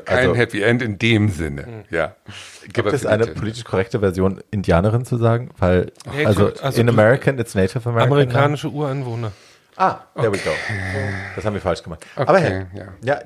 [0.07, 2.15] Kein also Happy End in dem Sinne, ja.
[2.63, 5.51] gibt Aber es eine politisch korrekte Version, Indianerin zu sagen?
[5.59, 8.11] Weil, Ja, also, also in American, it's Native American.
[8.13, 9.33] Amerikanische Ureinwohner.
[9.77, 10.51] Ah, there we go.
[11.37, 12.07] Das haben wir falsch gemacht.
[12.17, 12.65] Aber hey,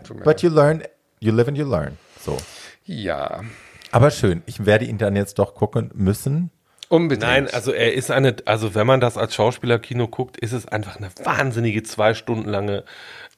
[0.02, 0.82] Tut mir but you learn,
[1.20, 1.96] you live and you learn.
[2.24, 2.36] So.
[2.84, 3.42] Ja,
[3.90, 4.42] Aber schön.
[4.46, 6.50] Ich werde ihn dann jetzt doch gucken müssen.
[6.88, 7.30] unbedingt.
[7.30, 10.96] Nein, also er ist eine, also wenn man das als Schauspielerkino guckt, ist es einfach
[10.96, 12.84] eine wahnsinnige zwei Stunden lange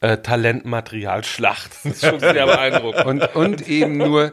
[0.01, 1.71] äh, Talentmaterialschlacht.
[1.85, 3.05] Das ist schon sehr beeindruckend.
[3.07, 4.33] und, und eben nur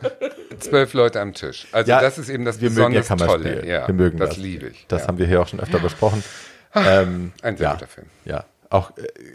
[0.60, 1.68] zwölf Leute am Tisch.
[1.72, 3.68] Also Ja, das ist eben das wir mögen ja besonders Tolle.
[3.68, 4.30] Ja, wir mögen das.
[4.30, 4.86] das liebe ich.
[4.88, 5.08] Das ja.
[5.08, 6.24] haben wir hier auch schon öfter besprochen.
[6.76, 8.08] Ähm, Ein sehr ja, guter Film.
[8.26, 8.46] Ja.
[8.70, 8.92] Auch,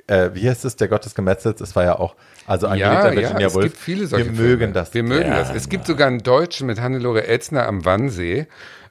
[0.09, 1.61] äh, äh, wie heißt es, der Gott des Gemetzels?
[1.61, 2.16] Es war ja auch,
[2.47, 3.64] also Ja, Angelita ja, Virginia es Woolf.
[3.66, 4.49] gibt viele solche Wir Filme.
[4.51, 4.93] mögen das.
[4.95, 5.45] Wir mögen das.
[5.49, 5.57] gerne.
[5.59, 8.47] Es gibt sogar einen Deutschen mit Hannelore Elzner am Wannsee.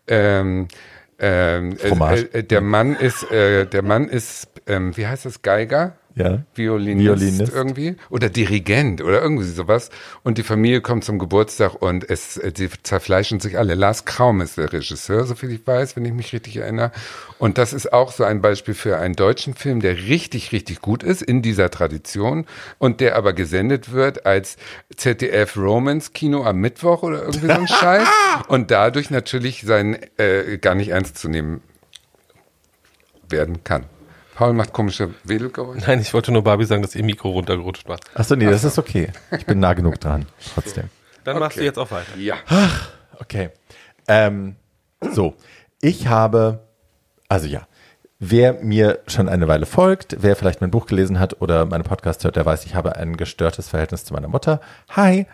[0.07, 0.67] Ähm,
[1.19, 2.33] ähm, äh, Fromage.
[2.33, 5.93] äh, der Mann ist, äh, der Mann ist, ähm, wie heißt das, Geiger?
[6.21, 6.43] Ja.
[6.55, 7.53] Violinist, Violinist.
[7.53, 9.89] irgendwie oder Dirigent oder irgendwie sowas
[10.23, 13.75] und die Familie kommt zum Geburtstag und es sie zerfleischen sich alle.
[13.75, 16.91] Lars Kraum ist der Regisseur, soviel ich weiß, wenn ich mich richtig erinnere.
[17.39, 21.03] Und das ist auch so ein Beispiel für einen deutschen Film, der richtig richtig gut
[21.03, 22.45] ist in dieser Tradition
[22.77, 24.57] und der aber gesendet wird als
[24.95, 28.07] ZDF Romance Kino am Mittwoch oder irgendwie so ein Scheiß
[28.47, 31.61] und dadurch natürlich sein äh, gar nicht ernst zu nehmen
[33.29, 33.85] werden kann.
[34.35, 35.85] Paul macht komische Wedelgeräusche.
[35.85, 37.99] Nein, ich wollte nur Barbie sagen, dass ihr Mikro runtergerutscht war.
[38.13, 39.09] Achso, nee, das ist okay.
[39.37, 40.25] Ich bin nah genug dran.
[40.53, 40.89] Trotzdem.
[41.23, 42.17] Dann machst du jetzt auch weiter.
[42.17, 42.35] Ja.
[43.19, 43.49] Okay.
[44.07, 44.55] Ähm,
[45.11, 45.35] so,
[45.81, 46.67] ich habe,
[47.27, 47.67] also ja,
[48.19, 52.23] wer mir schon eine Weile folgt, wer vielleicht mein Buch gelesen hat oder meine Podcast
[52.23, 54.61] hört, der weiß, ich habe ein gestörtes Verhältnis zu meiner Mutter.
[54.89, 55.27] Hi.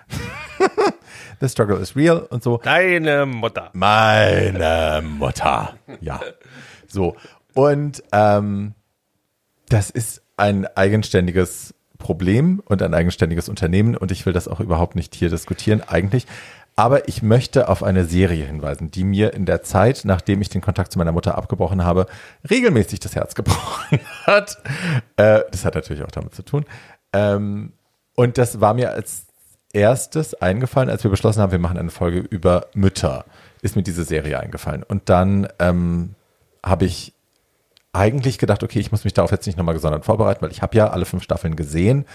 [1.40, 2.58] The struggle is real und so.
[2.64, 3.70] Deine Mutter.
[3.74, 5.76] Meine Mutter.
[6.02, 6.20] Ja.
[6.88, 7.16] So.
[7.54, 8.74] Und ähm,
[9.70, 14.96] das ist ein eigenständiges Problem und ein eigenständiges Unternehmen und ich will das auch überhaupt
[14.96, 16.28] nicht hier diskutieren eigentlich.
[16.80, 20.62] Aber ich möchte auf eine Serie hinweisen, die mir in der Zeit, nachdem ich den
[20.62, 22.06] Kontakt zu meiner Mutter abgebrochen habe,
[22.48, 24.58] regelmäßig das Herz gebrochen hat.
[25.16, 26.66] Äh, das hat natürlich auch damit zu tun.
[27.14, 27.74] Ähm,
[28.16, 29.26] und das war mir als
[29.74, 33.26] erstes eingefallen, als wir beschlossen haben, wir machen eine Folge über Mütter,
[33.64, 34.84] ist mir diese Serie eingefallen.
[34.84, 36.14] Und dann ähm,
[36.64, 37.14] habe ich
[37.98, 40.78] eigentlich gedacht, okay, ich muss mich darauf jetzt nicht nochmal gesondert vorbereiten, weil ich habe
[40.78, 42.06] ja alle fünf Staffeln gesehen.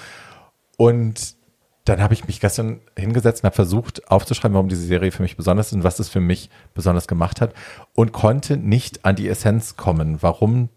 [0.77, 1.37] Und
[1.85, 5.37] dann habe ich mich gestern hingesetzt und habe versucht aufzuschreiben, warum diese Serie für mich
[5.37, 7.55] besonders ist und was es für mich besonders gemacht hat
[7.95, 10.69] und konnte nicht an die Essenz kommen, warum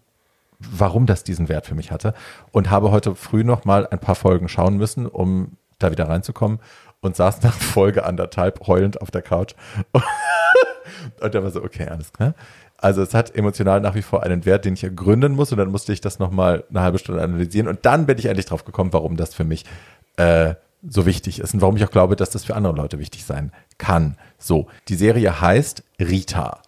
[0.58, 2.14] warum das diesen Wert für mich hatte
[2.50, 6.60] und habe heute früh noch mal ein paar Folgen schauen müssen, um da wieder reinzukommen
[7.00, 9.54] und saß nach Folge anderthalb heulend auf der Couch
[11.20, 12.34] und da war so, okay, alles klar.
[12.78, 15.70] Also es hat emotional nach wie vor einen Wert, den ich ergründen muss und dann
[15.70, 18.92] musste ich das nochmal eine halbe Stunde analysieren und dann bin ich endlich drauf gekommen,
[18.92, 19.64] warum das für mich
[20.16, 20.54] äh,
[20.86, 23.52] so wichtig ist und warum ich auch glaube, dass das für andere Leute wichtig sein
[23.78, 24.16] kann.
[24.38, 26.60] So, die Serie heißt Rita.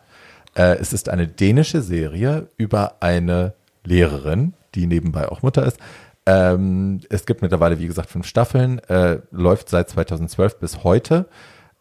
[0.55, 3.55] Äh, es ist eine dänische Serie über eine
[3.85, 5.79] Lehrerin, die nebenbei auch Mutter ist.
[6.27, 11.27] Ähm, es gibt mittlerweile, wie gesagt, fünf Staffeln, äh, läuft seit 2012 bis heute.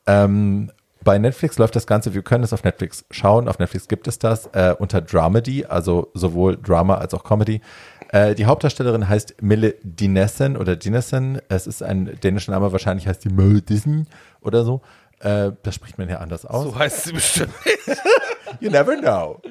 [0.06, 0.72] Ähm,
[1.04, 3.48] bei Netflix läuft das Ganze, wir können es auf Netflix schauen.
[3.48, 7.62] Auf Netflix gibt es das äh, unter Dramedy, also sowohl Drama als auch Comedy.
[8.10, 11.42] Äh, die Hauptdarstellerin heißt Mille Dinesen oder Dinesen.
[11.50, 14.06] Es ist ein dänischer Name, wahrscheinlich heißt die Mille Disney
[14.42, 14.82] oder so.
[15.20, 16.64] Äh, das spricht man ja anders aus.
[16.64, 17.54] So heißt sie bestimmt.
[18.60, 19.42] You never know.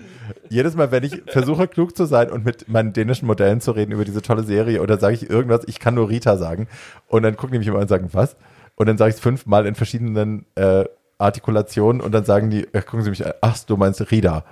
[0.48, 3.92] Jedes Mal, wenn ich versuche, klug zu sein und mit meinen dänischen Modellen zu reden
[3.92, 6.66] über diese tolle Serie oder sage ich irgendwas, ich kann nur Rita sagen.
[7.06, 8.36] Und dann gucken die mich immer und sagen, was?
[8.74, 10.84] Und dann sage ich es fünfmal in verschiedenen äh,
[11.18, 14.44] Artikulationen und dann sagen die, gucken sie mich an, ach, du meinst Rita.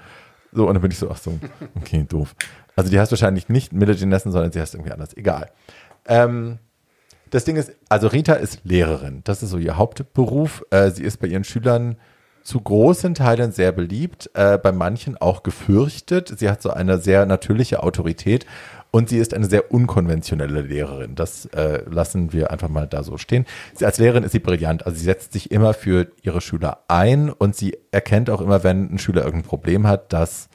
[0.52, 1.38] So, und dann bin ich so, ach so,
[1.74, 2.34] okay, doof.
[2.76, 5.16] Also die heißt wahrscheinlich nicht Mille Nessen, sondern sie heißt irgendwie anders.
[5.16, 5.50] Egal.
[6.06, 6.58] Ähm,
[7.30, 9.22] das Ding ist, also Rita ist Lehrerin.
[9.24, 10.64] Das ist so ihr Hauptberuf.
[10.70, 11.96] Äh, sie ist bei ihren Schülern
[12.44, 16.38] zu großen Teilen sehr beliebt, äh, bei manchen auch gefürchtet.
[16.38, 18.46] Sie hat so eine sehr natürliche Autorität
[18.94, 21.16] und sie ist eine sehr unkonventionelle Lehrerin.
[21.16, 23.44] Das äh, lassen wir einfach mal da so stehen.
[23.74, 24.86] Sie, als Lehrerin ist sie brillant.
[24.86, 28.94] Also sie setzt sich immer für ihre Schüler ein und sie erkennt auch immer, wenn
[28.94, 30.48] ein Schüler irgendein Problem hat, dass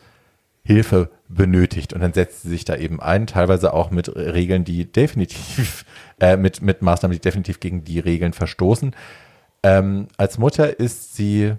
[0.63, 1.91] Hilfe benötigt.
[1.91, 5.83] Und dann setzt sie sich da eben ein, teilweise auch mit Regeln, die definitiv,
[6.21, 8.95] äh, mit, mit Maßnahmen, die definitiv gegen die Regeln verstoßen.
[9.63, 11.55] Ähm, als Mutter ist sie,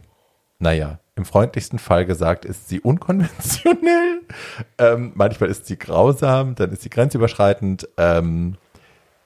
[0.58, 4.20] naja, im freundlichsten Fall gesagt, ist sie unkonventionell.
[4.78, 7.88] Ähm, manchmal ist sie grausam, dann ist sie grenzüberschreitend.
[7.96, 8.56] Ähm,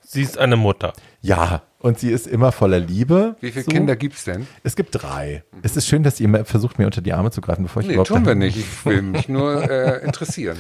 [0.00, 0.92] Sie ist eine Mutter.
[1.20, 3.36] ja, und sie ist immer voller Liebe.
[3.40, 3.70] Wie viele So.
[3.70, 4.46] Kinder gibt's denn?
[4.62, 5.44] Es gibt drei.
[5.62, 7.88] Es ist schön, dass ihr immer versucht, mir unter die Arme zu greifen, bevor ich
[7.88, 8.56] Nee, überhaupt tun wir nicht.
[8.56, 10.56] Ich will mich nur äh, interessieren.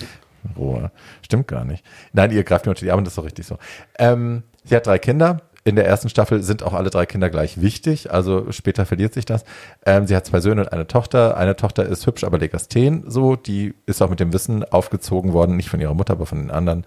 [0.58, 0.90] Ruhe.
[1.24, 1.82] Stimmt gar nicht.
[2.12, 3.56] Nein, ihr greift mir unter die Arme, das ist doch richtig so.
[3.98, 5.40] Ähm, sie hat drei Kinder.
[5.66, 8.12] In der ersten Staffel sind auch alle drei Kinder gleich wichtig.
[8.12, 9.44] Also später verliert sich das.
[9.86, 11.38] Ähm, sie hat zwei Söhne und eine Tochter.
[11.38, 13.04] Eine Tochter ist hübsch, aber Legasthen.
[13.06, 16.38] So, die ist auch mit dem Wissen aufgezogen worden, nicht von ihrer Mutter, aber von
[16.38, 16.84] den anderen,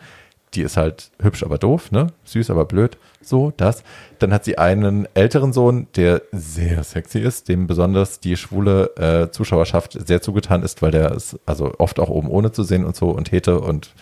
[0.54, 2.08] die ist halt hübsch, aber doof, ne?
[2.26, 3.00] Süß, aber blöd.
[3.20, 3.84] So, das.
[4.20, 9.32] Dann hat sie einen älteren Sohn, der sehr sexy ist, dem besonders die schwule äh,
[9.32, 12.96] Zuschauerschaft sehr zugetan ist, weil der ist also oft auch oben ohne zu sehen und
[12.96, 13.94] so und Hete und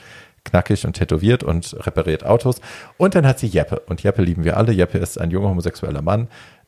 [0.45, 2.61] knackig und tätowiert und repariert Autos.
[2.97, 3.81] Und dann hat sie Jeppe.
[3.87, 4.71] Und Jeppe lieben wir alle.
[4.71, 6.27] Jeppe ist ein junger homosexueller Mann,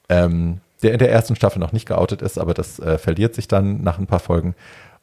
[0.09, 3.47] ähm, der in der ersten Staffel noch nicht geoutet ist, aber das äh, verliert sich
[3.47, 4.55] dann nach ein paar Folgen.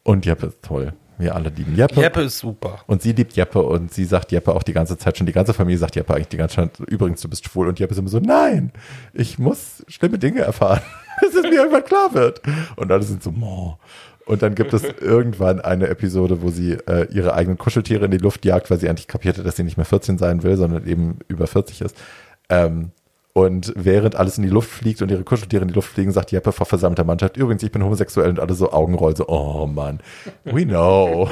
[0.03, 0.93] Und Jeppe ist toll.
[1.17, 2.01] Wir alle lieben Jeppe.
[2.01, 2.81] Jeppe ist super.
[2.87, 5.27] Und sie liebt Jeppe und sie sagt Jeppe auch die ganze Zeit schon.
[5.27, 7.69] Die ganze Familie sagt Jeppe eigentlich die ganze Zeit, übrigens, du bist schwul.
[7.69, 8.73] Und Jeppe ist immer so, nein,
[9.13, 10.81] ich muss schlimme Dinge erfahren,
[11.21, 12.43] bis es mir irgendwann klar wird.
[12.77, 13.79] Und alle sind so, Mo.
[14.27, 18.19] Und dann gibt es irgendwann eine Episode, wo sie äh, ihre eigenen Kuscheltiere in die
[18.19, 20.87] Luft jagt, weil sie eigentlich kapiert hat, dass sie nicht mehr 14 sein will, sondern
[20.87, 21.97] eben über 40 ist.
[22.49, 22.91] Ähm,
[23.35, 26.31] und während alles in die Luft fliegt und ihre Kuscheltiere in die Luft fliegen, sagt
[26.31, 29.99] Jeppe vor versammelter Mannschaft, übrigens, ich bin homosexuell und alle so Augenroll, so, oh Mann,
[30.45, 31.29] we know.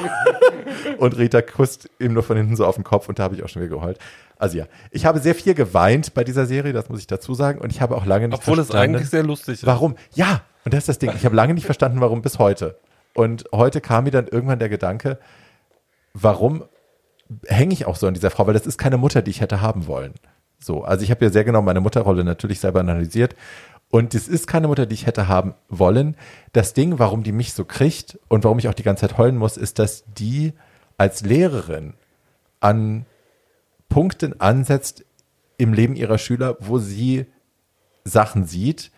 [0.97, 3.43] und Rita kusst ihm nur von hinten so auf den Kopf und da habe ich
[3.43, 3.99] auch schon wieder geheult.
[4.37, 7.61] Also ja, ich habe sehr viel geweint bei dieser Serie, das muss ich dazu sagen.
[7.61, 8.97] Und ich habe auch lange nicht Obwohl es verstanden.
[8.97, 9.65] eigentlich sehr lustig ist.
[9.65, 9.95] Warum?
[10.13, 11.11] Ja, und das ist das Ding.
[11.15, 12.79] Ich habe lange nicht verstanden, warum bis heute.
[13.13, 15.19] Und heute kam mir dann irgendwann der Gedanke,
[16.13, 16.63] warum
[17.45, 18.47] hänge ich auch so an dieser Frau?
[18.47, 20.13] Weil das ist keine Mutter, die ich hätte haben wollen.
[20.59, 23.35] So, also ich habe ja sehr genau meine Mutterrolle natürlich selber analysiert.
[23.89, 26.15] Und es ist keine Mutter, die ich hätte haben wollen.
[26.51, 29.37] Das Ding, warum die mich so kriegt und warum ich auch die ganze Zeit heulen
[29.37, 30.53] muss, ist, dass die
[30.97, 31.93] als Lehrerin
[32.59, 33.05] an
[33.89, 35.05] Punkten ansetzt
[35.57, 37.27] im Leben ihrer Schüler, wo sie
[38.03, 38.91] Sachen sieht,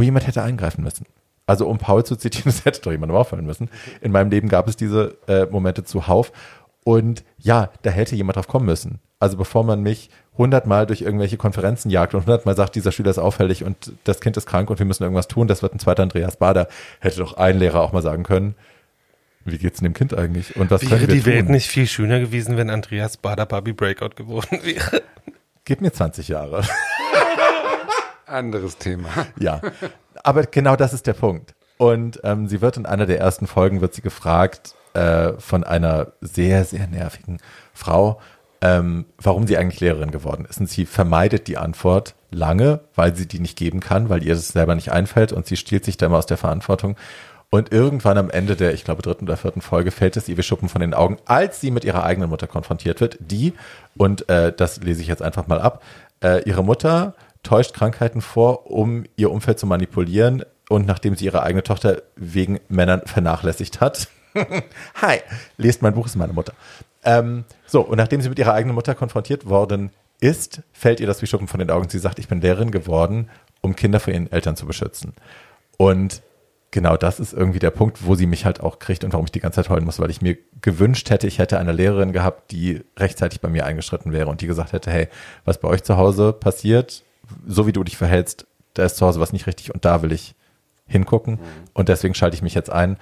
[0.00, 1.04] wo jemand hätte eingreifen müssen.
[1.46, 3.68] Also um Paul zu zitieren, das hätte doch jemandem auffallen müssen.
[4.00, 6.32] In meinem Leben gab es diese äh, Momente zuhauf.
[6.84, 8.98] Und ja, da hätte jemand drauf kommen müssen.
[9.18, 13.18] Also bevor man mich hundertmal durch irgendwelche Konferenzen jagt und hundertmal sagt, dieser Schüler ist
[13.18, 16.02] auffällig und das Kind ist krank und wir müssen irgendwas tun, das wird ein zweiter
[16.02, 16.68] Andreas Bader,
[17.00, 18.54] hätte doch ein Lehrer auch mal sagen können,
[19.44, 20.56] wie geht's dem Kind eigentlich?
[20.56, 21.52] Und was Wäre die Welt tun?
[21.52, 25.02] nicht viel schöner gewesen, wenn Andreas Bader Barbie Breakout geworden wäre?
[25.66, 26.62] Gib mir 20 Jahre.
[28.30, 29.08] Anderes Thema.
[29.38, 29.60] Ja,
[30.22, 31.54] aber genau das ist der Punkt.
[31.78, 36.12] Und ähm, sie wird in einer der ersten Folgen, wird sie gefragt äh, von einer
[36.20, 37.38] sehr, sehr nervigen
[37.72, 38.20] Frau,
[38.60, 40.60] ähm, warum sie eigentlich Lehrerin geworden ist.
[40.60, 44.48] Und sie vermeidet die Antwort lange, weil sie die nicht geben kann, weil ihr das
[44.48, 46.96] selber nicht einfällt und sie stiehlt sich da immer aus der Verantwortung.
[47.48, 50.42] Und irgendwann am Ende der, ich glaube, dritten oder vierten Folge fällt es ihr wie
[50.42, 53.54] Schuppen von den Augen, als sie mit ihrer eigenen Mutter konfrontiert wird, die,
[53.96, 55.82] und äh, das lese ich jetzt einfach mal ab,
[56.22, 61.42] äh, ihre Mutter täuscht Krankheiten vor, um ihr Umfeld zu manipulieren und nachdem sie ihre
[61.42, 64.08] eigene Tochter wegen Männern vernachlässigt hat.
[65.02, 65.18] Hi,
[65.56, 66.52] lest mein Buch, ist meine Mutter.
[67.04, 71.22] Ähm, so, und nachdem sie mit ihrer eigenen Mutter konfrontiert worden ist, fällt ihr das
[71.22, 71.88] wie Schuppen von den Augen.
[71.88, 73.30] Sie sagt, ich bin Lehrerin geworden,
[73.60, 75.14] um Kinder vor ihren Eltern zu beschützen.
[75.76, 76.22] Und
[76.70, 79.32] genau das ist irgendwie der Punkt, wo sie mich halt auch kriegt und warum ich
[79.32, 82.52] die ganze Zeit heulen muss, weil ich mir gewünscht hätte, ich hätte eine Lehrerin gehabt,
[82.52, 85.08] die rechtzeitig bei mir eingeschritten wäre und die gesagt hätte, hey,
[85.44, 87.02] was bei euch zu Hause passiert,
[87.46, 90.12] so wie du dich verhältst, da ist zu Hause was nicht richtig und da will
[90.12, 90.34] ich
[90.86, 91.38] hingucken
[91.72, 92.96] und deswegen schalte ich mich jetzt ein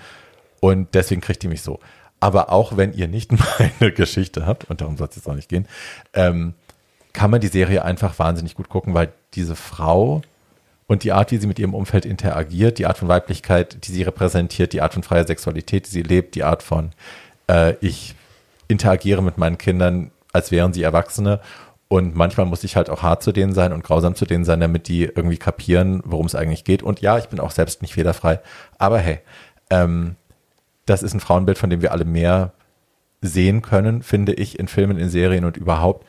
[0.60, 1.80] und deswegen kriegt die mich so.
[2.20, 5.48] Aber auch wenn ihr nicht meine Geschichte habt, und darum soll es jetzt auch nicht
[5.48, 5.66] gehen,
[6.14, 6.54] ähm,
[7.12, 10.22] kann man die Serie einfach wahnsinnig gut gucken, weil diese Frau
[10.86, 14.02] und die Art, wie sie mit ihrem Umfeld interagiert, die Art von Weiblichkeit, die sie
[14.02, 16.92] repräsentiert, die Art von freier Sexualität, die sie lebt, die Art von
[17.48, 18.14] äh, ich
[18.68, 21.40] interagiere mit meinen Kindern, als wären sie Erwachsene.
[21.88, 24.60] Und manchmal muss ich halt auch hart zu denen sein und grausam zu denen sein,
[24.60, 26.82] damit die irgendwie kapieren, worum es eigentlich geht.
[26.82, 28.40] Und ja, ich bin auch selbst nicht fehlerfrei.
[28.76, 29.20] Aber hey,
[29.70, 30.16] ähm,
[30.84, 32.52] das ist ein Frauenbild, von dem wir alle mehr
[33.22, 36.06] sehen können, finde ich, in Filmen, in Serien und überhaupt,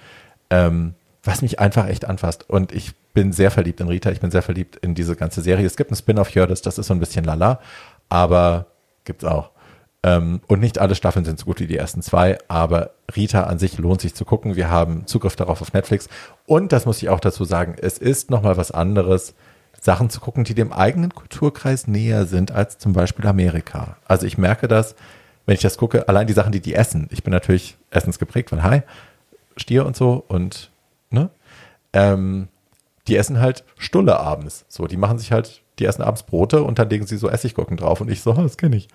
[0.50, 2.50] ähm, was mich einfach echt anfasst.
[2.50, 5.66] Und ich bin sehr verliebt in Rita, ich bin sehr verliebt in diese ganze Serie.
[5.66, 7.60] Es gibt ein Spin-off Hördes, das ist so ein bisschen lala,
[8.10, 8.68] aber
[9.06, 9.52] gibt's auch.
[10.02, 13.60] Ähm, und nicht alle Staffeln sind so gut wie die ersten zwei, aber Rita an
[13.60, 14.56] sich lohnt sich zu gucken.
[14.56, 16.08] Wir haben Zugriff darauf auf Netflix.
[16.46, 19.34] Und das muss ich auch dazu sagen, es ist nochmal was anderes,
[19.82, 23.98] Sachen zu gucken, die dem eigenen Kulturkreis näher sind als zum Beispiel Amerika.
[24.06, 24.96] Also ich merke das,
[25.46, 27.08] wenn ich das gucke, allein die Sachen, die die essen.
[27.12, 28.82] Ich bin natürlich essensgeprägt, weil hi,
[29.58, 30.72] Stier und so und
[31.10, 31.30] ne?
[31.94, 32.48] Ähm,
[33.08, 34.66] die essen halt Stulle abends.
[34.70, 37.78] So, die machen sich halt, die essen abends Brote und dann legen sie so Essiggurken
[37.78, 38.88] drauf und ich so, "Ah, das kenne ich.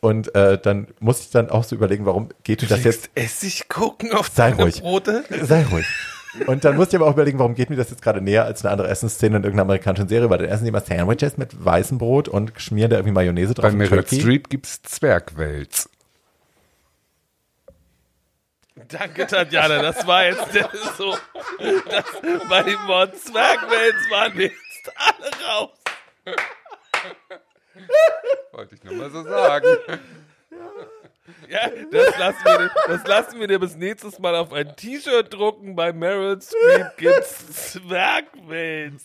[0.00, 3.68] Und äh, dann muss ich dann auch so überlegen, warum geht mir das jetzt Essig
[3.68, 4.80] gucken auf Sei deine ruhig.
[4.80, 5.24] Brote?
[5.42, 5.86] Sei ruhig.
[6.46, 8.62] Und dann musste ich aber auch überlegen, warum geht mir das jetzt gerade näher als
[8.64, 11.96] eine andere Essensszene in irgendeiner amerikanischen Serie, weil dann essen die immer Sandwiches mit weißem
[11.98, 13.70] Brot und schmieren da irgendwie Mayonnaise drauf.
[13.70, 14.06] Bei Meryl.
[14.06, 15.88] Streep gibt's Zwergwels.
[18.88, 19.80] Danke, Tatjana.
[19.80, 20.46] Das war jetzt
[20.98, 21.16] so.
[21.90, 22.04] Das,
[22.48, 25.70] bei dem Wort Zwergwels waren wir jetzt alle raus.
[28.52, 29.66] Wollte ich nur mal so sagen.
[31.48, 35.32] Ja, das lassen, wir dir, das lassen wir dir bis nächstes Mal auf ein T-Shirt
[35.32, 35.74] drucken.
[35.74, 39.02] Bei Meryl Streep gibt's Zwergwels.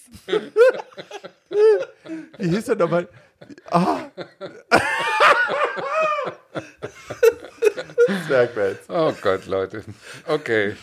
[2.37, 3.07] Wie hieß er nochmal?
[3.71, 4.01] Ah.
[8.27, 8.79] Zwergwels.
[8.87, 9.83] Oh Gott, Leute.
[10.27, 10.75] Okay.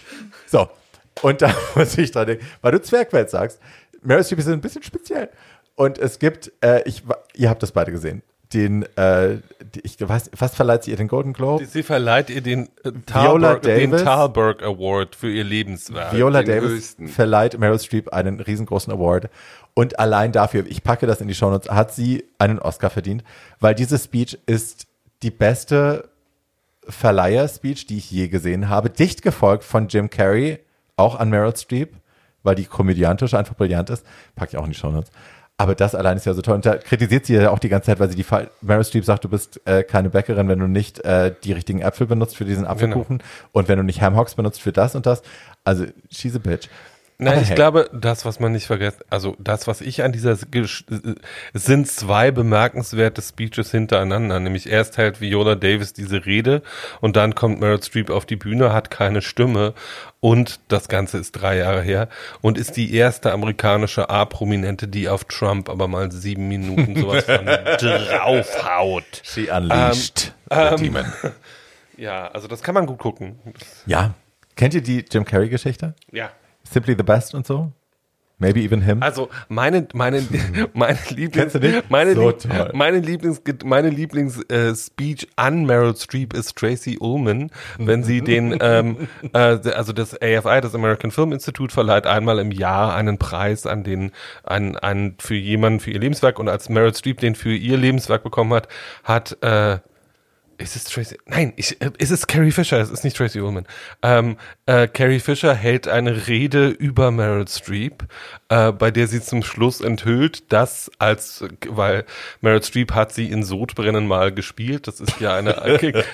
[0.46, 0.68] So,
[1.22, 3.60] und da muss ich dran denken, weil du Zwergwelt sagst.
[4.02, 5.30] Meryl Streep ist ein bisschen speziell.
[5.78, 7.04] Und es gibt, äh, ich,
[7.36, 8.22] ihr habt das beide gesehen,
[8.52, 9.36] den, äh,
[9.74, 11.64] die, ich weiß, was verleiht sie ihr den Golden Globe?
[11.66, 14.02] Sie verleiht ihr den, äh, Viola Thalberg, den Davis.
[14.04, 16.12] Thalberg Award für ihr Lebenswerk.
[16.12, 17.06] Viola den Davis höchsten.
[17.06, 19.30] verleiht Meryl Streep einen riesengroßen Award.
[19.74, 23.22] Und allein dafür, ich packe das in die Shownotes, hat sie einen Oscar verdient,
[23.60, 24.88] weil diese Speech ist
[25.22, 26.08] die beste
[26.88, 28.90] Verleiher-Speech, die ich je gesehen habe.
[28.90, 30.58] Dicht gefolgt von Jim Carrey,
[30.96, 31.94] auch an Meryl Streep,
[32.42, 34.04] weil die komödiantisch einfach brillant ist.
[34.34, 35.12] Packe ich auch in die Shownotes.
[35.60, 36.54] Aber das allein ist ja so toll.
[36.54, 39.04] Und da kritisiert sie ja auch die ganze Zeit, weil sie die Fall Meryl Streep
[39.04, 42.44] sagt, du bist äh, keine Bäckerin, wenn du nicht äh, die richtigen Äpfel benutzt für
[42.44, 45.22] diesen Apfelkuchen und wenn du nicht Ham Hocks benutzt für das und das.
[45.64, 46.68] Also, she's a bitch.
[47.20, 47.56] Nein, Aber ich hey.
[47.56, 50.44] glaube, das, was man nicht vergessen, also das, was ich an dieser, es
[51.52, 56.62] sind zwei bemerkenswerte Speeches hintereinander, nämlich erst hält Viola Davis diese Rede
[57.00, 59.74] und dann kommt Meryl Streep auf die Bühne, hat keine Stimme
[60.20, 62.08] und das Ganze ist drei Jahre her
[62.40, 67.46] und ist die erste amerikanische A-Prominente, die auf Trump aber mal sieben Minuten sowas von
[67.80, 69.22] draufhaut.
[69.24, 71.04] She unleashed Ähm, demon.
[71.96, 73.40] Ja, also das kann man gut gucken.
[73.86, 74.14] Ja.
[74.54, 75.94] Kennt ihr die Jim Carrey-Geschichte?
[76.12, 76.30] Ja.
[76.70, 77.72] Simply the Best und so?
[78.40, 79.02] Maybe even him?
[79.02, 80.22] Also meine meine
[80.72, 81.58] meine Lieblings
[81.88, 82.70] meine So Lieb- toll.
[82.72, 88.56] meine Lieblings meine Lieblings äh, Speech an Meryl Streep ist Tracy Ullman, wenn sie den
[88.60, 93.66] ähm, äh, also das AFI das American Film Institute verleiht einmal im Jahr einen Preis
[93.66, 94.12] an den
[94.44, 98.22] an an für jemanden für ihr Lebenswerk und als Meryl Streep den für ihr Lebenswerk
[98.22, 98.68] bekommen hat,
[99.02, 99.78] hat äh,
[100.58, 101.16] ist es Tracy?
[101.26, 102.78] Nein, ich, äh, ist es Carrie Fisher?
[102.78, 103.66] Es ist nicht Tracy Ullman.
[104.02, 104.36] Ähm,
[104.66, 108.04] äh, Carrie Fisher hält eine Rede über Meryl Streep,
[108.50, 112.04] äh, bei der sie zum Schluss enthüllt, dass als, weil
[112.40, 114.86] Meryl Streep hat sie in Sodbrennen mal gespielt.
[114.88, 115.54] Das ist ja eine,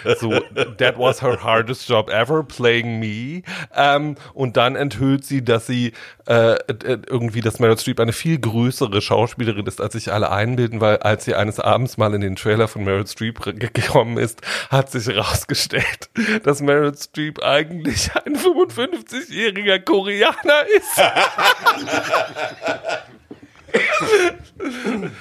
[0.19, 0.41] so,
[0.79, 3.43] that was her hardest job ever, playing me.
[3.75, 5.93] Ähm, und dann enthüllt sie, dass sie
[6.27, 10.81] äh, äh, irgendwie, dass Meryl Streep eine viel größere Schauspielerin ist, als sich alle einbilden,
[10.81, 14.41] weil als sie eines Abends mal in den Trailer von Meryl Streep re- gekommen ist,
[14.71, 16.11] hat sich herausgestellt,
[16.43, 21.03] dass Meryl Streep eigentlich ein 55-jähriger Koreaner ist.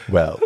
[0.08, 0.40] Well,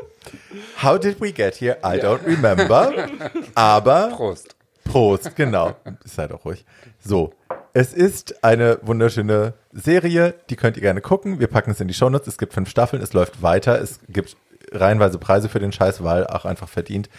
[0.78, 1.78] how did we get here?
[1.84, 3.10] I don't remember.
[3.56, 4.56] Aber Prost.
[4.84, 5.76] Prost, genau.
[6.06, 6.66] Sei doch ruhig.
[7.00, 7.34] So,
[7.74, 11.40] es ist eine wunderschöne Serie, die könnt ihr gerne gucken.
[11.40, 12.28] Wir packen es in die Shownotes.
[12.28, 13.80] Es gibt fünf Staffeln, es läuft weiter.
[13.82, 14.38] Es gibt
[14.72, 17.10] reihenweise Preise für den Scheiß, weil auch einfach verdient.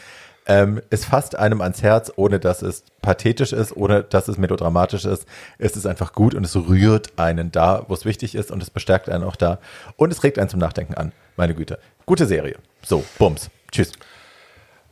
[0.49, 5.05] Ähm, es fasst einem ans Herz, ohne dass es pathetisch ist, ohne dass es melodramatisch
[5.05, 5.27] ist.
[5.59, 8.71] Es ist einfach gut und es rührt einen da, wo es wichtig ist und es
[8.71, 9.59] bestärkt einen auch da.
[9.97, 11.13] Und es regt einen zum Nachdenken an.
[11.37, 11.79] Meine Güte.
[12.07, 12.57] Gute Serie.
[12.83, 13.51] So, Bums.
[13.71, 13.93] Tschüss.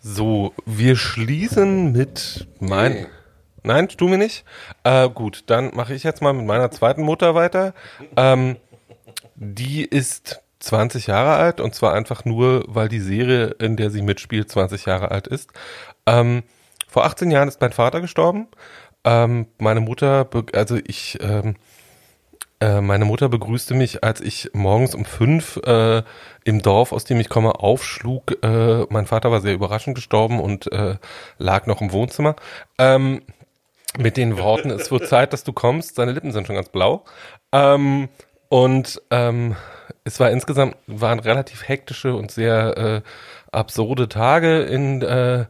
[0.01, 2.93] So, wir schließen mit mein.
[2.93, 3.07] Nee.
[3.65, 4.45] Nein, tu mir nicht.
[4.85, 7.75] Äh, gut, dann mache ich jetzt mal mit meiner zweiten Mutter weiter.
[8.17, 8.59] Ähm,
[9.35, 14.03] die ist 20 Jahre alt und zwar einfach nur, weil die Serie, in der sie
[14.03, 15.51] mitspielt, 20 Jahre alt ist.
[16.07, 16.43] Ähm,
[16.89, 18.49] vor 18 Jahren ist mein Vater gestorben.
[19.05, 21.57] Ähm, meine Mutter, also ich, ähm,
[22.61, 26.03] äh, meine Mutter begrüßte mich, als ich morgens um fünf äh,
[26.45, 28.43] im Dorf, aus dem ich komme, aufschlug.
[28.43, 30.97] Äh, mein Vater war sehr überraschend gestorben und äh,
[31.39, 32.35] lag noch im Wohnzimmer.
[32.79, 33.23] Ähm,
[33.99, 35.95] mit den Worten, es wird Zeit, dass du kommst.
[35.95, 37.05] Seine Lippen sind schon ganz blau.
[37.53, 38.09] Ähm,
[38.49, 39.57] und ähm,
[40.05, 43.01] es war insgesamt, waren relativ hektische und sehr äh,
[43.53, 45.47] absurde Tage in äh,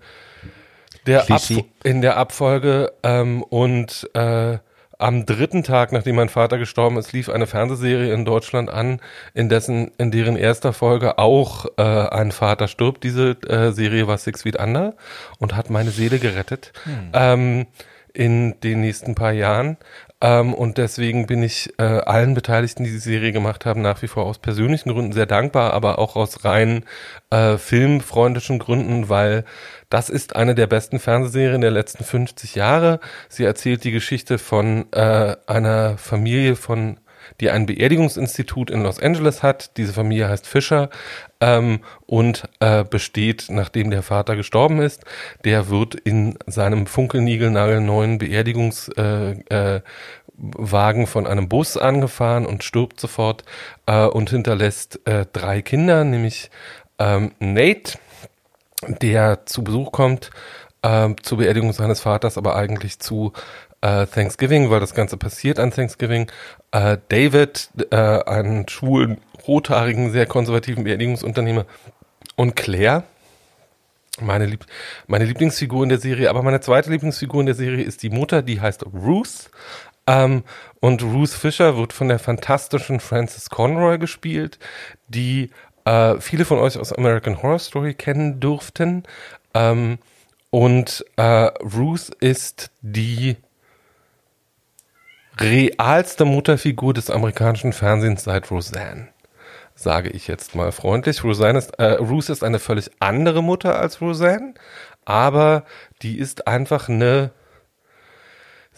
[1.07, 1.65] der, Ab Klischee.
[1.85, 2.93] in der Abfolge.
[3.03, 4.59] Ähm, und äh,
[4.99, 9.01] am dritten Tag, nachdem mein Vater gestorben ist, lief eine Fernsehserie in Deutschland an,
[9.35, 13.05] in dessen, in deren erster Folge auch äh, ein Vater stirbt.
[13.05, 14.95] Diese äh, Serie war Six Feet Under
[15.39, 16.73] und hat meine Seele gerettet.
[17.13, 17.67] Ähm,
[18.17, 19.77] in den nächsten paar Jahren.
[20.23, 24.09] Ähm, und deswegen bin ich äh, allen Beteiligten, die die Serie gemacht haben, nach wie
[24.09, 26.85] vor aus persönlichen Gründen sehr dankbar, aber auch aus rein
[27.31, 29.45] äh, filmfreundlichen Gründen, weil
[29.91, 33.01] das ist eine der besten Fernsehserien der letzten 50 Jahre.
[33.29, 36.99] Sie erzählt die Geschichte von äh, einer Familie von
[37.41, 39.77] die ein Beerdigungsinstitut in Los Angeles hat.
[39.77, 40.91] Diese Familie heißt Fischer
[41.41, 45.05] ähm, und äh, besteht, nachdem der Vater gestorben ist.
[45.45, 49.83] Der wird in seinem funkelnigelnagelneuen Beerdigungswagen äh,
[51.03, 53.45] äh, von einem Bus angefahren und stirbt sofort
[53.87, 56.51] äh, und hinterlässt äh, drei Kinder, nämlich
[56.99, 57.99] ähm, Nate,
[58.87, 60.31] der zu Besuch kommt
[60.83, 63.33] äh, zur Beerdigung seines Vaters, aber eigentlich zu
[63.87, 66.31] äh, Thanksgiving, weil das Ganze passiert an Thanksgiving.
[66.73, 71.67] Äh, David, äh, einen schwulen, rothaarigen, sehr konservativen Beerdigungsunternehmer
[72.35, 73.05] und Claire,
[74.21, 74.67] meine, Lieb
[75.07, 78.43] meine Lieblingsfigur in der Serie, aber meine zweite Lieblingsfigur in der Serie ist die Mutter,
[78.43, 79.51] die heißt Ruth.
[80.09, 80.43] Ähm,
[80.81, 84.59] und Ruth Fisher wird von der fantastischen Frances Conroy gespielt,
[85.09, 85.51] die
[85.85, 89.05] äh, viele von euch aus American Horror Story kennen dürften.
[89.55, 89.99] Ähm,
[90.51, 93.37] und äh, Ruth ist die
[95.41, 99.09] realste Mutterfigur des amerikanischen Fernsehens seit Roseanne
[99.77, 101.23] sage ich jetzt mal freundlich.
[101.23, 104.55] Roseanne ist, äh, Ruth ist eine völlig andere Mutter als Roseanne,
[105.05, 105.65] aber
[106.03, 107.31] die ist einfach eine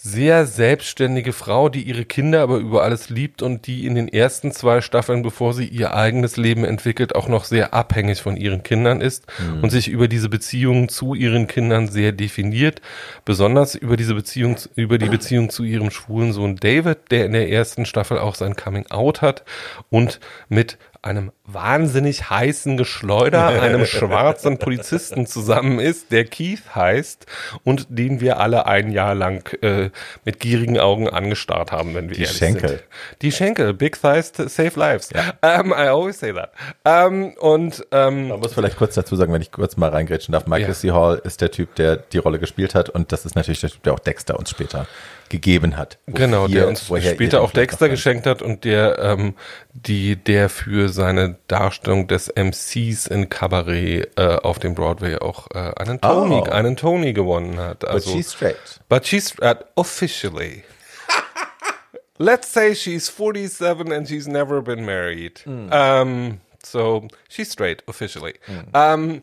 [0.00, 4.52] sehr selbstständige Frau, die ihre Kinder aber über alles liebt und die in den ersten
[4.52, 9.00] zwei Staffeln, bevor sie ihr eigenes Leben entwickelt, auch noch sehr abhängig von ihren Kindern
[9.00, 9.64] ist mhm.
[9.64, 12.80] und sich über diese Beziehungen zu ihren Kindern sehr definiert.
[13.24, 17.50] Besonders über diese Beziehung, über die Beziehung zu ihrem schwulen Sohn David, der in der
[17.50, 19.44] ersten Staffel auch sein Coming Out hat
[19.90, 27.26] und mit einem wahnsinnig heißen Geschleuder, einem schwarzen Polizisten zusammen ist, der Keith heißt
[27.64, 29.90] und den wir alle ein Jahr lang äh,
[30.24, 32.68] mit gierigen Augen angestarrt haben, wenn wir Die Schenkel.
[32.68, 32.82] Sind.
[33.22, 33.74] Die Schenkel.
[33.74, 35.10] Big thighs save lives.
[35.10, 35.60] Ja.
[35.60, 36.52] Um, I always say that.
[36.84, 40.46] Um, und um, Man muss vielleicht kurz dazu sagen, wenn ich kurz mal reingrätschen darf,
[40.46, 40.74] Michael ja.
[40.74, 40.90] C.
[40.92, 43.82] Hall ist der Typ, der die Rolle gespielt hat und das ist natürlich der Typ,
[43.82, 44.86] der auch Dexter uns später
[45.28, 45.98] gegeben hat.
[46.06, 49.34] Genau, hier, der uns später auch Dexter geschenkt hat und der ähm,
[49.72, 55.72] die der für seine Darstellung des MCs in Cabaret äh, auf dem Broadway auch äh,
[55.76, 56.50] einen Tony oh.
[56.50, 57.86] einen Tony gewonnen hat.
[57.86, 58.80] Also, but she's straight.
[58.88, 60.64] But she's uh, officially.
[62.18, 65.42] Let's say she's 47 and she's never been married.
[65.46, 65.72] Mm.
[65.72, 68.34] Um, so she's straight officially.
[68.48, 68.76] Mm.
[68.76, 69.22] Um,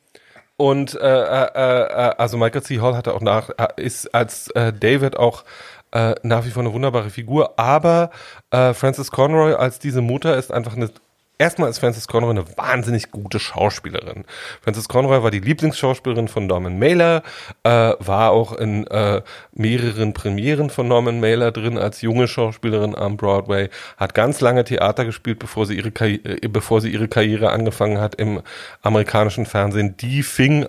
[0.58, 2.80] und äh, äh, äh, also Michael C.
[2.80, 5.44] Hall hatte auch nach, äh, ist als äh, David auch
[5.96, 8.12] äh, nach wie vor eine wunderbare Figur, aber
[8.52, 10.90] äh, Frances Conroy als diese Mutter ist einfach eine
[11.38, 14.24] Erstmal ist Frances Conroy eine wahnsinnig gute Schauspielerin.
[14.62, 17.24] Frances Conroy war die Lieblingsschauspielerin von Norman Mailer,
[17.64, 23.18] äh, war auch in äh, mehreren Premieren von Norman Mailer drin als junge Schauspielerin am
[23.18, 27.50] Broadway, hat ganz lange Theater gespielt, bevor sie ihre, Karri äh, bevor sie ihre Karriere
[27.50, 28.42] angefangen hat im
[28.82, 29.98] amerikanischen Fernsehen.
[29.98, 30.68] Die fing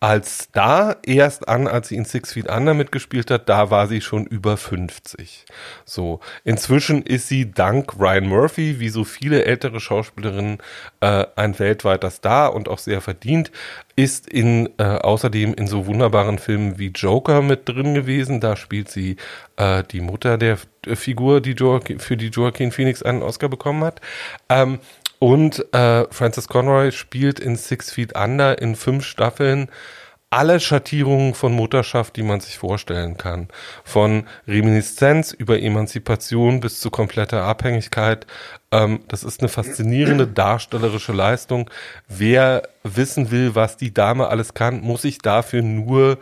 [0.00, 4.00] als da erst an, als sie in Six Feet Under mitgespielt hat, da war sie
[4.00, 5.44] schon über 50.
[5.84, 10.56] So, inzwischen ist sie dank Ryan Murphy, wie so viele ältere Schauspielerinnen,
[11.00, 13.52] äh, ein weltweiter Star und auch sehr verdient,
[13.94, 18.40] ist in äh, außerdem in so wunderbaren Filmen wie Joker mit drin gewesen.
[18.40, 19.16] Da spielt sie
[19.56, 20.56] äh, die Mutter der
[20.94, 24.00] Figur, die Joaquin, für die Joaquin Phoenix einen Oscar bekommen hat.
[24.48, 24.78] Ähm,
[25.20, 29.68] und äh, Francis Conroy spielt in Six Feet Under in fünf Staffeln
[30.30, 33.48] alle Schattierungen von Mutterschaft, die man sich vorstellen kann.
[33.84, 38.26] Von Reminiszenz über Emanzipation bis zu kompletter Abhängigkeit.
[38.70, 41.68] Ähm, das ist eine faszinierende darstellerische Leistung.
[42.08, 46.18] Wer wissen will, was die Dame alles kann, muss sich dafür nur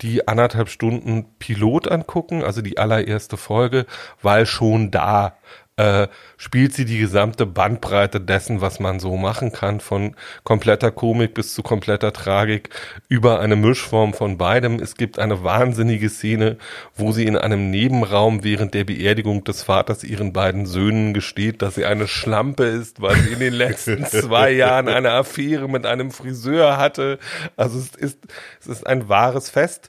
[0.00, 3.86] die anderthalb Stunden Pilot angucken, also die allererste Folge,
[4.22, 5.36] weil schon da
[5.80, 11.32] äh, spielt sie die gesamte Bandbreite dessen, was man so machen kann, von kompletter Komik
[11.32, 12.68] bis zu kompletter Tragik,
[13.08, 14.78] über eine Mischform von beidem.
[14.78, 16.58] Es gibt eine wahnsinnige Szene,
[16.94, 21.76] wo sie in einem Nebenraum während der Beerdigung des Vaters ihren beiden Söhnen gesteht, dass
[21.76, 26.10] sie eine Schlampe ist, weil sie in den letzten zwei Jahren eine Affäre mit einem
[26.10, 27.18] Friseur hatte.
[27.56, 28.18] Also es ist,
[28.60, 29.88] es ist ein wahres Fest.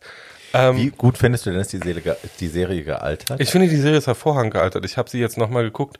[0.53, 3.39] Ähm, Wie gut findest du denn, ist die Serie, die Serie gealtert?
[3.39, 4.85] Ich finde, die Serie ist hervorragend gealtert.
[4.85, 5.97] Ich habe sie jetzt nochmal geguckt.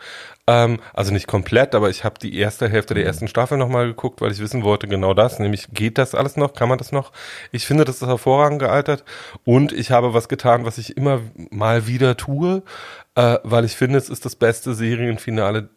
[0.48, 3.08] Ähm, also nicht komplett, aber ich habe die erste Hälfte der mhm.
[3.08, 5.40] ersten Staffel nochmal geguckt, weil ich wissen wollte, genau das.
[5.40, 6.54] Nämlich, geht das alles noch?
[6.54, 7.12] Kann man das noch?
[7.52, 9.04] Ich finde, das ist hervorragend gealtert.
[9.46, 12.64] Und ich habe was getan, was ich immer mal wieder tue,
[13.16, 15.70] äh, weil ich finde, es ist das beste Serienfinale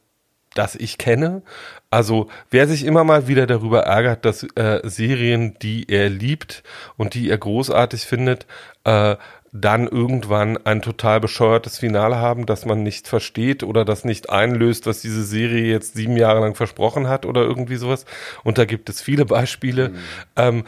[0.54, 1.42] das ich kenne.
[1.90, 6.62] Also wer sich immer mal wieder darüber ärgert, dass äh, Serien, die er liebt
[6.96, 8.46] und die er großartig findet,
[8.84, 9.16] äh,
[9.56, 14.84] dann irgendwann ein total bescheuertes Finale haben, das man nicht versteht oder das nicht einlöst,
[14.86, 18.04] was diese Serie jetzt sieben Jahre lang versprochen hat oder irgendwie sowas.
[18.42, 19.90] Und da gibt es viele Beispiele.
[19.90, 19.96] Mhm.
[20.34, 20.64] Ähm,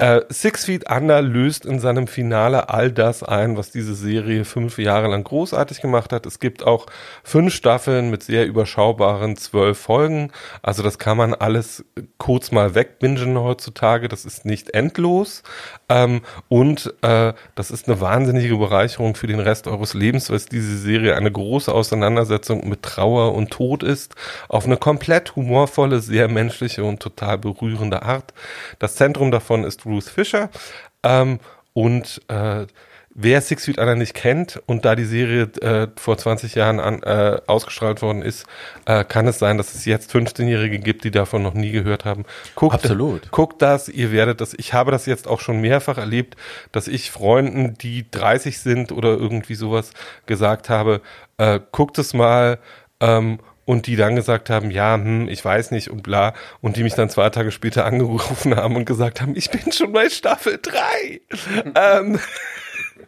[0.00, 4.78] äh, Six Feet Under löst in seinem Finale all das ein, was diese Serie fünf
[4.78, 6.24] Jahre lang großartig gemacht hat.
[6.24, 6.86] Es gibt auch
[7.22, 10.32] fünf Staffeln mit sehr überschaubaren zwölf Folgen.
[10.62, 11.84] Also das kann man alles
[12.16, 14.08] kurz mal wegbingen heutzutage.
[14.08, 15.42] Das ist nicht endlos.
[15.90, 20.78] Ähm, und äh, das ist eine wahnsinnige Bereicherung für den Rest eures Lebens, weil diese
[20.78, 24.14] Serie eine große Auseinandersetzung mit Trauer und Tod ist.
[24.48, 28.32] Auf eine komplett humorvolle, sehr menschliche und total berührende Art.
[28.78, 30.48] Das Zentrum davon ist Ruth Fisher.
[31.02, 31.40] Ähm,
[31.72, 32.66] und äh,
[33.12, 37.02] Wer Six Feet Under nicht kennt und da die Serie äh, vor 20 Jahren an,
[37.02, 38.46] äh, ausgestrahlt worden ist,
[38.86, 42.24] äh, kann es sein, dass es jetzt 15-Jährige gibt, die davon noch nie gehört haben.
[42.54, 43.30] Guckt, Absolut.
[43.32, 44.54] Guckt das, ihr werdet das.
[44.54, 46.36] Ich habe das jetzt auch schon mehrfach erlebt,
[46.70, 49.92] dass ich Freunden, die 30 sind oder irgendwie sowas,
[50.26, 51.00] gesagt habe,
[51.36, 52.60] äh, guckt es mal.
[53.00, 56.82] Ähm, und die dann gesagt haben, ja, hm, ich weiß nicht und bla, und die
[56.82, 60.58] mich dann zwei Tage später angerufen haben und gesagt haben, ich bin schon bei Staffel
[60.60, 61.20] 3.
[61.76, 62.18] ähm,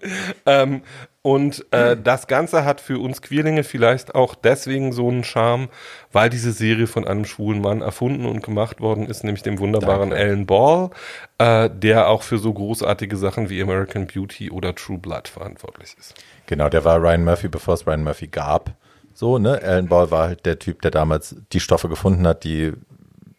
[0.47, 0.83] ähm,
[1.23, 5.69] und äh, das Ganze hat für uns Queerlinge vielleicht auch deswegen so einen Charme,
[6.11, 10.11] weil diese Serie von einem schwulen Mann erfunden und gemacht worden ist, nämlich dem wunderbaren
[10.11, 10.24] Danke.
[10.24, 10.91] Alan Ball,
[11.39, 16.15] äh, der auch für so großartige Sachen wie American Beauty oder True Blood verantwortlich ist.
[16.47, 18.74] Genau, der war Ryan Murphy, bevor es Ryan Murphy gab.
[19.15, 19.61] So, ne?
[19.62, 22.73] Alan Ball war halt der Typ, der damals die Stoffe gefunden hat, die,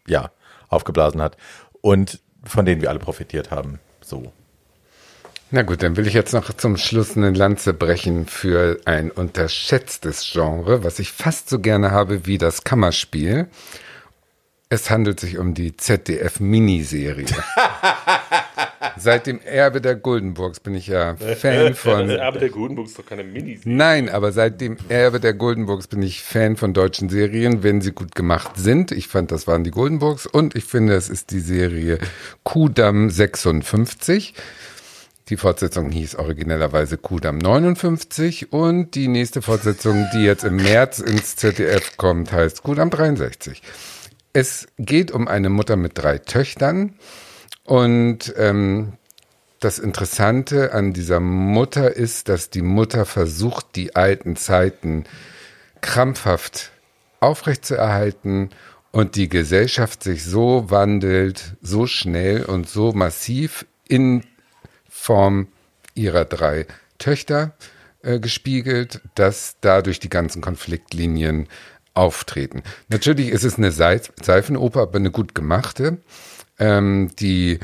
[0.06, 0.30] ja,
[0.68, 1.36] aufgeblasen hat
[1.82, 3.78] und von denen wir alle profitiert haben.
[4.00, 4.32] So.
[5.50, 10.28] Na gut, dann will ich jetzt noch zum Schluss eine Lanze brechen für ein unterschätztes
[10.32, 13.48] Genre, was ich fast so gerne habe wie das Kammerspiel.
[14.68, 17.26] Es handelt sich um die ZDF-Miniserie.
[18.96, 22.08] Seit dem Erbe der Goldenburgs bin ich ja Fan von.
[22.08, 23.76] Das Erbe der Goldenburgs ist doch keine Miniserie.
[23.76, 27.92] Nein, aber seit dem Erbe der Goldenburgs bin ich Fan von deutschen Serien, wenn sie
[27.92, 28.92] gut gemacht sind.
[28.92, 31.98] Ich fand, das waren die Goldenburgs und ich finde, es ist die Serie
[32.44, 34.34] Kudamm 56.
[35.30, 41.36] Die Fortsetzung hieß originellerweise Kudam 59 und die nächste Fortsetzung, die jetzt im März ins
[41.36, 43.62] ZDF kommt, heißt Kudam 63.
[44.34, 46.98] Es geht um eine Mutter mit drei Töchtern
[47.64, 48.94] und ähm,
[49.60, 55.04] das Interessante an dieser Mutter ist, dass die Mutter versucht, die alten Zeiten
[55.80, 56.70] krampfhaft
[57.20, 58.50] aufrechtzuerhalten
[58.92, 64.22] und die Gesellschaft sich so wandelt, so schnell und so massiv in
[65.04, 65.48] Form
[65.94, 66.66] ihrer drei
[66.96, 67.52] Töchter
[68.00, 71.46] äh, gespiegelt, dass dadurch die ganzen Konfliktlinien
[71.92, 72.62] auftreten.
[72.88, 75.98] Natürlich ist es eine Seifenoper, aber eine gut gemachte.
[76.58, 77.58] Ähm, die,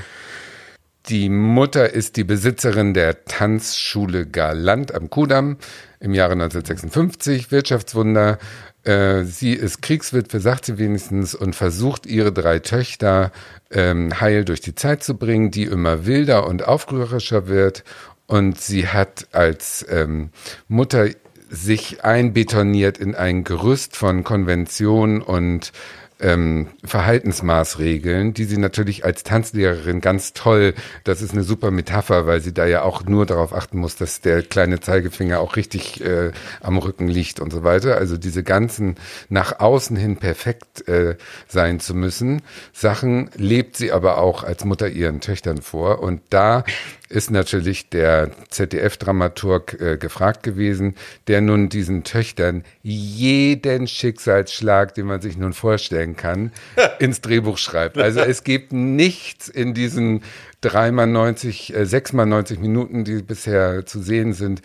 [1.07, 5.57] die Mutter ist die Besitzerin der Tanzschule Galant am Kudamm
[5.99, 8.39] im Jahre 1956, Wirtschaftswunder.
[8.85, 13.31] Äh, sie ist Kriegswitwe, sagt sie wenigstens, und versucht ihre drei Töchter
[13.71, 17.85] ähm, heil durch die Zeit zu bringen, die immer wilder und aufrührerischer wird.
[18.27, 20.31] Und sie hat als ähm,
[20.69, 21.09] Mutter
[21.51, 25.73] sich einbetoniert in ein Gerüst von Konventionen und
[26.21, 30.75] ähm, Verhaltensmaßregeln, die sie natürlich als Tanzlehrerin ganz toll,
[31.05, 34.21] das ist eine super Metapher, weil sie da ja auch nur darauf achten muss, dass
[34.21, 37.97] der kleine Zeigefinger auch richtig äh, am Rücken liegt und so weiter.
[37.97, 38.97] Also diese ganzen
[39.29, 41.17] nach außen hin perfekt äh,
[41.49, 42.43] sein zu müssen,
[42.73, 46.01] Sachen lebt sie aber auch als Mutter ihren Töchtern vor.
[46.01, 46.65] Und da
[47.11, 50.95] ist natürlich der ZDF-Dramaturg äh, gefragt gewesen,
[51.27, 56.53] der nun diesen Töchtern jeden Schicksalsschlag, den man sich nun vorstellen kann,
[57.01, 57.99] ins Drehbuch schreibt.
[57.99, 60.23] Also es gibt nichts in diesen
[60.61, 64.63] dreimal 90, äh, sechsmal 90 Minuten, die bisher zu sehen sind,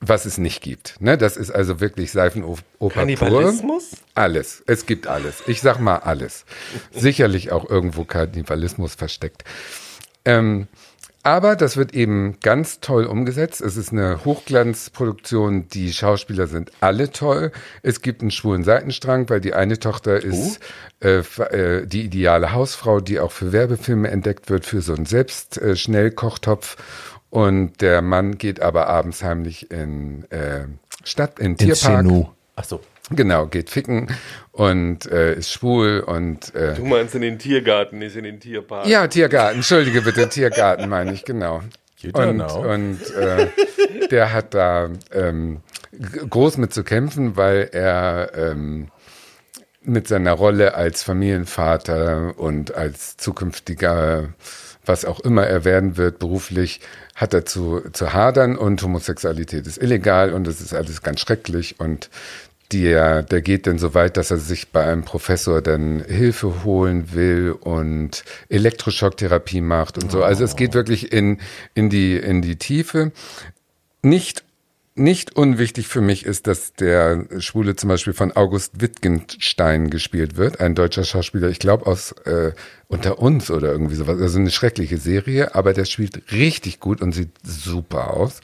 [0.00, 1.00] was es nicht gibt.
[1.00, 1.16] Ne?
[1.16, 3.90] Das ist also wirklich Seifenoper Kannibalismus?
[3.90, 3.98] Pur.
[4.14, 4.62] Alles.
[4.66, 5.42] Es gibt alles.
[5.46, 6.44] Ich sag mal alles.
[6.90, 9.44] Sicherlich auch irgendwo Kannibalismus versteckt.
[10.24, 10.66] Ähm,
[11.26, 13.60] aber das wird eben ganz toll umgesetzt.
[13.60, 15.66] Es ist eine Hochglanzproduktion.
[15.66, 17.50] Die Schauspieler sind alle toll.
[17.82, 20.60] Es gibt einen schwulen Seitenstrang, weil die eine Tochter ist
[21.04, 21.06] uh.
[21.06, 26.76] äh, die ideale Hausfrau, die auch für Werbefilme entdeckt wird, für so einen Selbstschnellkochtopf.
[26.78, 26.82] Äh,
[27.30, 30.66] Und der Mann geht aber abends heimlich in äh,
[31.02, 32.06] Stadt, in, in Tierpark.
[32.54, 32.80] Ach so.
[33.10, 34.08] Genau, geht ficken
[34.50, 38.86] und äh, ist schwul und äh, Du meinst in den Tiergarten, nicht in den Tierpark.
[38.86, 41.62] Ja, Tiergarten, entschuldige bitte, Tiergarten meine ich, genau.
[42.12, 43.48] Und, und äh,
[44.10, 45.60] der hat da ähm,
[46.28, 48.88] groß mit zu kämpfen, weil er ähm,
[49.82, 54.28] mit seiner Rolle als Familienvater und als zukünftiger,
[54.84, 56.80] was auch immer er werden wird, beruflich,
[57.14, 61.76] hat er zu, zu hadern und Homosexualität ist illegal und es ist alles ganz schrecklich
[61.78, 62.10] und
[62.72, 67.12] der, der geht dann so weit, dass er sich bei einem Professor dann Hilfe holen
[67.12, 70.22] will und Elektroschocktherapie macht und so.
[70.22, 71.38] Also es geht wirklich in,
[71.74, 73.12] in, die, in die Tiefe.
[74.02, 74.44] Nicht
[74.98, 80.60] nicht unwichtig für mich ist, dass der Schwule zum Beispiel von August Wittgenstein gespielt wird,
[80.60, 82.52] ein deutscher Schauspieler, ich glaube aus äh,
[82.88, 84.20] Unter uns oder irgendwie sowas.
[84.20, 88.40] Also eine schreckliche Serie, aber der spielt richtig gut und sieht super aus.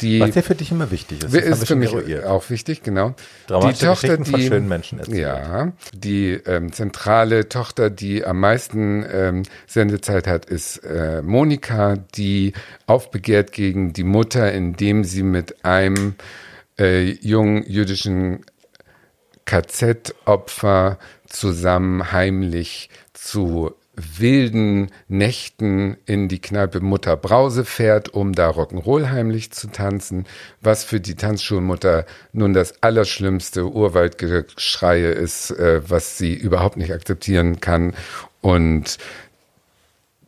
[0.00, 1.34] Die, Was ja für dich immer wichtig ist.
[1.34, 2.24] Das ist für mich eruiert.
[2.24, 3.14] auch wichtig, genau.
[3.46, 5.18] Dramatische die Tochter, die von schönen Menschen erzählt.
[5.18, 12.52] Ja, die ähm, zentrale Tochter, die am meisten ähm, Sendezeit hat, ist äh, Monika, die
[12.86, 16.14] aufbegehrt gegen die Mutter, indem sie mit einem
[16.78, 18.44] äh, jungen jüdischen
[19.44, 23.74] KZ-Opfer zusammen heimlich zu
[24.18, 30.26] wilden Nächten in die Kneipe Mutter Brause fährt, um da Rock'n'Roll heimlich zu tanzen,
[30.60, 37.60] was für die Tanzschulmutter nun das allerschlimmste Urwaldgeschreie ist, äh, was sie überhaupt nicht akzeptieren
[37.60, 37.94] kann.
[38.40, 38.98] Und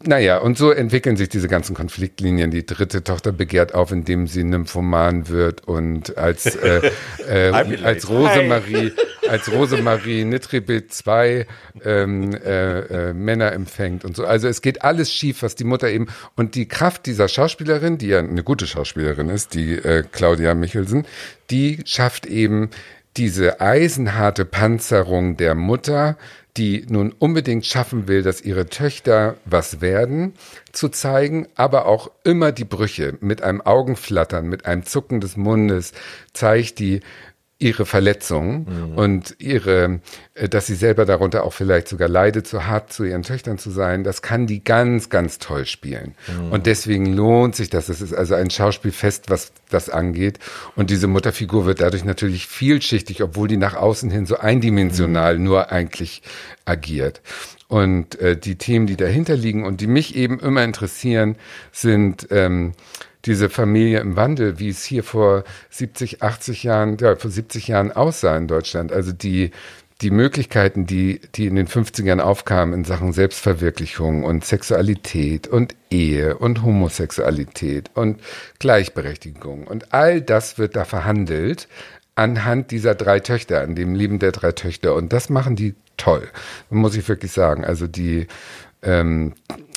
[0.07, 2.51] naja, und so entwickeln sich diese ganzen Konfliktlinien.
[2.51, 6.91] Die dritte Tochter begehrt auf, indem sie Nymphoman wird und als, äh,
[7.29, 7.51] äh,
[7.83, 8.93] als Rosemarie,
[9.29, 11.47] als Rosemarie Nitribit zwei
[11.85, 14.25] ähm, äh, äh, Männer empfängt und so.
[14.25, 18.09] Also es geht alles schief, was die Mutter eben und die Kraft dieser Schauspielerin, die
[18.09, 21.07] ja eine gute Schauspielerin ist, die äh, Claudia Michelsen,
[21.51, 22.71] die schafft eben
[23.17, 26.17] diese eisenharte Panzerung der Mutter,
[26.57, 30.35] die nun unbedingt schaffen will, dass ihre Töchter was werden,
[30.73, 35.93] zu zeigen, aber auch immer die Brüche mit einem Augenflattern, mit einem Zucken des Mundes
[36.33, 37.01] zeigt die,
[37.63, 38.99] ihre Verletzung mhm.
[38.99, 40.01] und ihre,
[40.35, 43.71] äh, dass sie selber darunter auch vielleicht sogar leidet, zu hart zu ihren Töchtern zu
[43.71, 46.15] sein, das kann die ganz, ganz toll spielen.
[46.27, 46.53] Mhm.
[46.53, 47.89] Und deswegen lohnt sich das.
[47.89, 50.41] Es ist also ein Schauspielfest, was das angeht.
[50.75, 55.45] Und diese Mutterfigur wird dadurch natürlich vielschichtig, obwohl die nach außen hin so eindimensional mhm.
[55.45, 56.23] nur eigentlich
[56.65, 57.23] agiert.
[57.69, 61.37] Und äh, die Themen, die dahinter liegen und die mich eben immer interessieren,
[61.71, 62.73] sind ähm,
[63.25, 67.93] diese Familie im Wandel, wie es hier vor 70, 80 Jahren, ja, vor 70 Jahren
[67.93, 68.93] aussah in Deutschland.
[68.93, 69.51] Also die,
[70.01, 76.37] die Möglichkeiten, die, die in den 50ern aufkamen in Sachen Selbstverwirklichung und Sexualität und Ehe
[76.37, 78.21] und Homosexualität und
[78.59, 81.69] Gleichberechtigung und all das wird da verhandelt
[82.15, 84.95] anhand dieser drei Töchter, an dem Leben der drei Töchter.
[84.95, 86.29] Und das machen die toll,
[86.71, 87.65] muss ich wirklich sagen.
[87.65, 88.27] Also die,
[88.83, 89.35] ähm,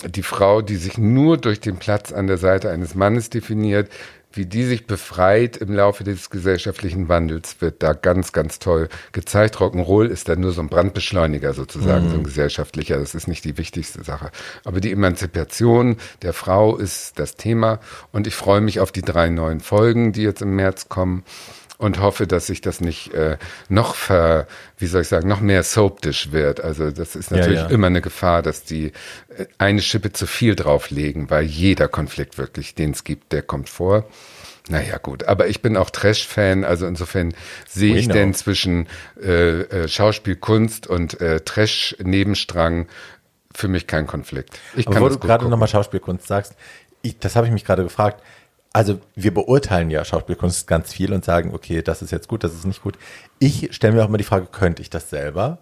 [0.07, 3.89] die Frau, die sich nur durch den Platz an der Seite eines Mannes definiert,
[4.35, 9.55] wie die sich befreit im Laufe des gesellschaftlichen Wandels, wird da ganz, ganz toll gezeigt.
[9.55, 12.09] Rock'n'Roll ist da nur so ein Brandbeschleuniger sozusagen, mhm.
[12.09, 12.97] so ein gesellschaftlicher.
[12.97, 14.31] Das ist nicht die wichtigste Sache.
[14.65, 17.79] Aber die Emanzipation der Frau ist das Thema.
[18.11, 21.23] Und ich freue mich auf die drei neuen Folgen, die jetzt im März kommen
[21.77, 23.37] und hoffe, dass sich das nicht äh,
[23.69, 24.47] noch ver,
[24.77, 26.61] wie soll ich sagen, noch mehr soapdish wird.
[26.61, 27.69] Also das ist natürlich ja, ja.
[27.69, 28.87] immer eine Gefahr, dass die
[29.37, 33.69] äh, eine Schippe zu viel drauflegen, weil jeder Konflikt wirklich, den es gibt, der kommt
[33.69, 34.05] vor.
[34.67, 37.35] Naja, gut, aber ich bin auch Trash-Fan, also insofern
[37.67, 38.87] sehe ich denn zwischen
[39.21, 42.87] äh, äh, Schauspielkunst und äh, Trash-Nebenstrang
[43.53, 44.59] für mich kein Konflikt.
[44.75, 46.55] Ich aber kann wo du gerade nochmal Schauspielkunst sagst,
[47.03, 48.23] ich, das habe ich mich gerade gefragt
[48.75, 52.53] also wir beurteilen ja Schauspielkunst ganz viel und sagen, okay, das ist jetzt gut, das
[52.53, 52.97] ist nicht gut.
[53.39, 55.59] Ich stelle mir auch immer die Frage, könnte ich das selber?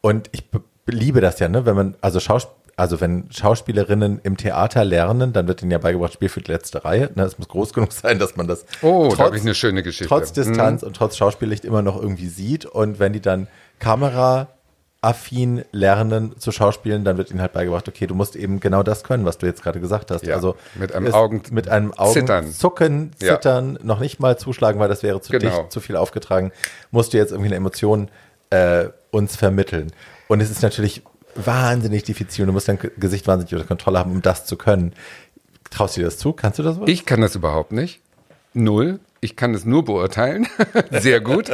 [0.00, 0.42] Und ich
[0.86, 1.64] liebe das ja, ne?
[1.64, 6.12] Wenn man, also Schauspiel, also wenn Schauspielerinnen im Theater lernen, dann wird ihnen ja beigebracht,
[6.12, 7.08] Spiel für die letzte Reihe.
[7.14, 10.08] Ne, es muss groß genug sein, dass man das oh, trotz, da eine schöne Geschichte.
[10.08, 10.88] trotz Distanz mhm.
[10.88, 12.66] und trotz Schauspiellicht immer noch irgendwie sieht.
[12.66, 13.46] Und wenn die dann
[13.78, 14.48] Kamera
[15.02, 19.04] affin lernen zu schauspielen, dann wird ihnen halt beigebracht, okay, du musst eben genau das
[19.04, 20.26] können, was du jetzt gerade gesagt hast.
[20.26, 23.84] Ja, also mit einem Augen mit einem Augen zucken, zittern, ja.
[23.84, 25.60] noch nicht mal zuschlagen, weil das wäre zu genau.
[25.60, 26.50] dicht, zu viel aufgetragen,
[26.90, 28.08] musst du jetzt irgendwie eine Emotion
[28.50, 29.92] äh, uns vermitteln.
[30.28, 31.02] Und es ist natürlich
[31.34, 32.46] wahnsinnig diffizil.
[32.46, 34.92] Du musst dein Gesicht wahnsinnig unter Kontrolle haben, um das zu können.
[35.70, 36.32] Traust du dir das zu?
[36.32, 36.80] Kannst du das?
[36.80, 36.88] Was?
[36.88, 38.00] Ich kann das überhaupt nicht.
[38.54, 39.00] Null.
[39.20, 40.46] Ich kann es nur beurteilen.
[40.90, 41.50] Sehr gut.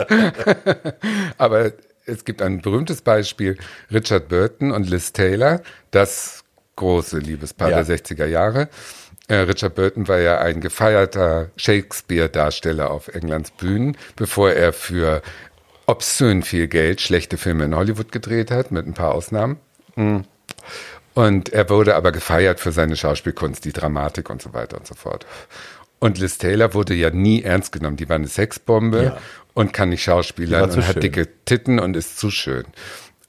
[1.38, 1.72] Aber
[2.06, 3.56] es gibt ein berühmtes Beispiel,
[3.90, 6.44] Richard Burton und Liz Taylor, das
[6.76, 7.82] große Liebespaar ja.
[7.82, 8.68] der 60er Jahre.
[9.28, 15.22] Äh, Richard Burton war ja ein gefeierter Shakespeare-Darsteller auf Englands Bühnen, bevor er für
[15.86, 19.58] obszön viel Geld schlechte Filme in Hollywood gedreht hat, mit ein paar Ausnahmen.
[19.96, 20.24] Mhm.
[21.14, 24.94] Und er wurde aber gefeiert für seine Schauspielkunst, die Dramatik und so weiter und so
[24.94, 25.26] fort.
[26.02, 27.96] Und Liz Taylor wurde ja nie ernst genommen.
[27.96, 29.18] Die war eine Sexbombe ja
[29.54, 32.64] und kann nicht schauspielern und hat dicke Titten und ist zu schön.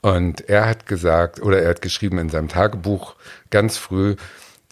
[0.02, 3.16] Und er hat gesagt, oder er hat geschrieben in seinem Tagebuch
[3.50, 4.16] ganz früh,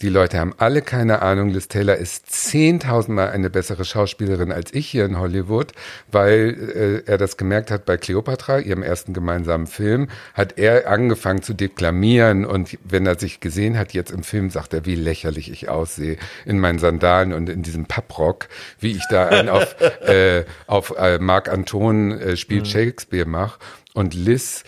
[0.02, 1.50] die Leute haben alle keine Ahnung.
[1.50, 5.72] Liz Taylor ist zehntausendmal eine bessere Schauspielerin als ich hier in Hollywood,
[6.10, 11.42] weil äh, er das gemerkt hat bei Cleopatra, ihrem ersten gemeinsamen Film, hat er angefangen
[11.42, 15.50] zu deklamieren und wenn er sich gesehen hat jetzt im Film, sagt er, wie lächerlich
[15.50, 18.48] ich aussehe in meinen Sandalen und in diesem Papprock,
[18.80, 22.70] wie ich da einen auf, äh, auf äh, Marc Anton äh, spielt mhm.
[22.70, 23.60] Shakespeare mache.
[23.94, 24.64] Und Liz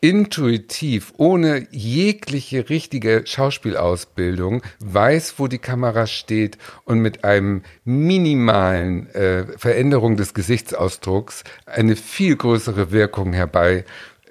[0.00, 9.44] intuitiv, ohne jegliche richtige Schauspielausbildung, weiß, wo die Kamera steht und mit einem minimalen äh,
[9.58, 13.84] Veränderung des Gesichtsausdrucks eine viel größere Wirkung herbei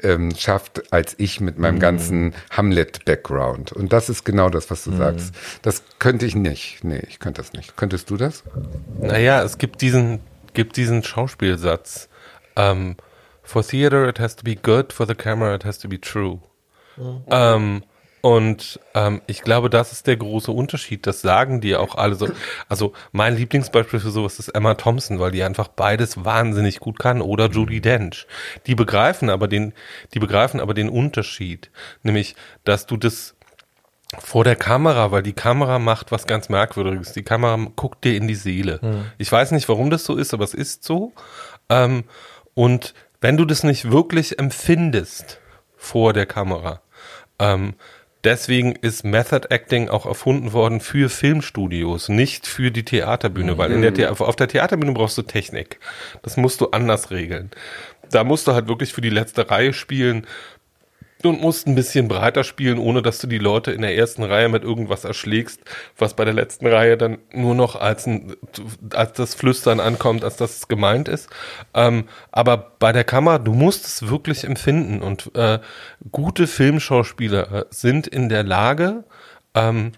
[0.03, 3.72] ähm, schafft, als ich mit meinem ganzen Hamlet-Background.
[3.73, 5.34] Und das ist genau das, was du sagst.
[5.64, 6.84] Das könnte ich nicht.
[6.84, 7.76] Nee, ich könnte das nicht.
[7.76, 8.44] Könntest du das?
[8.99, 10.19] Naja, es gibt diesen,
[10.53, 12.10] gibt diesen Schauspielsatz.
[12.56, 12.95] Ähm,
[13.48, 16.40] for theater it has to be good, for the camera it has to be true.
[17.30, 17.84] Ähm,
[18.22, 21.07] und ähm, ich glaube, das ist der große Unterschied.
[21.07, 22.28] Das sagen die auch alle so.
[22.68, 27.22] Also mein Lieblingsbeispiel für sowas ist Emma Thompson, weil die einfach beides wahnsinnig gut kann.
[27.22, 28.28] Oder Judy Dench.
[28.65, 29.74] Die begreifen aber den,
[30.14, 31.72] die begreifen aber den Unterschied.
[32.03, 33.36] Nämlich, dass du das
[34.19, 37.14] vor der Kamera, weil die Kamera macht was ganz Merkwürdiges.
[37.14, 38.80] Die Kamera guckt dir in die Seele.
[39.18, 41.14] Ich weiß nicht, warum das so ist, aber es ist so.
[41.69, 42.03] Ähm,
[42.57, 45.39] und wenn du das nicht wirklich empfindest
[45.76, 46.81] vor der Kamera,
[47.39, 47.76] ähm,
[48.23, 53.81] deswegen ist Method Acting auch erfunden worden für Filmstudios, nicht für die Theaterbühne, weil in
[53.81, 55.80] der auf der Theaterbühne brauchst du Technik.
[56.23, 57.52] Das musst du anders regeln.
[58.11, 60.26] Da musst du halt wirklich für die letzte Reihe spielen
[61.28, 64.49] und musst ein bisschen breiter spielen, ohne dass du die Leute in der ersten Reihe
[64.49, 65.62] mit irgendwas erschlägst,
[65.98, 68.36] was bei der letzten Reihe dann nur noch als, ein,
[68.94, 71.30] als das Flüstern ankommt, als dass es gemeint ist.
[71.74, 75.60] Ähm, aber bei der Kamera, du musst es wirklich empfinden und äh,
[76.12, 79.04] gute Filmschauspieler äh, sind in der Lage,
[79.54, 79.91] ähm,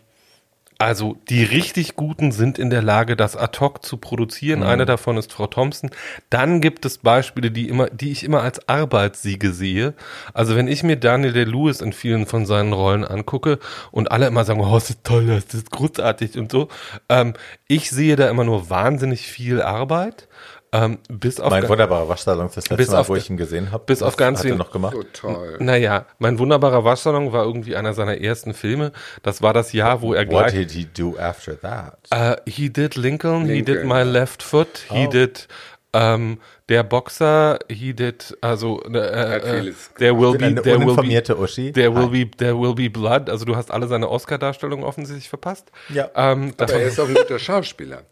[0.79, 4.63] also die richtig Guten sind in der Lage, das ad hoc zu produzieren.
[4.63, 5.91] Eine davon ist Frau Thompson.
[6.29, 9.93] Dann gibt es Beispiele, die immer, die ich immer als Arbeitssiege sehe.
[10.33, 13.59] Also wenn ich mir Daniel Day Lewis in vielen von seinen Rollen angucke
[13.91, 16.69] und alle immer sagen, oh, das ist toll, das ist großartig und so,
[17.09, 17.33] ähm,
[17.67, 20.29] ich sehe da immer nur wahnsinnig viel Arbeit.
[20.71, 23.71] Ähm, bis auf Mein wunderbarer Waschsalon, das letzte Bis Mal, auf wo ich ihn gesehen
[23.71, 23.83] habe.
[23.87, 24.93] bis auf ganz hat er wen- noch gemacht.
[24.93, 25.57] So toll.
[25.59, 28.91] naja, mein wunderbarer Waschsalon war irgendwie einer seiner ersten Filme.
[29.23, 31.97] Das war das Jahr, wo er What gleich did he do after that?
[32.13, 34.03] Uh, he did Lincoln, he Lincoln, did My.
[34.03, 35.09] Left Foot, he Oh.
[35.09, 35.47] did
[35.91, 36.37] ähm,
[36.69, 41.71] der Boxer, he did also äh, äh, vieles there will be there will be Uschi.
[41.73, 43.27] there will be there will be blood.
[43.27, 45.71] Also du hast alle seine Oscar-Darstellungen offensichtlich verpasst.
[45.91, 46.11] Ja.
[46.15, 48.03] Ähm, Aber er ist auch ein guter Schauspieler.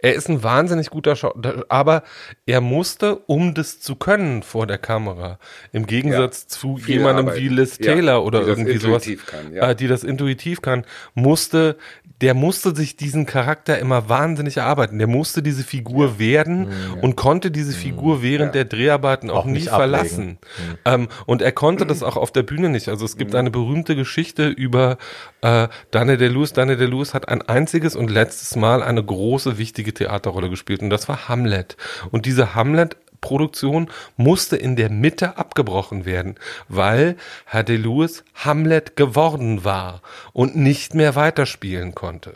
[0.00, 1.34] Er ist ein wahnsinnig guter Schau,
[1.68, 2.04] aber
[2.46, 5.38] er musste, um das zu können vor der Kamera,
[5.72, 7.40] im Gegensatz zu Viel jemandem Arbeit.
[7.42, 9.70] wie Liz Ja, Taylor oder die das irgendwie sowas, kann, ja.
[9.70, 10.84] äh, die das intuitiv kann,
[11.14, 11.76] musste,
[12.20, 14.98] der musste sich diesen Charakter immer wahnsinnig erarbeiten.
[14.98, 16.68] Der musste diese Figur werden
[17.00, 20.38] und konnte diese Figur während der Dreharbeiten auch, Auch nie verlassen.
[20.84, 22.88] Ähm, und er konnte das auch auf der Bühne nicht.
[22.88, 24.98] Also es gibt eine berühmte Geschichte über
[25.42, 26.52] äh, Daniel Day-Lewis.
[26.52, 31.08] Daniel Day-Lewis hat ein einziges und letztes Mal eine große, wichtige Theaterrolle gespielt und das
[31.08, 31.76] war Hamlet.
[32.10, 36.36] Und diese Hamlet Produktion musste in der Mitte abgebrochen werden,
[36.68, 37.16] weil
[37.46, 40.02] Herr Day-Lewis Hamlet geworden war
[40.32, 42.34] und nicht mehr weiterspielen konnte.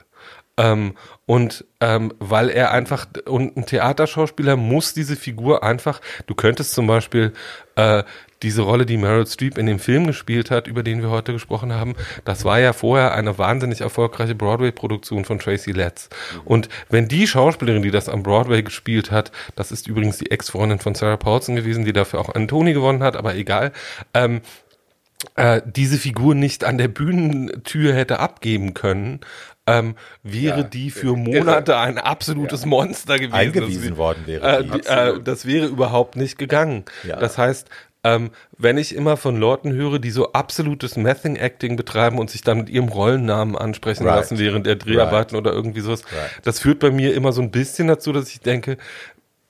[0.58, 6.74] Ähm, und ähm, weil er einfach, und ein Theaterschauspieler muss diese Figur einfach, du könntest
[6.74, 7.32] zum Beispiel
[7.76, 8.02] äh,
[8.42, 11.72] diese Rolle, die Meryl Streep in dem Film gespielt hat, über den wir heute gesprochen
[11.72, 11.94] haben,
[12.24, 16.08] das war ja vorher eine wahnsinnig erfolgreiche Broadway-Produktion von Tracy Letts.
[16.44, 20.78] Und wenn die Schauspielerin, die das am Broadway gespielt hat, das ist übrigens die Ex-Freundin
[20.78, 23.72] von Sarah Paulson gewesen, die dafür auch einen Tony gewonnen hat, aber egal,
[24.14, 24.40] ähm,
[25.36, 29.20] äh, diese Figur nicht an der Bühnentür hätte abgeben können,
[29.68, 29.94] ähm,
[30.24, 31.16] wäre Ja, die für irre.
[31.16, 33.32] Monate ein absolutes Monster gewesen.
[33.34, 36.84] Eingewiesen Das- worden wäre Äh, die, äh, das wäre überhaupt nicht gegangen.
[37.04, 37.16] Ja.
[37.20, 37.68] Das heißt,
[38.04, 42.42] ähm, wenn ich immer von Leuten höre, die so absolutes Mething Acting betreiben und sich
[42.42, 44.16] dann mit ihrem Rollennamen ansprechen Right.
[44.16, 46.30] lassen während der Dreharbeiten oder irgendwie sowas, Right.
[46.42, 48.76] das führt bei mir immer so ein bisschen dazu, dass ich denke,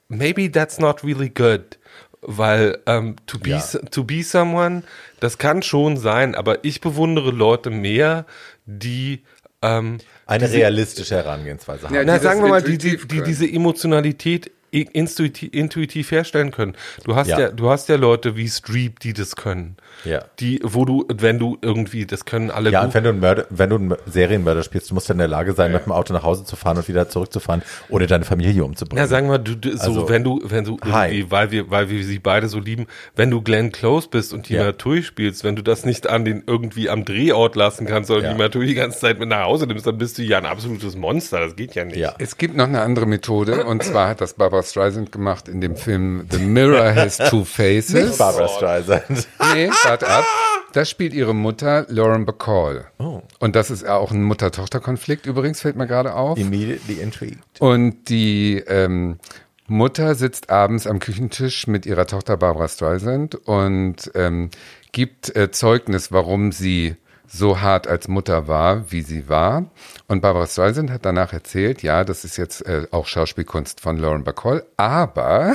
[0.09, 1.79] maybe that's not really good.
[2.25, 3.61] Weil ähm, to, be, Ja.
[3.91, 4.85] to be someone,
[5.19, 8.27] das kann schon sein, aber ich bewundere Leute mehr,
[8.65, 9.23] die
[9.61, 11.95] ähm, Eine realistische Herangehensweise haben.
[11.95, 14.51] Ja, na, die sagen das wir mal, die, die, die diese Emotionalität
[14.81, 16.75] intuitiv, intuitiv herstellen können.
[17.05, 17.39] Du hast ja.
[17.39, 17.49] Ja.
[17.51, 19.77] du hast ja Leute wie Streep, die das können.
[20.05, 20.25] Ja.
[20.41, 22.89] Die, wo du, wenn du irgendwie, das können alle Ja, gut.
[22.89, 25.29] und wenn du, einen Mörder, wenn du einen Serienmörder spielst, du musst ja in der
[25.29, 28.65] Lage sein, mit dem Auto nach Hause zu fahren und wieder zurückzufahren, ohne deine Familie
[28.65, 29.03] umzubringen.
[29.05, 31.09] Ja, sagen wir, du, du so, Also, wenn du, wenn du hi.
[31.17, 34.49] irgendwie, weil wir, weil wir sie beide so lieben, wenn du Glenn Close bist und
[34.49, 34.65] die Ja.
[34.65, 38.33] Matui spielst, wenn du das nicht an den irgendwie am Drehort lassen kannst, sondern Ja.
[38.33, 40.97] die Matui die ganze Zeit mit nach Hause nimmst, dann bist du ja ein absolutes
[40.97, 41.41] Monster.
[41.41, 41.97] Das geht ja nicht.
[41.97, 42.15] Ja.
[42.19, 45.77] Es gibt noch eine andere Methode und zwar hat das Barbara Streisand gemacht in dem
[45.77, 47.93] Film The Mirror Has Two Faces.
[47.93, 49.29] Nicht Barbara Streisand.
[49.55, 50.25] Nee, warte ab.
[50.73, 52.87] Das spielt ihre Mutter Lauren Bacall.
[52.99, 53.21] Oh.
[53.39, 56.39] Und das ist auch ein Mutter-Tochter-Konflikt übrigens, fällt mir gerade auf.
[56.39, 57.39] Immediately intrigued.
[57.59, 59.19] Und die ähm,
[59.67, 64.51] Mutter sitzt abends am Küchentisch mit ihrer Tochter Barbara Streisand und ähm,
[64.93, 66.97] gibt äh, Zeugnis, warum sie
[67.33, 69.71] so hart als Mutter war, wie sie war.
[70.07, 74.25] Und Barbara Streisand hat danach erzählt, ja, das ist jetzt äh, auch Schauspielkunst von Lauren
[74.25, 75.55] Bacall, aber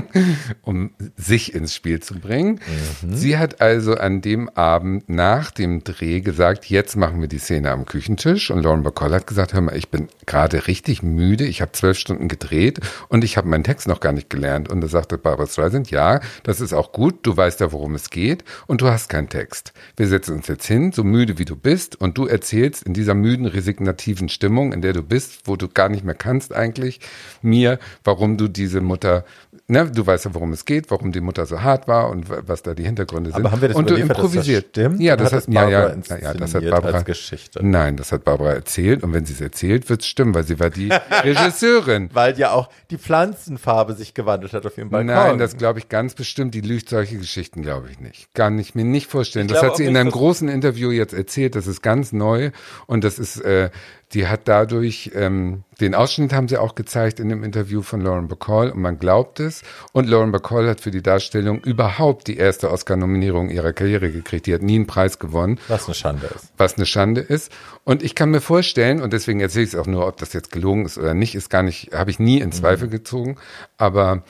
[0.62, 2.60] um sich ins Spiel zu bringen,
[3.02, 3.16] mhm.
[3.16, 7.72] sie hat also an dem Abend nach dem Dreh gesagt, jetzt machen wir die Szene
[7.72, 8.52] am Küchentisch.
[8.52, 11.98] Und Lauren Bacall hat gesagt, hör mal, ich bin gerade richtig müde, ich habe zwölf
[11.98, 12.78] Stunden gedreht
[13.08, 14.68] und ich habe meinen Text noch gar nicht gelernt.
[14.68, 18.10] Und da sagte Barbara Streisand, ja, das ist auch gut, du weißt ja, worum es
[18.10, 19.72] geht und du hast keinen Text.
[19.96, 22.00] Wir setzen uns jetzt hin, so müde wie du bist.
[22.00, 25.88] Und du erzählst in dieser müden, resignativen Stimmung, in der du bist, wo du gar
[25.88, 27.00] nicht mehr kannst eigentlich,
[27.42, 29.24] mir, warum du diese Mutter,
[29.68, 32.62] ne, du weißt ja, worum es geht, warum die Mutter so hart war und was
[32.62, 33.38] da die Hintergründe sind.
[33.38, 34.64] Aber haben wir das und du improvisiert.
[34.64, 35.00] Das stimmt?
[35.00, 37.64] Ja, das hat, Barbara ja, ja, ja, das hat Barbara als Geschichte.
[37.64, 40.58] Nein, das hat Barbara erzählt und wenn sie es erzählt, wird es stimmen, weil sie
[40.58, 40.88] war die
[41.22, 42.08] Regisseurin.
[42.12, 45.06] Weil ja auch die Pflanzenfarbe sich gewandelt hat auf ihrem Balkon.
[45.06, 46.54] Nein, das glaube ich ganz bestimmt.
[46.54, 48.34] Die lügt solche Geschichten, glaube ich nicht.
[48.34, 49.46] Kann ich mir nicht vorstellen.
[49.46, 51.54] Ich das hat sie in einem großen Interview jetzt erzählt.
[51.54, 52.50] Das ist ganz neu
[52.86, 53.70] und das ist, äh,
[54.14, 58.26] die hat dadurch, ähm, den Ausschnitt haben sie auch gezeigt in dem Interview von Lauren
[58.26, 59.62] Bacall und man glaubt es.
[59.92, 64.46] Und Lauren Bacall hat für die Darstellung überhaupt die erste Oscar-Nominierung ihrer Karriere gekriegt.
[64.46, 65.60] Die hat nie einen Preis gewonnen.
[65.68, 66.52] Was eine Schande ist.
[66.56, 67.52] Was eine Schande ist.
[67.84, 70.52] Und ich kann mir vorstellen, und deswegen erzähle ich es auch nur, ob das jetzt
[70.52, 72.92] gelogen ist oder nicht, ist gar nicht, habe ich nie in Zweifel mhm.
[72.92, 73.36] gezogen.
[73.76, 74.24] Aber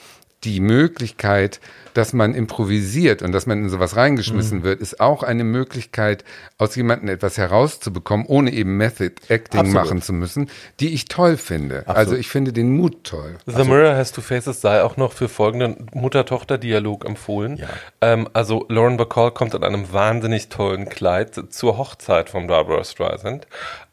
[0.48, 1.60] die Möglichkeit,
[1.92, 4.62] dass man improvisiert und dass man in sowas reingeschmissen mhm.
[4.62, 6.24] wird, ist auch eine Möglichkeit,
[6.56, 9.84] aus jemandem etwas herauszubekommen, ohne eben Method Acting Absolut.
[9.84, 10.48] machen zu müssen,
[10.80, 11.80] die ich toll finde.
[11.80, 11.96] Absolut.
[11.96, 13.36] Also ich finde den Mut toll.
[13.46, 17.58] The also, Mirror Has Two Faces sei auch noch für folgenden Mutter-Tochter-Dialog empfohlen.
[17.58, 17.68] Ja.
[18.00, 23.46] Ähm, also Lauren Bacall kommt in einem wahnsinnig tollen Kleid zur Hochzeit von Barbara Streisand.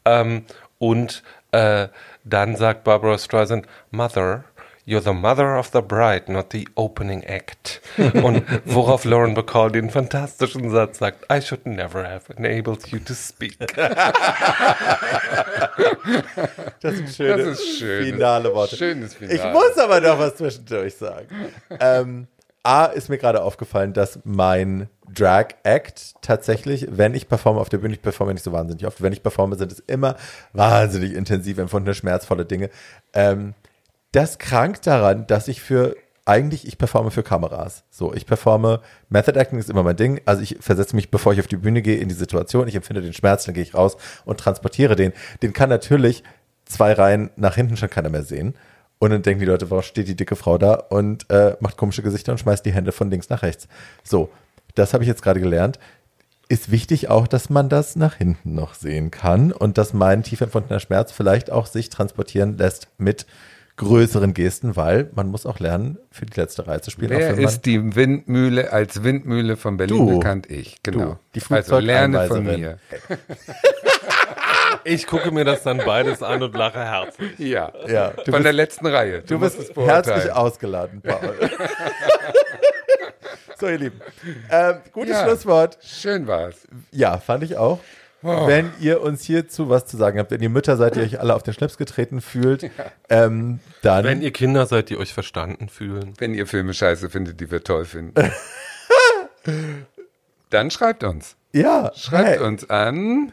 [0.04, 0.44] Ähm,
[0.78, 1.22] und
[1.52, 1.88] äh,
[2.24, 4.44] dann sagt Barbara Streisand, Mother,
[4.88, 7.80] You're the mother of the bride, not the opening act.
[7.98, 13.14] Und worauf Lauren Bacall den fantastischen Satz sagt, I should never have enabled you to
[13.14, 13.58] speak.
[16.80, 18.76] Das sind schöne das ist schönes, finale Worte.
[18.76, 19.34] Schönes Finale.
[19.34, 21.26] Ich muss aber noch was zwischendurch sagen.
[21.80, 22.28] Ähm,
[22.62, 27.78] A ist mir gerade aufgefallen, dass mein Drag Act tatsächlich, wenn ich performe auf der
[27.78, 30.16] Bühne, ich performe nicht so wahnsinnig oft, wenn ich performe, sind es immer
[30.52, 32.70] wahnsinnig intensiv empfundene, schmerzvolle Dinge.
[33.12, 33.54] Ähm,
[34.16, 35.94] das krankt daran, dass ich für
[36.24, 37.84] eigentlich, ich performe für Kameras.
[37.90, 38.80] So, ich performe,
[39.10, 40.22] Method Acting ist immer mein Ding.
[40.24, 43.02] Also ich versetze mich, bevor ich auf die Bühne gehe, in die Situation, ich empfinde
[43.02, 45.12] den Schmerz, dann gehe ich raus und transportiere den.
[45.42, 46.24] Den kann natürlich
[46.64, 48.54] zwei Reihen nach hinten schon keiner mehr sehen.
[48.98, 52.02] Und dann denken die Leute, warum steht die dicke Frau da und äh, macht komische
[52.02, 53.68] Gesichter und schmeißt die Hände von links nach rechts.
[54.02, 54.30] So,
[54.74, 55.78] das habe ich jetzt gerade gelernt.
[56.48, 60.40] Ist wichtig auch, dass man das nach hinten noch sehen kann und dass mein tief
[60.40, 63.26] empfundener Schmerz vielleicht auch sich transportieren lässt mit
[63.76, 67.10] größeren Gesten, weil man muss auch lernen, für die letzte Reihe zu spielen.
[67.10, 70.50] Wer ist die Windmühle als Windmühle von Berlin du, bekannt?
[70.50, 71.18] Ich, genau.
[71.32, 72.78] Du, die also lerne von mir.
[74.84, 77.38] Ich gucke mir das dann beides an und lache herzlich.
[77.38, 79.20] Ja, ja von bist, der letzten Reihe.
[79.22, 81.34] Du, du bist herzlich ausgeladen, Paul.
[83.58, 84.00] so, ihr Lieben.
[84.50, 85.78] Ähm, gutes ja, Schlusswort.
[85.82, 86.68] Schön war's.
[86.92, 87.80] Ja, fand ich auch.
[88.26, 88.46] Oh.
[88.48, 91.34] Wenn ihr uns hierzu was zu sagen habt, wenn ihr Mütter seid, die euch alle
[91.34, 92.70] auf den Schlips getreten fühlt, ja.
[93.08, 94.04] ähm, dann.
[94.04, 96.14] Wenn ihr Kinder seid, die euch verstanden fühlen.
[96.18, 98.14] Wenn ihr Filme scheiße findet, die wir toll finden.
[100.50, 101.36] dann schreibt uns.
[101.52, 101.92] Ja.
[101.94, 102.46] Schreibt hey.
[102.46, 103.32] uns an.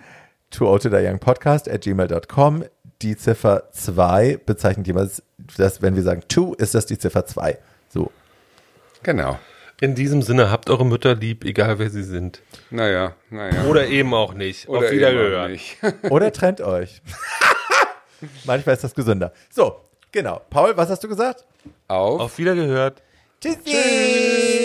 [0.52, 2.66] To old to the young podcast at gmail.com.
[3.02, 5.24] Die Ziffer 2 bezeichnet jemals,
[5.58, 7.58] dass, wenn wir sagen to, ist das die Ziffer 2.
[7.90, 8.12] So.
[9.02, 9.40] Genau.
[9.84, 12.42] In diesem Sinne, habt eure Mütter lieb, egal wer sie sind.
[12.70, 13.66] Naja, naja.
[13.66, 14.70] Oder eben auch nicht.
[14.70, 15.60] Oder Auf Wiedergehört.
[16.10, 17.02] Oder trennt euch.
[18.46, 19.34] Manchmal ist das gesünder.
[19.50, 20.40] So, genau.
[20.50, 21.44] Paul, was hast du gesagt?
[21.90, 22.22] Auf.
[22.22, 23.04] Auf Wiedergehört.
[23.42, 23.60] Tschüssi.
[23.66, 24.63] Tschüss.